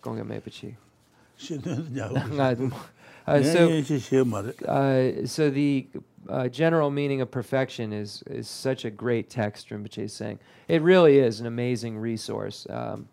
[0.00, 0.76] Gonga Mepachi.
[1.38, 2.72] xe na nyabu.
[2.72, 4.52] Uh, uh, so, Nyan xe xe ma re.
[4.64, 5.86] Uh, so the
[6.28, 10.38] uh, general meaning of perfection is is such a great text Rinpoche is saying.
[10.68, 12.64] It really is an amazing resource.
[12.70, 13.08] Um,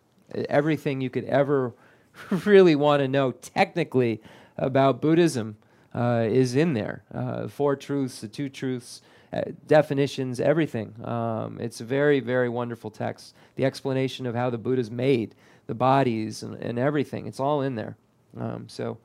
[0.47, 1.73] everything you could ever
[2.45, 4.21] really want to know technically
[4.57, 5.57] about Buddhism
[5.93, 7.03] uh, is in there.
[7.13, 9.01] Uh, four truths, the two truths,
[9.31, 10.93] uh, definitions, everything.
[11.03, 13.35] Um, it's a very, very wonderful text.
[13.55, 15.35] The explanation of how the Buddha's made,
[15.67, 17.27] the bodies, and, and everything.
[17.27, 17.97] It's all in there.
[18.39, 18.97] Um, so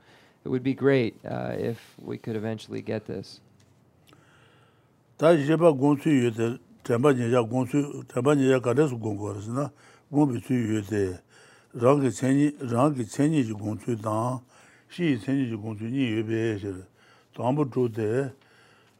[0.44, 3.40] it would be great uh, if we could eventually get this.
[11.74, 14.40] rangi chenyi, rangi chenyi ji gongsu dang,
[14.88, 16.74] shi chenji gongchu nyi yubeye shir,
[17.36, 18.32] zangbu zhude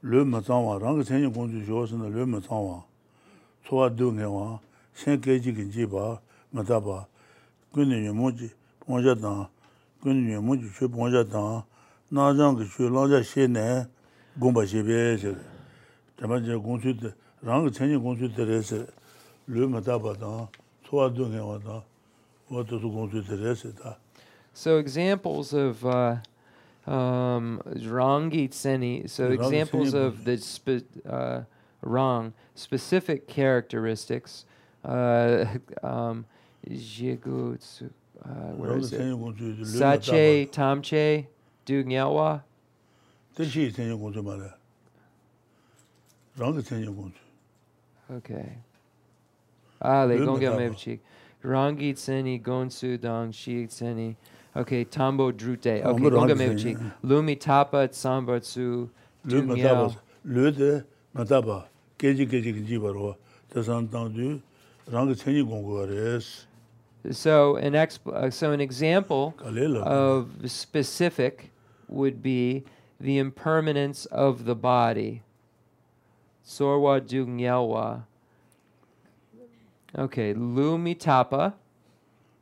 [0.03, 2.85] lyo ma zangwa, rangi chenji gongchu shio shina lyo ma zangwa,
[3.65, 4.61] tsuwa du nge wa,
[4.95, 6.21] shen keji genji ba,
[6.53, 7.07] ma taba,
[7.73, 8.51] guni yu moji
[8.81, 9.49] pongja tang,
[10.03, 11.65] guni yu moji shu pongja tang,
[12.11, 13.87] na zang shu langja she ne,
[14.39, 15.37] gongba shibeye shir,
[16.17, 18.87] tama je gongchu de, rangi chenji gongchu de re shir,
[19.49, 20.49] lyo ma taba tang,
[20.85, 21.83] tsuwa du nge wa tang,
[22.51, 23.99] wato su gongchu de re shir ta,
[24.59, 26.17] So examples of uh,
[26.85, 31.43] um, Rangi Tseni, so examples of the spe- uh,
[31.81, 34.47] Rang, specific characteristics,
[34.85, 35.45] uh,
[35.85, 36.27] um,
[36.69, 37.89] Jigutsu,
[38.25, 39.01] uh, where is it?
[39.01, 41.27] cēnyi gōngshū lū ma Sache, Tamche,
[41.65, 42.43] Dugnyawa.
[43.37, 44.53] tē shī cēnyi gōngshū ma rā.
[46.37, 47.13] Rāngi cēnyi.
[48.11, 48.59] Okay.
[49.81, 50.59] Ah, le Luma gonga Taba.
[50.59, 50.99] mevchi.
[51.45, 54.17] Rangi tseni, gonsu dang, shi tseni.
[54.59, 55.67] Okay, tambo drute.
[55.85, 56.03] Okay,
[56.35, 56.75] mevchi.
[56.75, 56.93] tseni.
[57.05, 58.89] Lumi tapa tsambatsu,
[59.27, 59.95] Lū ma tā dungyao.
[59.95, 61.59] pa, lū de ma tā pa,
[61.99, 63.15] kēji kēji ki jī pa rō,
[63.55, 64.41] tā sāng tāng dū,
[64.91, 66.45] rāngi cēnyi gōngshū wā rē sī.
[67.13, 69.35] So an exp- uh, so an example
[69.85, 71.53] of specific
[71.87, 72.65] would be
[72.99, 75.23] the impermanence of the body.
[76.45, 78.03] Sorwa dungyalwa.
[79.97, 80.35] Okay,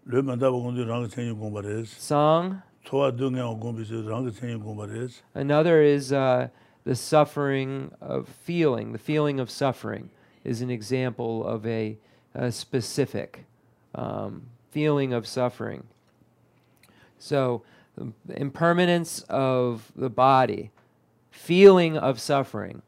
[0.09, 3.17] lumi tapa, Lū ma tā pa gōngshū rāngi cēnyi gōngshū pa rē sī.
[3.19, 5.21] dū ngi wā gōngshū sī rāngi cēnyi gōngshū pa rē.
[5.35, 6.49] Another is uh,
[6.85, 8.93] the suffering of feeling.
[8.93, 10.11] The feeling of suffering
[10.45, 11.99] is an example of a,
[12.35, 13.47] a specific
[13.95, 15.85] um, feeling of suffering.
[17.19, 17.63] So,
[18.01, 20.71] um, impermanence of the body,
[21.31, 22.83] feeling of suffering,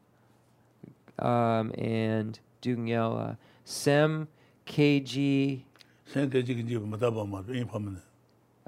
[1.17, 4.29] um, and Dungyela, Sem
[4.65, 5.63] KG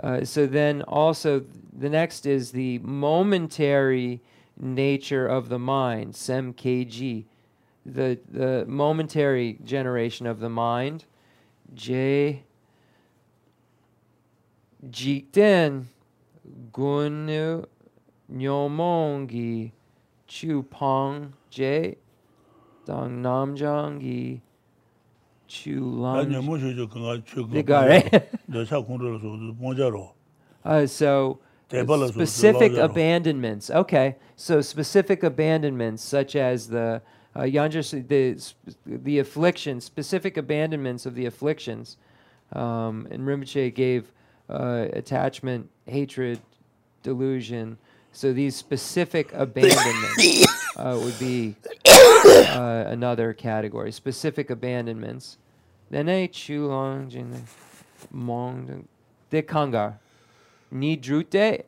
[0.02, 1.44] Uh, so then also
[1.78, 4.22] the next is the momentary
[4.60, 7.26] nature of the mind, sem kg,
[7.86, 11.06] the the momentary generation of the mind,
[11.74, 12.44] j
[14.90, 15.86] jikten
[16.72, 17.66] gunu
[18.32, 19.72] nyomongi
[20.28, 21.98] chupong j
[22.86, 24.42] dang namjangi
[25.52, 25.76] chu
[26.07, 28.30] ā nyā lam mō shū chū kāngā chū They kāngā got it.
[28.49, 30.03] dā chā khun rō sō, dā pōng jā rō.
[30.64, 32.91] Uh, so Teba la su- specific su lao ya.
[32.91, 33.69] abandonments.
[33.69, 37.02] Okay, so specific abandonments such as the
[37.36, 38.53] uh, the
[38.86, 41.98] the afflictions, specific abandonments of the afflictions.
[42.53, 44.11] Um, and Rinpoche gave
[44.49, 46.40] uh, attachment, hatred,
[47.03, 47.78] delusion.
[48.12, 51.56] So these specific abandonments uh, would be
[51.88, 53.92] uh, another category.
[53.92, 55.38] Specific abandonments.
[55.90, 57.44] Then a chulong jin
[58.14, 58.86] mong
[59.30, 59.96] de kangar.
[60.72, 61.66] Ni drute.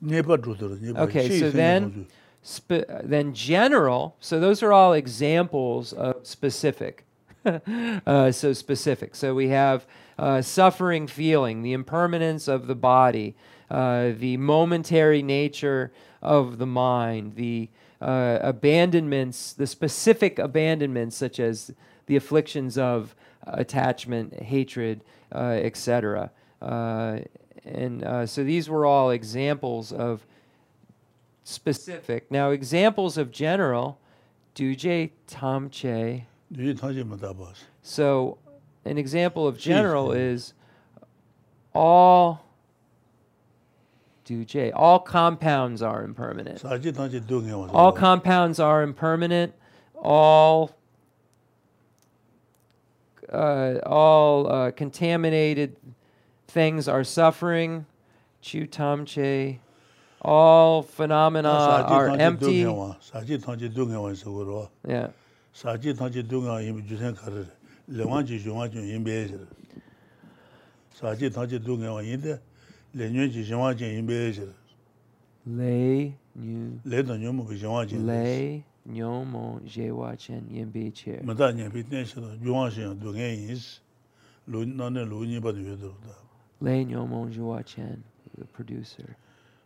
[0.00, 1.00] Nye pa chū tō rō, nye pa.
[1.02, 2.06] Okay, so then-
[2.42, 4.16] spe- then general.
[4.20, 7.04] So those are all examples of specific.
[7.44, 9.14] uh, so specific.
[9.14, 9.86] So we have
[10.18, 13.34] uh, suffering feeling, the impermanence of the body,
[13.70, 15.92] uh, the momentary nature
[16.22, 17.68] of the mind, the
[18.00, 21.72] uh, abandonments, the specific abandonments, such as
[22.06, 23.14] the afflictions of
[23.44, 25.02] attachment, hatred,
[25.34, 26.30] uh, etc.
[26.62, 27.18] Uh,
[27.64, 30.24] and so these were all examples of
[31.48, 32.30] specific.
[32.30, 33.98] Now, examples of general,
[34.54, 36.24] duje tamche.
[37.82, 38.38] So,
[38.84, 40.52] an example of general is
[41.74, 42.44] all
[44.28, 44.70] do J.
[44.72, 46.60] All compounds are impermanent.
[47.74, 49.54] All compounds are impermanent.
[49.94, 50.76] All
[53.32, 55.76] uh, all uh, contaminated
[56.46, 57.86] things are suffering.
[58.42, 59.60] Chu tam che.
[60.20, 61.48] All phenomena
[61.94, 62.46] are empty.
[64.86, 65.08] Yeah.
[72.94, 74.46] le nyu ji jinwa jin yin be je
[75.46, 80.44] le nyu le da nyu mo bi jinwa jin le nyu mo je wa chen
[80.50, 83.50] yin be che ma da nyen bi ne shi da jinwa jin du ngen yin
[83.50, 83.80] is
[84.46, 86.14] lu na ne lu ni ba de do da
[86.60, 88.02] le nyu mo je wa chen
[88.38, 89.16] the producer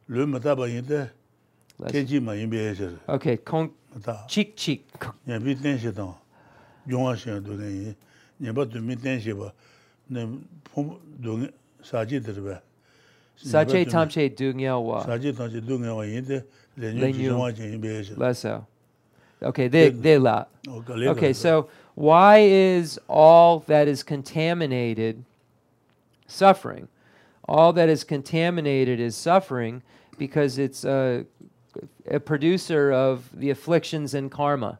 [0.09, 1.09] le ma da ba yin de
[1.91, 3.71] ke ji ma yin be je okay kon
[4.29, 4.83] chik chik
[5.27, 6.13] nyen bi ne shi da
[6.87, 7.95] jinwa jin du ngen yin
[8.41, 9.55] nyen ba du mi ne shi ba
[10.11, 10.27] ne
[10.75, 12.61] pom du ngen sa ji de ba
[13.37, 15.05] Sache tamche dungyawa.
[15.05, 16.45] Sache tamche dungyawa yinde
[16.79, 18.17] lenyu jizhwa chen yinbeyeche.
[18.17, 18.67] Lesso.
[19.43, 20.45] Okay, they, they oh, la.
[20.69, 25.25] Okay, so why is all that is contaminated
[26.27, 26.89] suffering?
[27.49, 29.83] All that is contaminated is suffering
[30.17, 31.27] because it's a,
[32.09, 34.79] a producer of the afflictions and karma.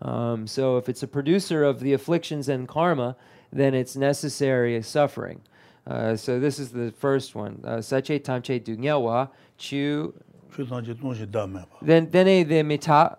[0.00, 3.16] Um, so if it's a producer of the afflictions and karma,
[3.52, 5.40] then it's necessary suffering.
[5.86, 7.60] Uh, so this is the first one.
[7.64, 9.28] Uh, Sache tamche dunyewa
[9.58, 10.14] chu.
[10.54, 11.66] Chu tangche tongshi dame ba.
[11.82, 13.18] Then dene de mita.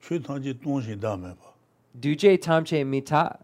[0.00, 1.50] Chu tangche tongshi dame ba.
[1.98, 3.38] Duje tamche mita.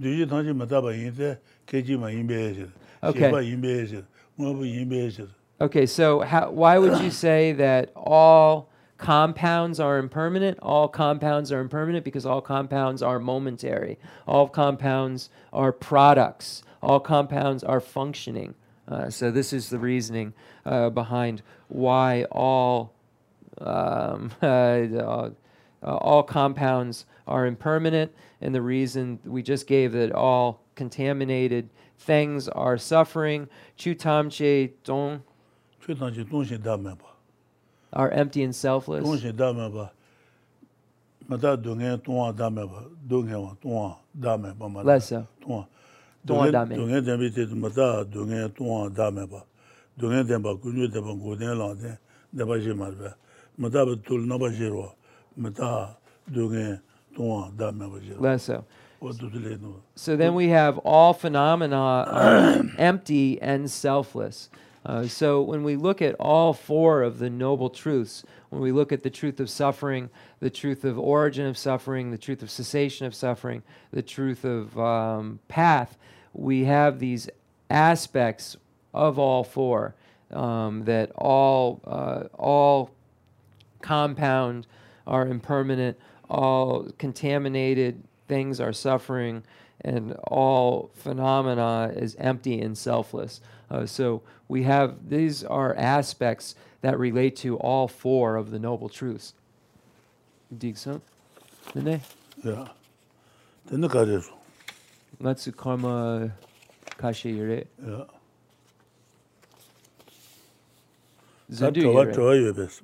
[0.00, 2.70] Duje tangche mita ba yinte keji ma yinbe yese.
[3.02, 3.20] Okay.
[3.20, 4.04] Sheba yinbe yese.
[4.38, 5.28] Mwabu yinbe yese.
[5.60, 8.68] Okay, so how, why would you say that all
[8.98, 10.58] compounds are impermanent.
[10.60, 13.98] All compounds are impermanent because all compounds are momentary.
[14.26, 18.54] All compounds are products all compounds are functioning.
[18.86, 20.32] Uh, so this is the reasoning
[20.64, 22.94] uh, behind why all
[23.60, 25.30] um, uh, uh,
[25.82, 31.68] all compounds are impermanent, and the reason we just gave that all contaminated
[31.98, 33.48] things are suffering.
[33.76, 35.22] Chu tamche dong.
[37.92, 39.04] Are empty and selfless.
[44.86, 45.26] Less so.
[46.27, 46.81] 동해 동아 다음에 봐.
[46.81, 47.29] 동해와 동아 다음에 봐.
[47.29, 47.29] 맞다.
[47.29, 47.31] Less so.
[47.31, 47.31] 동아.
[47.31, 47.31] 동아 다음에.
[47.31, 49.43] 동해 대비 때 맞다 동해 동아 다음에 봐.
[49.99, 51.97] 동해 대바 군주 대바 고대 라데
[52.37, 53.15] 대바지 말봐.
[53.55, 54.91] 맞다 둘 나바지로.
[55.35, 55.97] 맞다
[56.33, 56.79] 동해
[57.15, 58.15] 동아 다음에 봐지.
[58.19, 58.65] Less so.
[59.03, 59.81] 어두들레노.
[59.95, 64.49] So then we have all phenomena are empty and selfless.
[64.85, 68.91] Uh, so when we look at all four of the noble truths, when we look
[68.93, 70.09] at the truth of suffering,
[70.39, 74.77] the truth of origin of suffering, the truth of cessation of suffering, the truth of
[74.79, 75.97] um, path,
[76.38, 77.28] we have these
[77.68, 78.56] aspects
[78.94, 79.94] of all four
[80.30, 82.90] um, that all uh, all
[83.80, 84.66] compound
[85.06, 85.98] are impermanent,
[86.28, 89.42] all contaminated things are suffering,
[89.80, 93.40] and all phenomena is empty and selfless.
[93.70, 98.88] Uh, so we have these are aspects that relate to all four of the noble
[98.88, 99.34] truths.
[100.56, 101.02] Dig some?
[102.44, 102.68] Yeah.
[103.66, 103.88] Then the
[105.20, 106.32] that's a karma
[106.96, 107.66] kashi, right?
[107.84, 108.04] Yeah.
[111.50, 111.94] Zundu,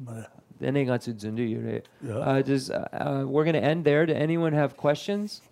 [0.06, 0.26] right?
[0.60, 1.88] Then they got to Zundu, right?
[2.02, 2.14] Yeah.
[2.14, 4.06] Uh, does, uh, uh we're going to end there.
[4.06, 5.42] Does anyone have questions?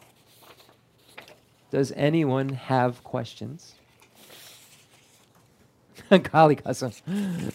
[1.70, 3.74] Does anyone have questions?
[6.10, 7.52] Kali Kasam.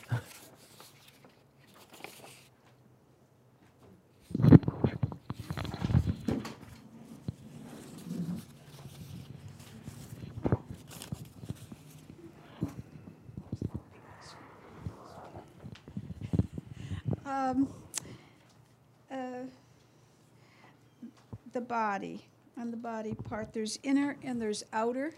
[21.68, 22.26] Body,
[22.58, 25.14] on the body part, there's inner and there's outer.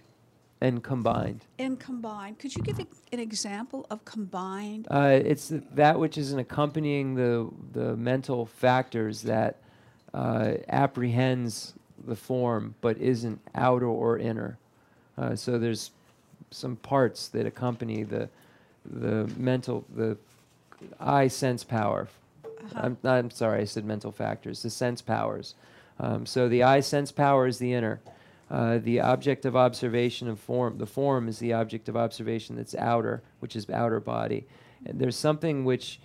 [0.62, 1.46] and combined.
[1.58, 2.38] And combined.
[2.40, 4.88] Could you give a- an example of combined?
[4.92, 9.56] Uh, it's that which is an accompanying the the mental factors that
[10.14, 11.74] uh, apprehends
[12.06, 14.58] the form but isn't outer or inner.
[15.18, 15.92] Uh, so there's
[16.52, 18.28] some parts that accompany the
[18.86, 20.18] the mental the
[21.00, 22.08] eye sense power.
[22.46, 22.82] Uh-huh.
[22.84, 24.62] I'm, I'm sorry, I said mental factors.
[24.64, 25.56] The sense powers.
[26.00, 28.00] Um, so the eye sense power is the inner.
[28.50, 32.74] Uh, the object of observation of form, the form is the object of observation that's
[32.76, 34.48] outer, which is outer body.
[34.86, 36.00] And there's something which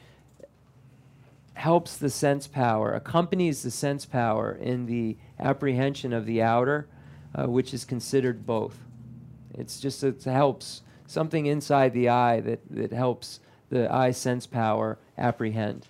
[1.54, 6.86] helps the sense power, accompanies the sense power in the apprehension of the outer,
[7.34, 8.76] uh, which is considered both.
[9.54, 13.40] It's just it helps something inside the eye that, that helps
[13.70, 15.88] the eye sense power apprehend.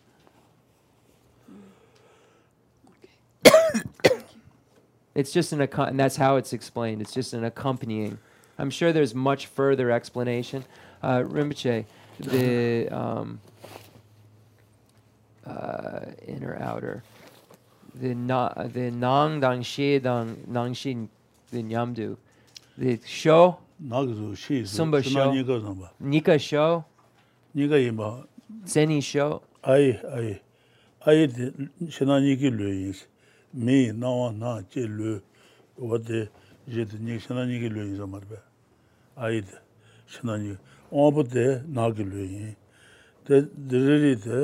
[5.15, 7.01] It's just an accom- and that's how it's explained.
[7.01, 8.19] It's just an accompanying.
[8.59, 10.65] I'm sure there's much further explanation.
[11.03, 11.85] Uh, Rinpoche,
[12.19, 13.41] the um,
[15.47, 17.03] uh, inner outer,
[17.95, 21.09] the na the nang dang shi dang nang shi
[21.51, 22.17] the nyamdu,
[22.79, 23.59] the show.
[24.67, 25.31] Sumba show.
[26.01, 26.85] Nika show.
[27.55, 28.25] Nika ima.
[28.65, 29.43] Zeni show.
[29.65, 30.41] Ai ai
[31.07, 31.53] ai de
[31.89, 33.05] shenanigi löyüz.
[33.55, 35.21] mii nawa naa che lu
[35.79, 36.29] wate
[36.69, 38.39] yeti nyik shinanyi ki lu yin samarbe
[39.17, 39.47] ayid
[40.07, 40.57] shinanyi
[40.93, 42.57] ombu de naa ki lu yin
[43.27, 44.39] de diriri de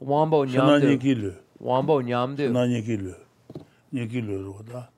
[0.00, 3.14] wambo nyamde shinanyi ki lu wambo nyamde shinanyi ki lu
[3.92, 4.88] nyiki lu wada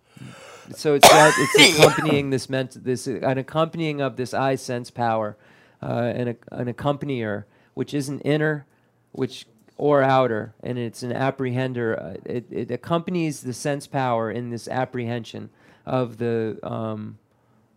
[0.77, 5.37] so it's that it's accompanying this ment this an accompanying of this eye sense power
[5.83, 7.45] uh, an, an accompanier
[7.75, 8.67] which isn't inner
[9.13, 9.47] which
[9.81, 11.99] or outer, and it's an apprehender.
[11.99, 15.49] Uh, it, it accompanies the sense power in this apprehension
[15.87, 17.19] of the um,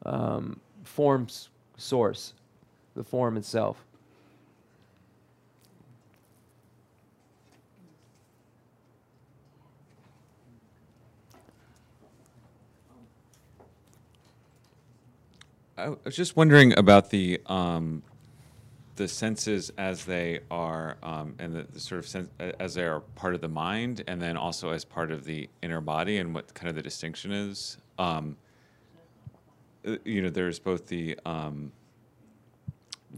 [0.05, 1.47] um, form's
[1.77, 2.33] source,
[2.93, 3.85] the form itself.
[15.77, 18.03] I was just wondering about the um,
[18.95, 22.29] the senses as they are, um, and the, the sort of sense
[22.59, 25.81] as they are part of the mind, and then also as part of the inner
[25.81, 27.77] body, and what kind of the distinction is.
[27.97, 28.37] Um,
[29.87, 31.71] uh, you know, there's both the um,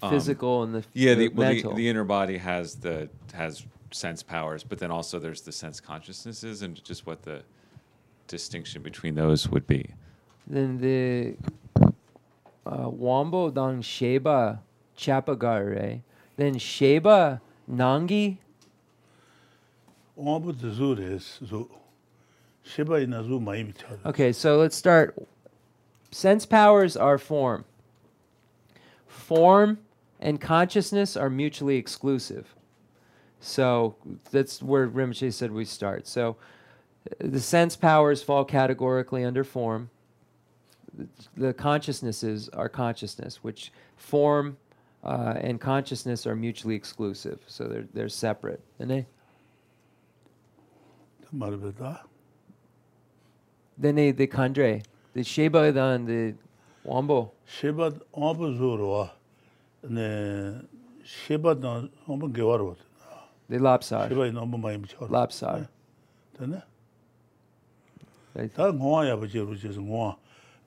[0.02, 4.22] Um, Physical and the yeah, the well, the, the inner body has the has sense
[4.24, 7.44] powers, but then also there's the sense consciousnesses, and just what the
[8.28, 9.90] distinction between those would be.
[10.48, 11.36] then the
[12.66, 14.60] uh, Wambo dang Sheba
[14.98, 16.02] Chapagare.
[16.38, 17.42] Then Sheba
[17.72, 18.38] Nangi.
[24.06, 25.16] Okay, so let's start.
[26.12, 27.66] Sense powers are form.
[29.08, 29.80] Form
[30.20, 32.56] and consciousness are mutually exclusive.
[33.40, 33.96] So
[34.32, 36.08] that's where Rinpoche said we start.
[36.08, 36.38] So
[37.20, 39.90] the sense powers fall categorically under form.
[41.36, 44.58] The consciousnesses are consciousness, which form
[45.06, 47.40] uh, and consciousness are mutually exclusive.
[47.48, 48.62] So they're, they're separate.
[48.80, 49.06] Dene?
[53.80, 54.84] Dene, the kandre,
[55.14, 56.34] the sheba dan, the
[56.86, 57.32] wambo.
[57.46, 59.12] Sheba, wambo zorwa,
[59.88, 60.62] ne,
[61.04, 62.76] sheba dan, wambo gewarwa.
[63.48, 64.10] The lapsar.
[64.10, 65.10] Sheba in wambo mayim chawar.
[65.10, 65.68] Lapsar.
[66.40, 66.64] Dene?
[68.36, 70.12] 다 ngōwa yāpa chē rū chē sī ngōwa,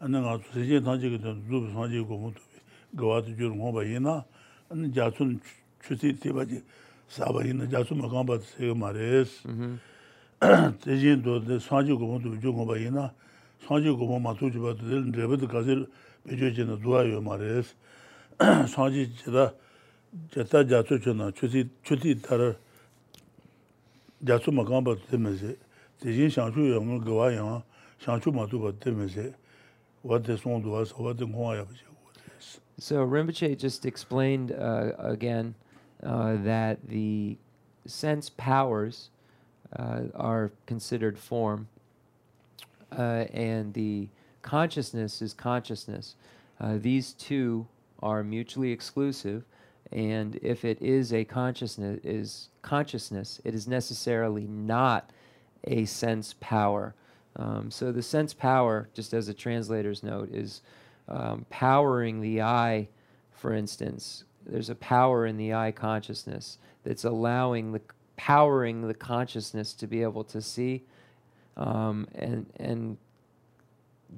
[0.01, 2.48] anā ngā sēchē tāngchē kē tā rūpa sāngchē kō mū tō
[2.95, 4.25] gawadu juru ngomba ina,
[4.71, 5.41] ane jasun
[5.83, 6.63] chusi tibaji
[7.09, 9.43] saba ina jasun makamba sega mares.
[10.85, 13.13] Tejin do sanji gobo tu jo ngomba ina,
[13.67, 15.87] sanji gobo matu jiba tu del drebad kazir
[16.25, 17.75] bejo jina duwa yo mares.
[18.39, 19.53] Sanji jida
[20.31, 22.57] jata jasu chuna chusi tarar
[24.23, 25.57] jasun makamba tu temeze.
[26.01, 27.63] Tejin shanshu yo ngon gawa yama,
[27.99, 29.35] shanshu matu ba temeze.
[30.05, 31.88] Wate song duwa sa, wate ngomba yabaji.
[32.81, 35.57] So Rinpoche just explained uh, again
[36.03, 37.37] uh, that the
[37.87, 39.11] sense powers
[39.77, 41.67] uh, are considered form,
[42.97, 44.09] uh, and the
[44.43, 46.15] consciousness is consciousness.
[46.61, 47.67] Uh, these two
[48.01, 49.45] are mutually exclusive,
[49.91, 55.11] and if it is a consciousness, is consciousness, it is necessarily not
[55.65, 56.95] a sense power.
[57.35, 60.63] Um, so the sense power, just as a translator's note, is
[61.09, 62.89] um, powering the eye,
[63.33, 64.25] for instance.
[64.47, 67.81] There's a power in the eye consciousness that's allowing the
[68.17, 70.83] powering the consciousness to be able to see,
[71.57, 72.97] um, and and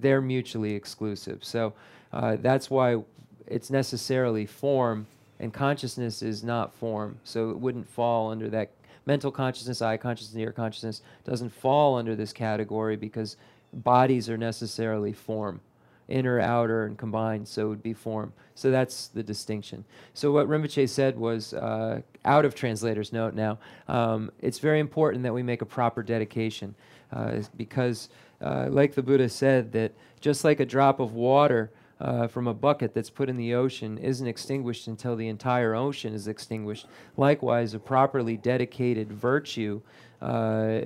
[0.01, 1.45] they're mutually exclusive.
[1.45, 1.73] So
[2.13, 3.03] uh, that's why
[3.47, 5.07] it's necessarily form,
[5.41, 7.19] and consciousness is not form.
[7.25, 8.71] So it wouldn't fall under that
[9.07, 13.37] mental consciousness, eye consciousness, ear consciousness doesn't fall under this category because
[13.73, 15.61] bodies are necessarily form
[16.11, 18.33] inner, outer, and combined, so it would be form.
[18.55, 19.85] So that's the distinction.
[20.15, 23.59] So what Rinpoche said was, uh, out of translator's note now,
[23.89, 26.75] um, it's very important that we make a proper dedication
[27.13, 28.09] uh, because,
[28.41, 31.71] uh, like the Buddha said, that just like a drop of water
[32.01, 36.15] uh, from a bucket that's put in the ocean isn't extinguished until the entire ocean
[36.15, 36.87] is extinguished.
[37.17, 39.81] Likewise, a properly dedicated virtue
[40.21, 40.81] uh,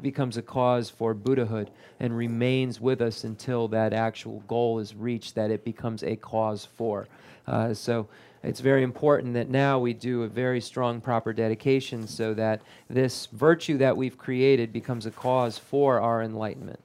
[0.00, 5.34] becomes a cause for Buddhahood and remains with us until that actual goal is reached,
[5.34, 7.08] that it becomes a cause for.
[7.46, 8.06] Uh, so
[8.42, 13.26] it's very important that now we do a very strong, proper dedication so that this
[13.26, 16.80] virtue that we've created becomes a cause for our enlightenment.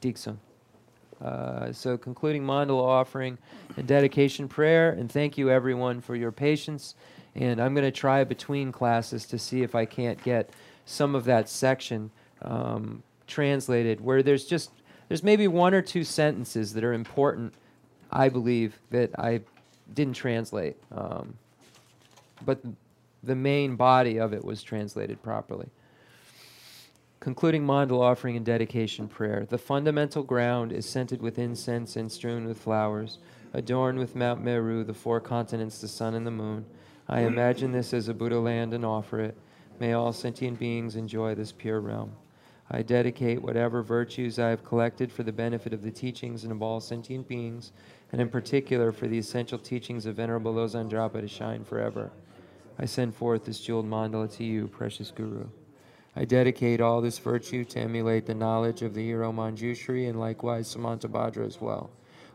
[0.00, 0.36] Diksun.
[1.22, 3.38] Uh, so, concluding mandala offering
[3.76, 6.94] and dedication prayer, and thank you everyone for your patience.
[7.34, 10.50] And I'm going to try between classes to see if I can't get
[10.84, 12.10] some of that section
[12.42, 14.70] um, translated where there's just
[15.08, 17.54] there's maybe one or two sentences that are important
[18.12, 19.40] i believe that i
[19.94, 21.34] didn't translate um,
[22.44, 22.60] but
[23.26, 25.68] the main body of it was translated properly.
[27.20, 29.46] Concluding mandal offering and dedication prayer.
[29.48, 33.18] The fundamental ground is scented with incense and strewn with flowers
[33.54, 36.66] adorned with mount meru the four continents the sun and the moon
[37.08, 39.36] I imagine this as a Buddha land and offer it.
[39.78, 42.12] May all sentient beings enjoy this pure realm.
[42.70, 46.62] I dedicate whatever virtues I have collected for the benefit of the teachings and of
[46.62, 47.72] all sentient beings,
[48.10, 52.10] and in particular for the essential teachings of Venerable Losang Drakpa to shine forever.
[52.78, 55.48] I send forth this jeweled mandala to you, precious Guru.
[56.16, 60.74] I dedicate all this virtue to emulate the knowledge of the hero Manjushri and likewise
[60.74, 61.90] Samantabhadra as well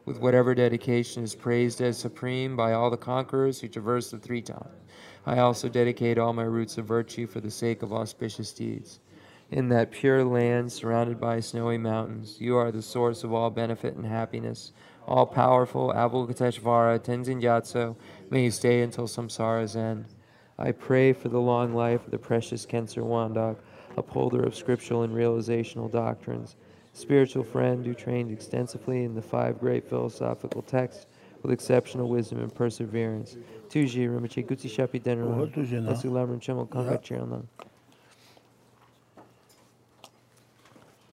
[0.09, 4.41] with whatever dedication is praised as supreme by all the conquerors who traverse the three
[4.41, 4.81] times.
[5.23, 9.01] I also dedicate all my roots of virtue for the sake of auspicious deeds.
[9.51, 13.97] In that pure land surrounded by snowy mountains, you are the source of all benefit
[13.97, 14.71] and happiness.
[15.07, 17.95] All powerful Avalokiteshvara Tenzin Gyatso,
[18.31, 20.05] may you stay until samsara's end.
[20.57, 23.57] I pray for the long life of the precious Khensur Wandak,
[23.95, 26.55] upholder of scriptural and realizational doctrines
[26.93, 31.05] spiritual friend who trained extensively in the five great philosophical texts
[31.41, 33.37] with exceptional wisdom and perseverance.
[33.69, 35.51] Tuji Rinpoche Gutsi Shapi Denron.
[35.87, 36.97] Asu Lamrim Chenmo Kanga Yeah.
[36.97, 37.45] Chirnang.